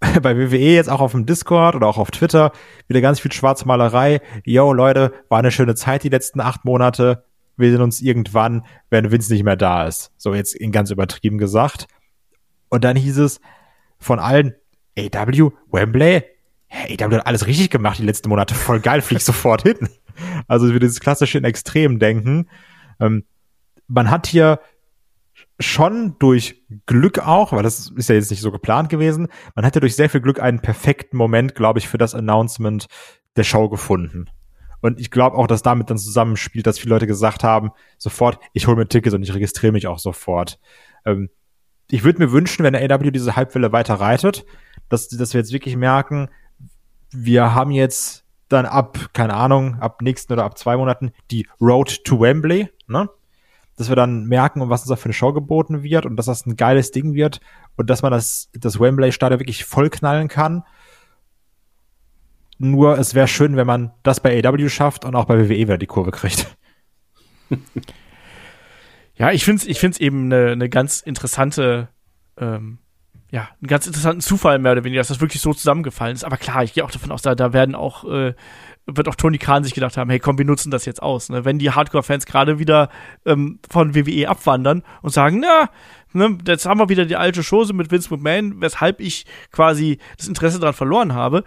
[0.22, 2.52] bei WWE jetzt auch auf dem Discord oder auch auf Twitter
[2.86, 4.20] wieder ganz viel Schwarzmalerei.
[4.44, 7.24] Yo, Leute, war eine schöne Zeit die letzten acht Monate.
[7.56, 10.12] Wir sehen uns irgendwann, wenn Vince nicht mehr da ist.
[10.18, 11.86] So jetzt in ganz übertrieben gesagt.
[12.68, 13.40] Und dann hieß es
[14.06, 14.54] von allen,
[14.96, 16.22] AW, Wembley,
[16.68, 19.88] hey, AW hat alles richtig gemacht die letzten Monate, voll geil, flieg sofort hin.
[20.48, 22.48] Also wir dieses klassische in Extrem denken.
[23.00, 23.24] Ähm,
[23.88, 24.60] man hat hier
[25.58, 29.74] schon durch Glück auch, weil das ist ja jetzt nicht so geplant gewesen, man hat
[29.74, 32.86] ja durch sehr viel Glück einen perfekten Moment, glaube ich, für das Announcement
[33.36, 34.26] der Show gefunden.
[34.82, 38.66] Und ich glaube auch, dass damit dann zusammenspielt, dass viele Leute gesagt haben, sofort, ich
[38.66, 40.58] hole mir Tickets und ich registriere mich auch sofort.
[41.04, 41.30] Ähm,
[41.90, 44.44] ich würde mir wünschen, wenn der AW diese Halbwelle weiter reitet,
[44.88, 46.28] dass, dass wir jetzt wirklich merken,
[47.12, 52.04] wir haben jetzt dann ab, keine Ahnung, ab nächsten oder ab zwei Monaten die Road
[52.04, 53.08] to Wembley, ne?
[53.76, 56.46] Dass wir dann merken, was uns da für eine Show geboten wird und dass das
[56.46, 57.40] ein geiles Ding wird
[57.76, 60.62] und dass man das, das Wembley-Stadion wirklich vollknallen kann.
[62.58, 65.76] Nur es wäre schön, wenn man das bei AW schafft und auch bei WWE wieder
[65.76, 66.56] die Kurve kriegt.
[69.16, 71.88] Ja, ich finde es ich find's eben eine, eine ganz interessante
[72.38, 72.78] ähm,
[73.30, 76.24] ja, einen ganz interessanten Zufall mehr oder weniger, dass das wirklich so zusammengefallen ist.
[76.24, 78.34] Aber klar, ich gehe auch davon aus, da, da werden auch, äh,
[78.86, 81.28] wird auch Tony Khan sich gedacht haben, hey komm, wir nutzen das jetzt aus.
[81.28, 81.44] Ne?
[81.44, 82.88] Wenn die Hardcore-Fans gerade wieder
[83.24, 85.70] ähm, von WWE abwandern und sagen, na,
[86.12, 90.28] ne, jetzt haben wir wieder die alte Chose mit Vince McMahon, weshalb ich quasi das
[90.28, 91.42] Interesse daran verloren habe,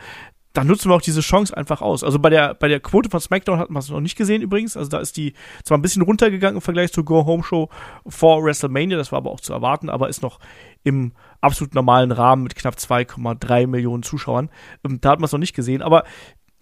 [0.54, 2.04] dann nutzen wir auch diese Chance einfach aus.
[2.04, 4.76] Also bei der, bei der Quote von SmackDown hat man es noch nicht gesehen übrigens.
[4.76, 5.34] Also da ist die
[5.64, 7.70] zwar ein bisschen runtergegangen im Vergleich zur Go Home Show
[8.08, 10.39] vor WrestleMania, das war aber auch zu erwarten, aber ist noch
[10.84, 14.50] im absolut normalen Rahmen mit knapp 2,3 Millionen Zuschauern.
[14.84, 16.04] Ähm, da hat man es noch nicht gesehen, aber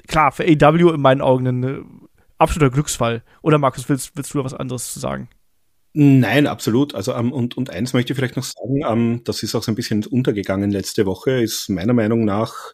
[0.08, 1.82] klar, für AW in meinen Augen ein äh,
[2.38, 3.24] absoluter Glücksfall.
[3.42, 5.30] Oder Markus, willst, willst du was anderes zu sagen?
[5.94, 6.94] Nein, absolut.
[6.94, 9.56] Also um, ähm, und, und eins möchte ich vielleicht noch sagen, um, ähm, das ist
[9.56, 12.74] auch so ein bisschen untergegangen letzte Woche, ist meiner Meinung nach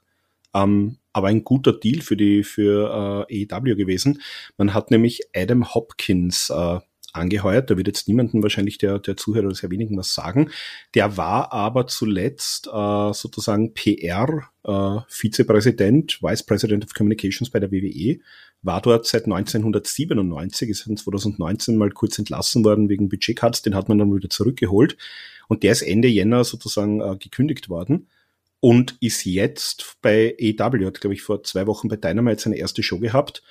[0.54, 4.22] um, aber ein guter Deal für die für äh, AEW gewesen.
[4.58, 6.80] Man hat nämlich Adam Hopkins äh,
[7.14, 7.70] angeheuert.
[7.70, 10.50] Da wird jetzt niemandem wahrscheinlich der, der Zuhörer sehr wenigen was sagen.
[10.96, 17.72] Der war aber zuletzt äh, sozusagen PR äh, Vizepräsident, Vice President of Communications bei der
[17.72, 18.20] WWE,
[18.64, 23.90] war dort seit 1997, ist in 2019 mal kurz entlassen worden wegen Budgetcuts, den hat
[23.90, 24.98] man dann wieder zurückgeholt.
[25.50, 28.08] Und der ist Ende Jänner sozusagen äh, gekündigt worden
[28.64, 32.82] und ist jetzt bei AEW, hat glaube ich vor zwei Wochen bei Dynamite seine erste
[32.82, 33.44] Show gehabt.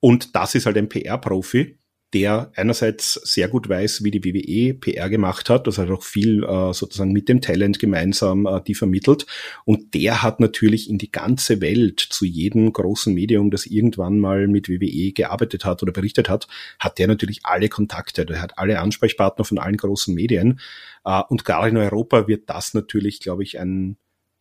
[0.00, 1.78] Und das ist halt ein PR-Profi,
[2.12, 6.42] der einerseits sehr gut weiß, wie die WWE PR gemacht hat, das hat auch viel
[6.42, 9.26] äh, sozusagen mit dem Talent gemeinsam äh, die vermittelt.
[9.64, 14.48] Und der hat natürlich in die ganze Welt zu jedem großen Medium, das irgendwann mal
[14.48, 16.48] mit WWE gearbeitet hat oder berichtet hat,
[16.80, 20.58] hat der natürlich alle Kontakte, der hat alle Ansprechpartner von allen großen Medien.
[21.04, 23.96] Äh, und gerade in Europa wird das natürlich, glaube ich, ein,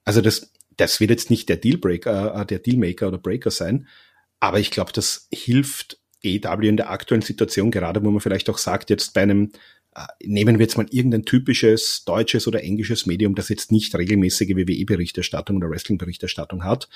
[0.05, 3.87] also das, das wird jetzt nicht der Dealbreaker, äh, der Dealmaker oder Breaker sein,
[4.39, 8.57] aber ich glaube, das hilft EW in der aktuellen Situation, gerade wo man vielleicht auch
[8.57, 9.51] sagt, jetzt bei einem,
[9.95, 14.55] äh, nehmen wir jetzt mal irgendein typisches deutsches oder englisches Medium, das jetzt nicht regelmäßige
[14.55, 16.89] WWE-Berichterstattung oder Wrestling-Berichterstattung hat,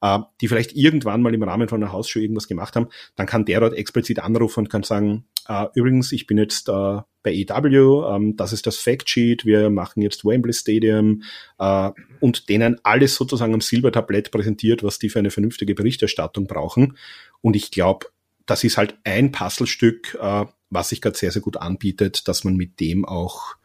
[0.00, 3.44] äh, die vielleicht irgendwann mal im Rahmen von einer Hausshow irgendwas gemacht haben, dann kann
[3.44, 8.14] der dort explizit anrufen und kann sagen, äh, übrigens, ich bin jetzt äh, bei EW,
[8.14, 11.22] ähm, das ist das Factsheet, wir machen jetzt Wembley Stadium
[11.58, 11.90] äh,
[12.20, 16.96] und denen alles sozusagen am Silbertablett präsentiert, was die für eine vernünftige Berichterstattung brauchen.
[17.42, 18.06] Und ich glaube,
[18.46, 22.56] das ist halt ein Puzzlestück, äh, was sich gerade sehr, sehr gut anbietet, dass man
[22.56, 23.56] mit dem auch,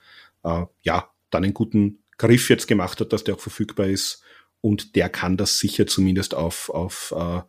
[0.44, 4.22] äh, ja, dann einen guten Griff jetzt gemacht hat, dass der auch verfügbar ist.
[4.66, 7.42] Und der kann das sicher zumindest auf, auf äh,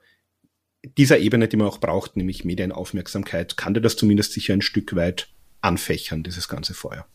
[0.99, 4.95] dieser Ebene, die man auch braucht, nämlich Medienaufmerksamkeit, kann der das zumindest sicher ein Stück
[4.95, 5.31] weit
[5.62, 7.07] anfächern, dieses ganze Feuer.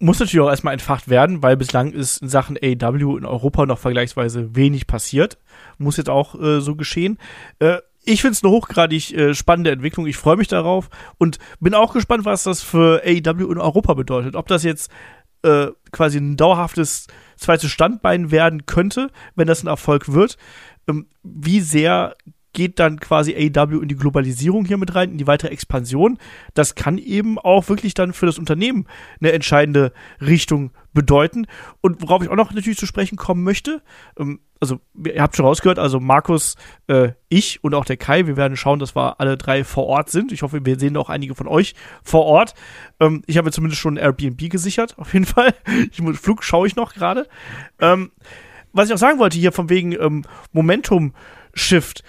[0.00, 3.78] Muss natürlich auch erstmal entfacht werden, weil bislang ist in Sachen AW in Europa noch
[3.78, 5.38] vergleichsweise wenig passiert.
[5.78, 7.16] Muss jetzt auch äh, so geschehen.
[7.60, 10.08] Äh, ich finde es eine hochgradig äh, spannende Entwicklung.
[10.08, 14.34] Ich freue mich darauf und bin auch gespannt, was das für AEW in Europa bedeutet.
[14.34, 14.90] Ob das jetzt
[15.42, 17.06] äh, quasi ein dauerhaftes
[17.42, 20.36] zweites Standbein werden könnte, wenn das ein Erfolg wird.
[20.88, 22.14] Ähm, wie sehr
[22.52, 26.18] geht dann quasi AEW in die Globalisierung hier mit rein, in die weitere Expansion.
[26.54, 28.86] Das kann eben auch wirklich dann für das Unternehmen
[29.20, 31.46] eine entscheidende Richtung bedeuten.
[31.80, 33.82] Und worauf ich auch noch natürlich zu sprechen kommen möchte,
[34.18, 36.54] ähm, also ihr habt schon rausgehört, also Markus,
[36.86, 40.08] äh, ich und auch der Kai, wir werden schauen, dass wir alle drei vor Ort
[40.08, 40.30] sind.
[40.30, 41.74] Ich hoffe, wir sehen auch einige von euch
[42.04, 42.54] vor Ort.
[43.00, 45.52] Ähm, ich habe zumindest schon ein Airbnb gesichert, auf jeden Fall.
[45.90, 47.26] Ich, Flug schaue ich noch gerade.
[47.80, 48.12] Ähm,
[48.72, 51.12] was ich auch sagen wollte hier von wegen ähm, Momentum
[51.54, 52.04] Shift.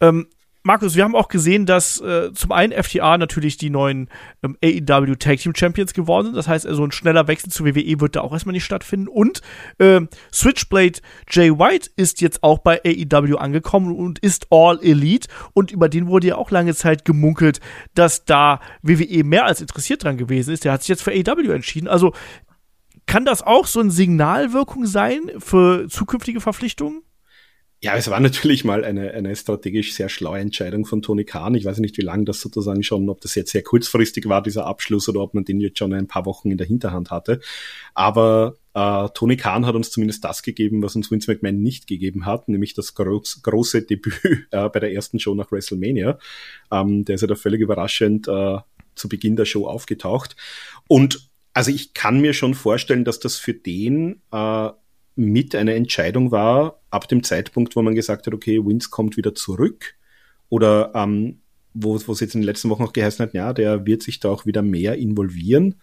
[0.00, 0.28] Ähm,
[0.66, 4.08] Markus, wir haben auch gesehen, dass äh, zum einen FTA natürlich die neuen
[4.42, 6.36] ähm, AEW Tag Team Champions geworden sind.
[6.36, 9.06] Das heißt, also ein schneller Wechsel zu WWE wird da auch erstmal nicht stattfinden.
[9.06, 9.42] Und
[9.78, 10.00] äh,
[10.32, 10.98] Switchblade
[11.30, 15.28] Jay White ist jetzt auch bei AEW angekommen und ist All Elite.
[15.54, 17.60] Und über den wurde ja auch lange Zeit gemunkelt,
[17.94, 20.64] dass da WWE mehr als interessiert dran gewesen ist.
[20.64, 21.86] Der hat sich jetzt für AEW entschieden.
[21.86, 22.12] Also
[23.06, 27.02] Kann das auch so eine Signalwirkung sein für zukünftige Verpflichtungen?
[27.82, 31.54] Ja, es war natürlich mal eine, eine strategisch sehr schlaue Entscheidung von Tony Khan.
[31.54, 34.64] Ich weiß nicht, wie lange das sozusagen schon, ob das jetzt sehr kurzfristig war, dieser
[34.64, 37.40] Abschluss, oder ob man den jetzt schon ein paar Wochen in der Hinterhand hatte.
[37.92, 42.24] Aber äh, Tony Khan hat uns zumindest das gegeben, was uns Vince McMahon nicht gegeben
[42.24, 44.22] hat, nämlich das groß, große Debüt
[44.52, 46.18] äh, bei der ersten Show nach WrestleMania.
[46.72, 48.56] Ähm, der ist ja da völlig überraschend äh,
[48.94, 50.34] zu Beginn der Show aufgetaucht.
[50.88, 54.70] Und also ich kann mir schon vorstellen, dass das für den äh,
[55.16, 59.34] mit einer Entscheidung war, ab dem Zeitpunkt, wo man gesagt hat, okay, Wins kommt wieder
[59.34, 59.94] zurück
[60.48, 61.40] oder ähm,
[61.74, 64.30] wo es jetzt in den letzten Wochen noch geheißen hat, ja, der wird sich da
[64.30, 65.76] auch wieder mehr involvieren,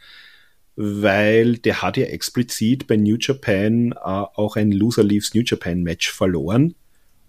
[0.75, 5.81] weil der hat ja explizit bei New Japan äh, auch ein Loser Leaves New Japan
[5.81, 6.75] Match verloren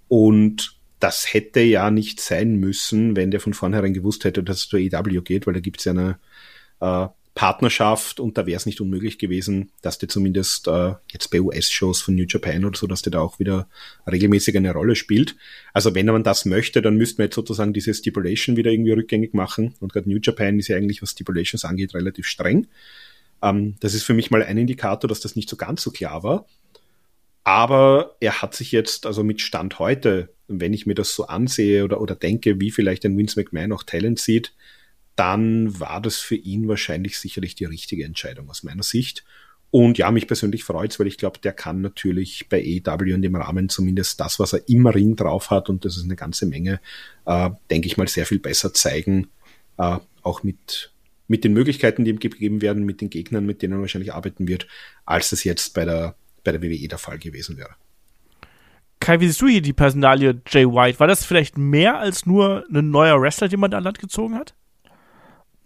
[0.09, 4.69] und das hätte ja nicht sein müssen, wenn der von vornherein gewusst hätte, dass es
[4.69, 6.19] zur EW geht, weil da gibt es ja eine
[6.81, 11.41] äh, Partnerschaft und da wäre es nicht unmöglich gewesen, dass der zumindest äh, jetzt bei
[11.41, 13.69] US-Shows von New Japan oder so, dass der da auch wieder
[14.07, 15.35] regelmäßig eine Rolle spielt.
[15.73, 19.35] Also wenn man das möchte, dann müsste man jetzt sozusagen diese Stipulation wieder irgendwie rückgängig
[19.35, 19.75] machen.
[19.81, 22.69] Und gerade New Japan ist ja eigentlich, was Stipulations angeht, relativ streng.
[23.43, 26.23] Ähm, das ist für mich mal ein Indikator, dass das nicht so ganz so klar
[26.23, 26.47] war.
[27.43, 31.85] Aber er hat sich jetzt, also mit Stand heute, wenn ich mir das so ansehe
[31.85, 34.55] oder, oder denke, wie vielleicht ein Vince McMahon auch Talent sieht,
[35.17, 39.25] dann war das für ihn wahrscheinlich sicherlich die richtige Entscheidung aus meiner Sicht.
[39.71, 43.35] Und ja, mich persönlich freut's, weil ich glaube, der kann natürlich bei AEW in dem
[43.35, 46.81] Rahmen zumindest das, was er im Ring drauf hat, und das ist eine ganze Menge,
[47.27, 49.27] äh, denke ich mal, sehr viel besser zeigen,
[49.79, 50.93] äh, auch mit,
[51.27, 54.47] mit den Möglichkeiten, die ihm gegeben werden, mit den Gegnern, mit denen er wahrscheinlich arbeiten
[54.47, 54.69] wird,
[55.07, 56.15] als das jetzt bei der,
[56.45, 57.75] bei der WWE der Fall gewesen wäre.
[59.01, 61.01] Kai, wie siehst du hier die Personalie Jay White?
[61.01, 64.55] War das vielleicht mehr als nur ein neuer Wrestler, den man an Land gezogen hat?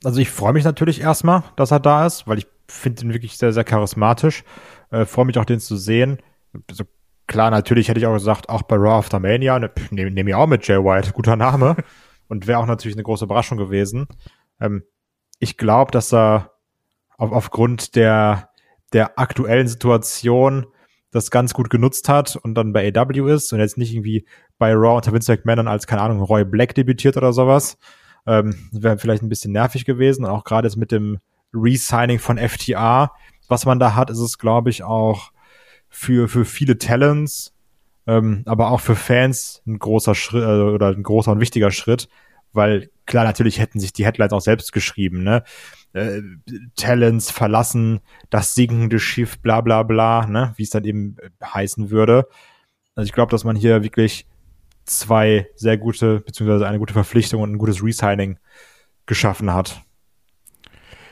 [0.04, 3.36] Also ich freue mich natürlich erstmal, dass er da ist, weil ich finde ihn wirklich
[3.36, 4.44] sehr, sehr charismatisch.
[4.90, 6.18] Äh, freue mich auch, den zu sehen.
[6.68, 6.84] Also
[7.26, 10.34] klar, natürlich hätte ich auch gesagt, auch bei Raw After Mania, ne, nehme nehm ich
[10.34, 11.76] auch mit Jay White, guter Name.
[12.28, 14.06] Und wäre auch natürlich eine große Überraschung gewesen.
[14.60, 14.82] Ähm,
[15.38, 16.52] ich glaube, dass er
[17.16, 18.50] auf, aufgrund der,
[18.92, 20.66] der aktuellen Situation
[21.10, 24.26] das ganz gut genutzt hat und dann bei AW ist und jetzt nicht irgendwie
[24.58, 27.78] bei Raw unter Vince McMahon als, keine Ahnung, Roy Black debütiert oder sowas,
[28.28, 30.26] ähm, Wäre vielleicht ein bisschen nervig gewesen.
[30.26, 31.18] Auch gerade jetzt mit dem
[31.54, 33.12] Resigning von FTA,
[33.48, 35.32] was man da hat, ist es, glaube ich, auch
[35.88, 37.54] für, für viele Talents,
[38.06, 42.10] ähm, aber auch für Fans ein großer Schritt äh, oder ein großer und wichtiger Schritt,
[42.52, 45.42] weil klar, natürlich hätten sich die Headlines auch selbst geschrieben, ne?
[45.94, 46.20] Äh,
[46.76, 50.52] Talents verlassen das sinkende Schiff, bla bla bla, ne?
[50.56, 52.28] wie es dann eben heißen würde.
[52.94, 54.26] Also ich glaube, dass man hier wirklich
[54.88, 58.38] zwei sehr gute, beziehungsweise eine gute Verpflichtung und ein gutes Resigning
[59.06, 59.82] geschaffen hat.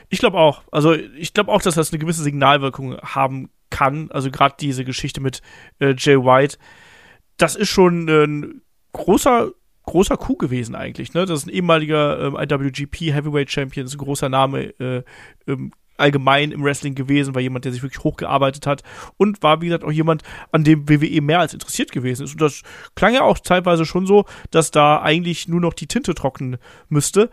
[0.09, 0.63] Ich glaube auch.
[0.71, 4.09] Also ich glaube auch, dass das eine gewisse Signalwirkung haben kann.
[4.11, 5.41] Also gerade diese Geschichte mit
[5.79, 6.57] äh, Jay White,
[7.37, 8.61] das ist schon ein
[8.93, 9.51] großer
[9.87, 11.13] großer Coup gewesen eigentlich.
[11.13, 11.25] Ne?
[11.25, 14.65] Das ist ein ehemaliger ähm, IWGP Heavyweight Champion, ist ein großer Name.
[14.79, 15.03] Äh,
[15.47, 18.83] ähm, allgemein im Wrestling gewesen, war jemand, der sich wirklich hochgearbeitet hat
[19.17, 22.33] und war, wie gesagt, auch jemand, an dem WWE mehr als interessiert gewesen ist.
[22.33, 22.61] Und das
[22.95, 26.57] klang ja auch teilweise schon so, dass da eigentlich nur noch die Tinte trocknen
[26.89, 27.29] müsste.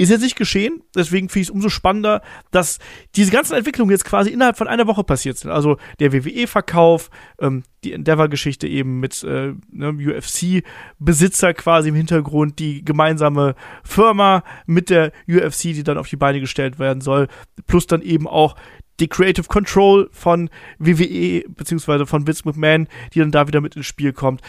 [0.00, 2.22] Ist jetzt nicht geschehen, deswegen finde ich es umso spannender,
[2.52, 2.78] dass
[3.16, 5.50] diese ganzen Entwicklungen jetzt quasi innerhalb von einer Woche passiert sind.
[5.50, 12.82] Also der WWE-Verkauf, ähm, die Endeavor-Geschichte eben mit äh, ne, UFC-Besitzer quasi im Hintergrund, die
[12.82, 13.54] gemeinsame
[13.84, 17.28] Firma mit der UFC, die dann auf die Beine gestellt werden soll,
[17.66, 18.56] plus dann eben auch
[19.00, 20.48] die Creative Control von
[20.78, 24.40] WWE beziehungsweise von Vince McMahon, die dann da wieder mit ins Spiel kommt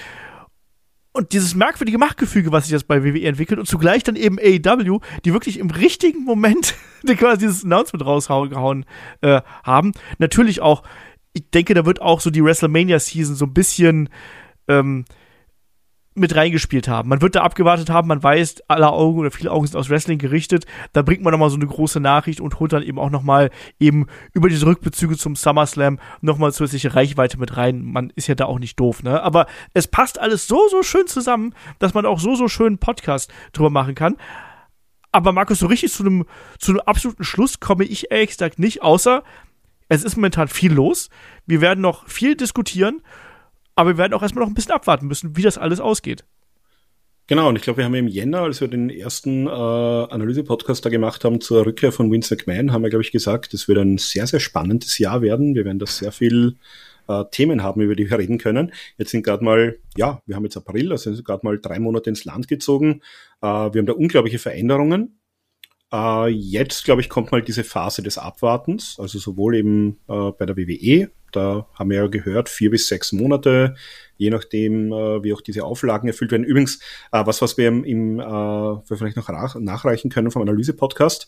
[1.14, 5.00] und dieses merkwürdige Machtgefüge, was sich jetzt bei WWE entwickelt und zugleich dann eben AEW,
[5.26, 6.76] die wirklich im richtigen Moment
[7.18, 8.86] quasi dieses Announcement rausgehauen
[9.22, 9.92] äh, haben.
[10.20, 10.84] Natürlich auch,
[11.34, 14.10] ich denke, da wird auch so die WrestleMania-Season so ein bisschen
[14.68, 15.06] ähm,
[16.14, 17.08] mit reingespielt haben.
[17.08, 20.18] Man wird da abgewartet haben, man weiß, alle Augen oder viele Augen sind aus Wrestling
[20.18, 20.66] gerichtet.
[20.92, 24.08] Da bringt man nochmal so eine große Nachricht und holt dann eben auch nochmal eben
[24.34, 27.82] über diese Rückbezüge zum SummerSlam nochmal zusätzliche Reichweite mit rein.
[27.82, 29.24] Man ist ja da auch nicht doof, ne?
[29.24, 32.78] Aber es passt alles so, so schön zusammen, dass man auch so, so schön einen
[32.78, 34.18] Podcast drüber machen kann.
[35.14, 36.26] Aber Markus, so richtig zu einem,
[36.60, 39.24] zu einem absoluten Schluss komme ich ehrlich gesagt nicht, außer
[39.88, 41.10] es ist momentan viel los.
[41.46, 43.02] Wir werden noch viel diskutieren
[43.76, 46.26] aber wir werden auch erstmal noch ein bisschen abwarten müssen, wie das alles ausgeht.
[47.28, 50.90] Genau, und ich glaube, wir haben im Jänner, als wir den ersten äh, Analyse-Podcast da
[50.90, 53.98] gemacht haben zur Rückkehr von Vince McMahon, haben wir, glaube ich, gesagt, es wird ein
[53.98, 55.56] sehr, sehr spannendes Jahr werden.
[55.56, 56.58] Wir werden da sehr viel
[57.08, 58.74] äh, Themen haben, über die wir reden können.
[58.98, 62.10] Jetzt sind gerade mal, ja, wir haben jetzt April, also sind gerade mal drei Monate
[62.10, 63.02] ins Land gezogen.
[63.42, 65.21] Äh, wir haben da unglaubliche Veränderungen.
[65.92, 70.46] Äh, jetzt, glaube ich, kommt mal diese Phase des Abwartens, also sowohl eben äh, bei
[70.46, 73.76] der WWE, da haben wir ja gehört, vier bis sechs Monate,
[74.18, 76.44] je nachdem, äh, wie auch diese Auflagen erfüllt werden.
[76.44, 76.80] Übrigens,
[77.12, 81.28] äh, was, was wir im, im äh, wir vielleicht noch nachreichen können vom Analyse-Podcast,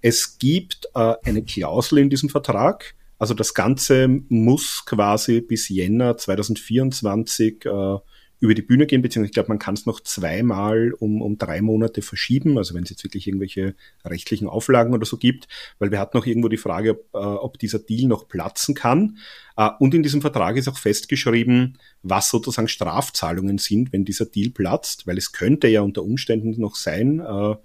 [0.00, 6.16] es gibt äh, eine Klausel in diesem Vertrag, also das Ganze muss quasi bis Jänner
[6.16, 7.96] 2024 äh,
[8.40, 11.62] über die Bühne gehen, beziehungsweise ich glaube, man kann es noch zweimal um, um drei
[11.62, 13.74] Monate verschieben, also wenn es jetzt wirklich irgendwelche
[14.04, 15.48] rechtlichen Auflagen oder so gibt,
[15.78, 19.18] weil wir hatten noch irgendwo die Frage, ob, äh, ob dieser Deal noch platzen kann.
[19.56, 24.50] Äh, und in diesem Vertrag ist auch festgeschrieben, was sozusagen Strafzahlungen sind, wenn dieser Deal
[24.50, 27.56] platzt, weil es könnte ja unter Umständen noch sein, äh,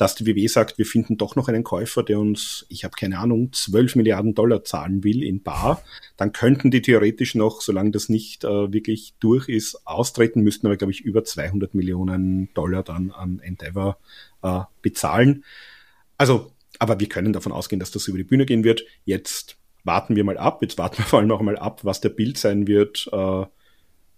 [0.00, 3.18] dass die WW sagt, wir finden doch noch einen Käufer, der uns, ich habe keine
[3.18, 5.84] Ahnung, 12 Milliarden Dollar zahlen will in Bar,
[6.16, 10.78] dann könnten die theoretisch noch, solange das nicht äh, wirklich durch ist, austreten, müssten aber,
[10.78, 13.98] glaube ich, über 200 Millionen Dollar dann an Endeavor
[14.42, 15.44] äh, bezahlen.
[16.16, 18.82] Also, aber wir können davon ausgehen, dass das über die Bühne gehen wird.
[19.04, 22.08] Jetzt warten wir mal ab, jetzt warten wir vor allem auch mal ab, was der
[22.08, 23.44] Bild sein wird, äh,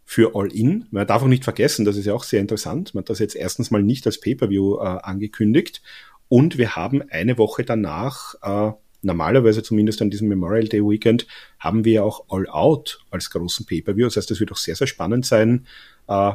[0.04, 0.86] für All-In.
[0.90, 3.36] Man darf auch nicht vergessen, das ist ja auch sehr interessant, man hat das jetzt
[3.36, 5.82] erstens mal nicht als Pay-Per-View äh, angekündigt
[6.28, 8.72] und wir haben eine Woche danach, äh,
[9.02, 11.26] normalerweise zumindest an diesem Memorial Day Weekend,
[11.58, 14.06] haben wir ja auch All Out als großen Pay-Per-View.
[14.06, 15.66] Das heißt, es wird auch sehr, sehr spannend sein,
[16.08, 16.32] äh,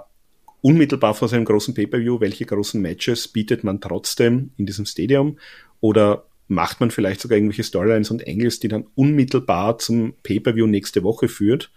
[0.62, 5.40] unmittelbar vor seinem großen Pay-Per-View, welche großen Matches bietet man trotzdem in diesem Stadium
[5.80, 11.04] oder macht man vielleicht sogar irgendwelche Storylines und Angles, die dann unmittelbar zum Pay-Per-View nächste
[11.04, 11.72] Woche führt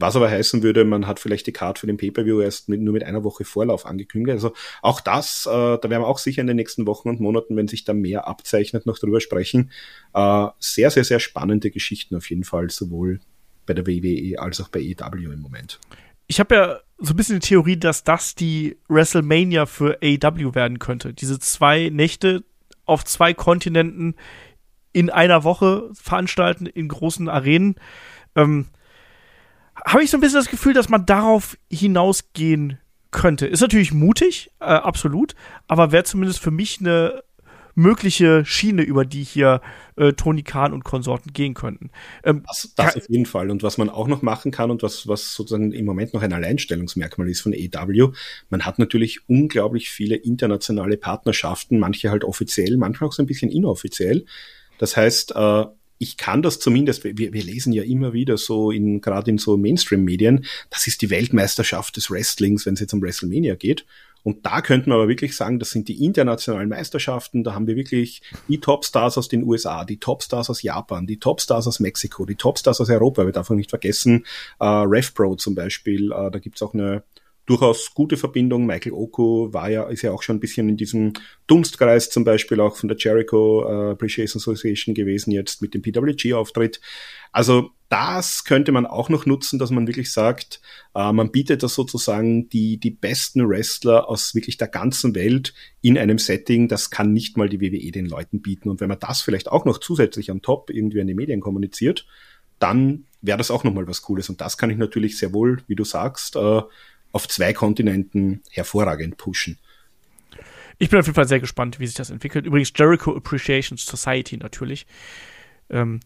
[0.00, 2.94] was aber heißen würde, man hat vielleicht die Card für den Pay-Per-View erst mit, nur
[2.94, 4.32] mit einer Woche Vorlauf angekündigt.
[4.32, 4.52] Also
[4.82, 7.68] auch das, äh, da werden wir auch sicher in den nächsten Wochen und Monaten, wenn
[7.68, 9.70] sich da mehr abzeichnet, noch drüber sprechen.
[10.14, 13.20] Äh, sehr, sehr, sehr spannende Geschichten auf jeden Fall, sowohl
[13.66, 15.78] bei der WWE als auch bei EW im Moment.
[16.26, 20.78] Ich habe ja so ein bisschen die Theorie, dass das die WrestleMania für AEW werden
[20.78, 21.12] könnte.
[21.12, 22.44] Diese zwei Nächte
[22.84, 24.14] auf zwei Kontinenten
[24.92, 27.76] in einer Woche veranstalten in großen Arenen.
[28.34, 28.66] Ähm,
[29.84, 32.78] habe ich so ein bisschen das Gefühl, dass man darauf hinausgehen
[33.10, 33.46] könnte.
[33.46, 35.34] Ist natürlich mutig, äh, absolut,
[35.66, 37.22] aber wäre zumindest für mich eine
[37.74, 39.60] mögliche Schiene, über die hier
[39.96, 41.90] äh, Tony Khan und Konsorten gehen könnten.
[42.24, 43.50] Ähm, das, das auf jeden Fall.
[43.50, 46.32] Und was man auch noch machen kann und was, was sozusagen im Moment noch ein
[46.32, 48.12] Alleinstellungsmerkmal ist von EW,
[48.50, 53.50] man hat natürlich unglaublich viele internationale Partnerschaften, manche halt offiziell, manchmal auch so ein bisschen
[53.50, 54.24] inoffiziell.
[54.78, 55.64] Das heißt, äh,
[56.02, 59.58] ich kann das zumindest, wir, wir lesen ja immer wieder so in, gerade in so
[59.58, 63.84] Mainstream-Medien, das ist die Weltmeisterschaft des Wrestlings, wenn es jetzt um WrestleMania geht.
[64.22, 67.44] Und da könnten wir aber wirklich sagen, das sind die internationalen Meisterschaften.
[67.44, 71.66] Da haben wir wirklich die Topstars aus den USA, die Topstars aus Japan, die Topstars
[71.66, 73.26] aus Mexiko, die Topstars aus Europa.
[73.26, 74.24] Wir dürfen nicht vergessen,
[74.58, 76.12] äh, RevPro zum Beispiel.
[76.12, 77.02] Äh, da gibt's auch eine
[77.50, 78.64] durchaus gute Verbindung.
[78.64, 81.14] Michael Oko war ja, ist ja auch schon ein bisschen in diesem
[81.48, 86.80] Dunstkreis zum Beispiel auch von der Jericho uh, Appreciation Association gewesen, jetzt mit dem PWG-Auftritt.
[87.32, 90.60] Also das könnte man auch noch nutzen, dass man wirklich sagt,
[90.96, 95.98] uh, man bietet da sozusagen die, die besten Wrestler aus wirklich der ganzen Welt in
[95.98, 98.68] einem Setting, das kann nicht mal die WWE den Leuten bieten.
[98.68, 102.06] Und wenn man das vielleicht auch noch zusätzlich am Top irgendwie an die Medien kommuniziert,
[102.60, 104.28] dann wäre das auch nochmal was Cooles.
[104.30, 106.62] Und das kann ich natürlich sehr wohl, wie du sagst, uh,
[107.12, 109.58] auf zwei Kontinenten hervorragend pushen.
[110.78, 112.46] Ich bin auf jeden Fall sehr gespannt, wie sich das entwickelt.
[112.46, 114.86] Übrigens Jericho Appreciation Society natürlich.
[115.68, 116.00] Ähm,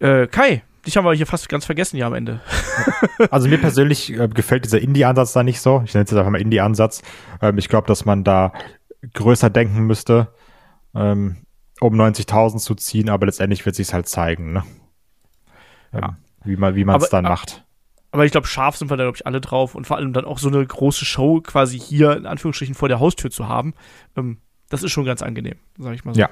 [0.00, 2.40] äh, Kai, dich haben wir hier fast ganz vergessen ja am Ende.
[3.30, 5.82] Also mir persönlich äh, gefällt dieser Indie-Ansatz da nicht so.
[5.84, 7.02] Ich nenne es jetzt einfach mal Indie-Ansatz.
[7.40, 8.52] Ähm, ich glaube, dass man da
[9.14, 10.34] größer denken müsste,
[10.94, 11.36] ähm,
[11.80, 14.64] um 90.000 zu ziehen, aber letztendlich wird sich halt zeigen, ne?
[15.92, 16.08] Ja.
[16.08, 17.64] Ähm, wie man wie man es dann macht.
[18.12, 19.74] Aber ich glaube, scharf sind wir da, glaube ich, alle drauf.
[19.74, 23.00] Und vor allem dann auch so eine große Show quasi hier in Anführungsstrichen vor der
[23.00, 23.74] Haustür zu haben.
[24.16, 26.20] Ähm, das ist schon ganz angenehm, sage ich mal so.
[26.20, 26.30] Ja.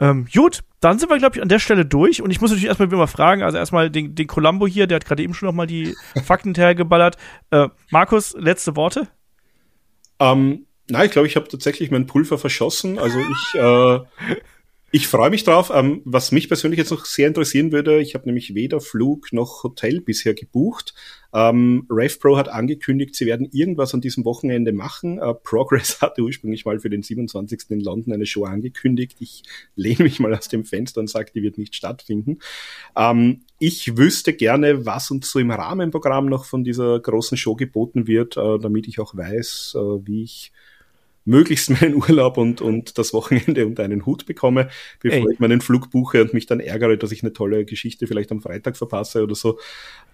[0.00, 2.22] Ähm, gut, dann sind wir, glaube ich, an der Stelle durch.
[2.22, 4.96] Und ich muss natürlich erstmal wieder mal fragen, also erstmal den, den Columbo hier, der
[4.96, 5.94] hat gerade eben schon noch mal die
[6.24, 7.16] Fakten hinterhergeballert.
[7.50, 9.08] Äh, Markus, letzte Worte?
[10.20, 12.98] Ähm, nein, ich glaube, ich habe tatsächlich mein Pulver verschossen.
[12.98, 14.00] Also ich äh,
[14.94, 15.72] ich freue mich drauf.
[15.74, 19.64] Ähm, was mich persönlich jetzt noch sehr interessieren würde, ich habe nämlich weder Flug noch
[19.64, 20.94] Hotel bisher gebucht.
[21.32, 25.18] Ähm, RevPro hat angekündigt, sie werden irgendwas an diesem Wochenende machen.
[25.18, 27.70] Äh, Progress hatte ursprünglich mal für den 27.
[27.70, 29.16] in London eine Show angekündigt.
[29.18, 29.42] Ich
[29.74, 32.38] lehne mich mal aus dem Fenster und sage, die wird nicht stattfinden.
[32.96, 38.06] Ähm, ich wüsste gerne, was uns so im Rahmenprogramm noch von dieser großen Show geboten
[38.06, 40.52] wird, äh, damit ich auch weiß, äh, wie ich
[41.24, 44.68] möglichst meinen Urlaub und, und das Wochenende unter einen Hut bekomme,
[45.00, 45.32] bevor Ey.
[45.32, 48.40] ich meinen Flug buche und mich dann ärgere, dass ich eine tolle Geschichte vielleicht am
[48.40, 49.58] Freitag verpasse oder so.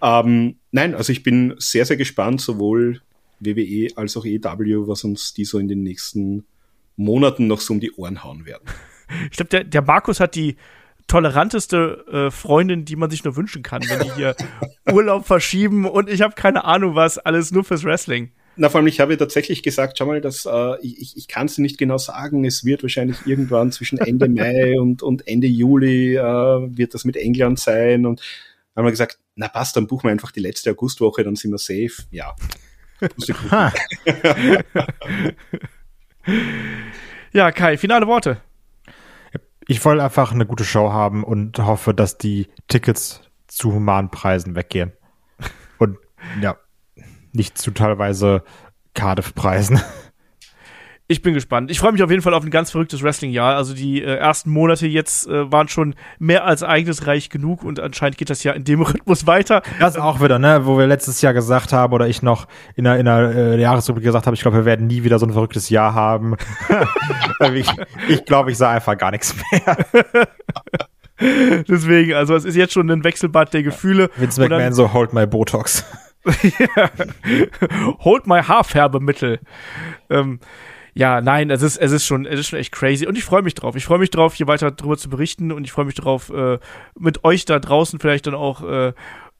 [0.03, 3.01] Ähm, nein, also ich bin sehr, sehr gespannt, sowohl
[3.41, 6.45] WWE als auch EW, was uns die so in den nächsten
[6.97, 8.65] Monaten noch so um die Ohren hauen werden.
[9.31, 10.57] Ich glaube, der, der Markus hat die
[11.07, 14.37] toleranteste äh, Freundin, die man sich nur wünschen kann, wenn die hier
[14.93, 18.31] Urlaub verschieben und ich habe keine Ahnung was, alles nur fürs Wrestling.
[18.61, 21.57] Na, vor allem, ich habe tatsächlich gesagt, schau mal, dass, äh, ich, ich kann es
[21.57, 26.21] nicht genau sagen, es wird wahrscheinlich irgendwann zwischen Ende Mai und, und Ende Juli äh,
[26.21, 28.21] wird das mit England sein und
[28.77, 31.57] haben wir gesagt, na passt, dann buchen wir einfach die letzte Augustwoche, dann sind wir
[31.57, 32.03] safe.
[32.11, 32.37] Ja.
[37.33, 38.43] ja, Kai, finale Worte.
[39.69, 44.55] Ich wollte einfach eine gute Show haben und hoffe, dass die Tickets zu humanen Preisen
[44.55, 44.93] weggehen.
[45.79, 45.97] Und
[46.43, 46.59] ja,
[47.33, 48.43] nicht zu teilweise
[48.95, 49.81] Cardiff-Preisen.
[51.11, 51.73] Ich bin gespannt.
[51.73, 53.57] Ich freue mich auf jeden Fall auf ein ganz verrücktes Wrestling-Jahr.
[53.57, 58.17] Also die äh, ersten Monate jetzt äh, waren schon mehr als ereignisreich genug und anscheinend
[58.17, 59.63] geht das ja in dem Rhythmus weiter.
[59.81, 62.47] Das auch wieder, ne, wo wir letztes Jahr gesagt haben oder ich noch
[62.77, 65.27] in der, in der äh, Jahresrubrik gesagt habe, ich glaube, wir werden nie wieder so
[65.27, 66.37] ein verrücktes Jahr haben.
[67.55, 67.69] ich
[68.07, 69.79] ich glaube, ich sah einfach gar nichts mehr.
[71.69, 74.11] Deswegen, also es ist jetzt schon ein Wechselbad der Gefühle.
[74.15, 75.85] Vince McMahon so, hold my Botox.
[78.05, 79.41] hold my Haarfärbemittel.
[80.09, 80.41] Ähm,
[80.95, 83.07] ja, nein, es ist, es ist schon, es ist schon echt crazy.
[83.07, 83.77] Und ich freue mich drauf.
[83.77, 86.59] Ich freue mich drauf, hier weiter drüber zu berichten und ich freue mich drauf, äh,
[86.99, 88.93] mit euch da draußen vielleicht dann auch äh,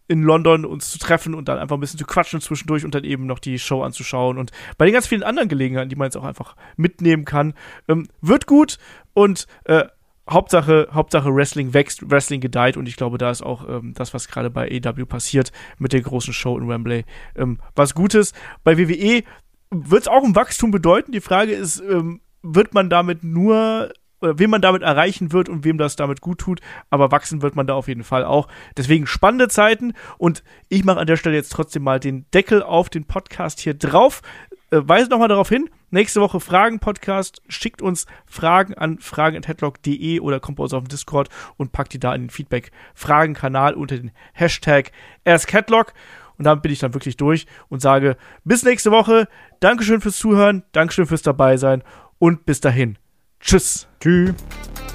[0.09, 3.05] in London uns zu treffen und dann einfach ein bisschen zu quatschen zwischendurch und dann
[3.05, 6.17] eben noch die Show anzuschauen und bei den ganz vielen anderen Gelegenheiten, die man jetzt
[6.17, 7.55] auch einfach mitnehmen kann.
[7.87, 8.79] Ähm, wird gut
[9.15, 9.85] und äh,
[10.31, 14.29] Hauptsache, Hauptsache Wrestling wächst, Wrestling gedeiht und ich glaube, da ist auch ähm, das, was
[14.29, 17.05] gerade bei AW passiert mit der großen Show in Wembley,
[17.37, 18.33] ähm, was Gutes.
[18.65, 19.23] Bei WWE
[19.71, 21.13] wird es auch ein Wachstum bedeuten.
[21.13, 23.93] Die Frage ist, ähm, wird man damit nur
[24.23, 27.57] oder wem man damit erreichen wird und wem das damit gut tut, aber wachsen wird
[27.57, 28.49] man da auf jeden Fall auch.
[28.77, 32.91] Deswegen spannende Zeiten und ich mache an der Stelle jetzt trotzdem mal den Deckel auf
[32.91, 34.23] den Podcast hier drauf.
[34.71, 40.57] Äh, weise nochmal darauf hin, nächste Woche Fragen-Podcast, schickt uns Fragen an fragen.headlock.de oder kommt
[40.57, 44.93] bei uns auf den Discord und packt die da in den Feedback-Fragen-Kanal unter den Hashtag
[45.25, 45.93] AskHeadlock.
[46.39, 49.29] Und damit bin ich dann wirklich durch und sage bis nächste Woche.
[49.61, 51.83] Dankeschön fürs Zuhören, Dankeschön fürs Dabeisein
[52.19, 52.97] und bis dahin.
[53.41, 53.87] Tschüss.
[54.01, 54.35] Tschüss.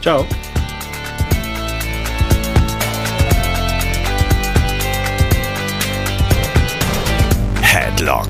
[0.01, 0.25] Ciao.
[7.61, 8.29] Headlock,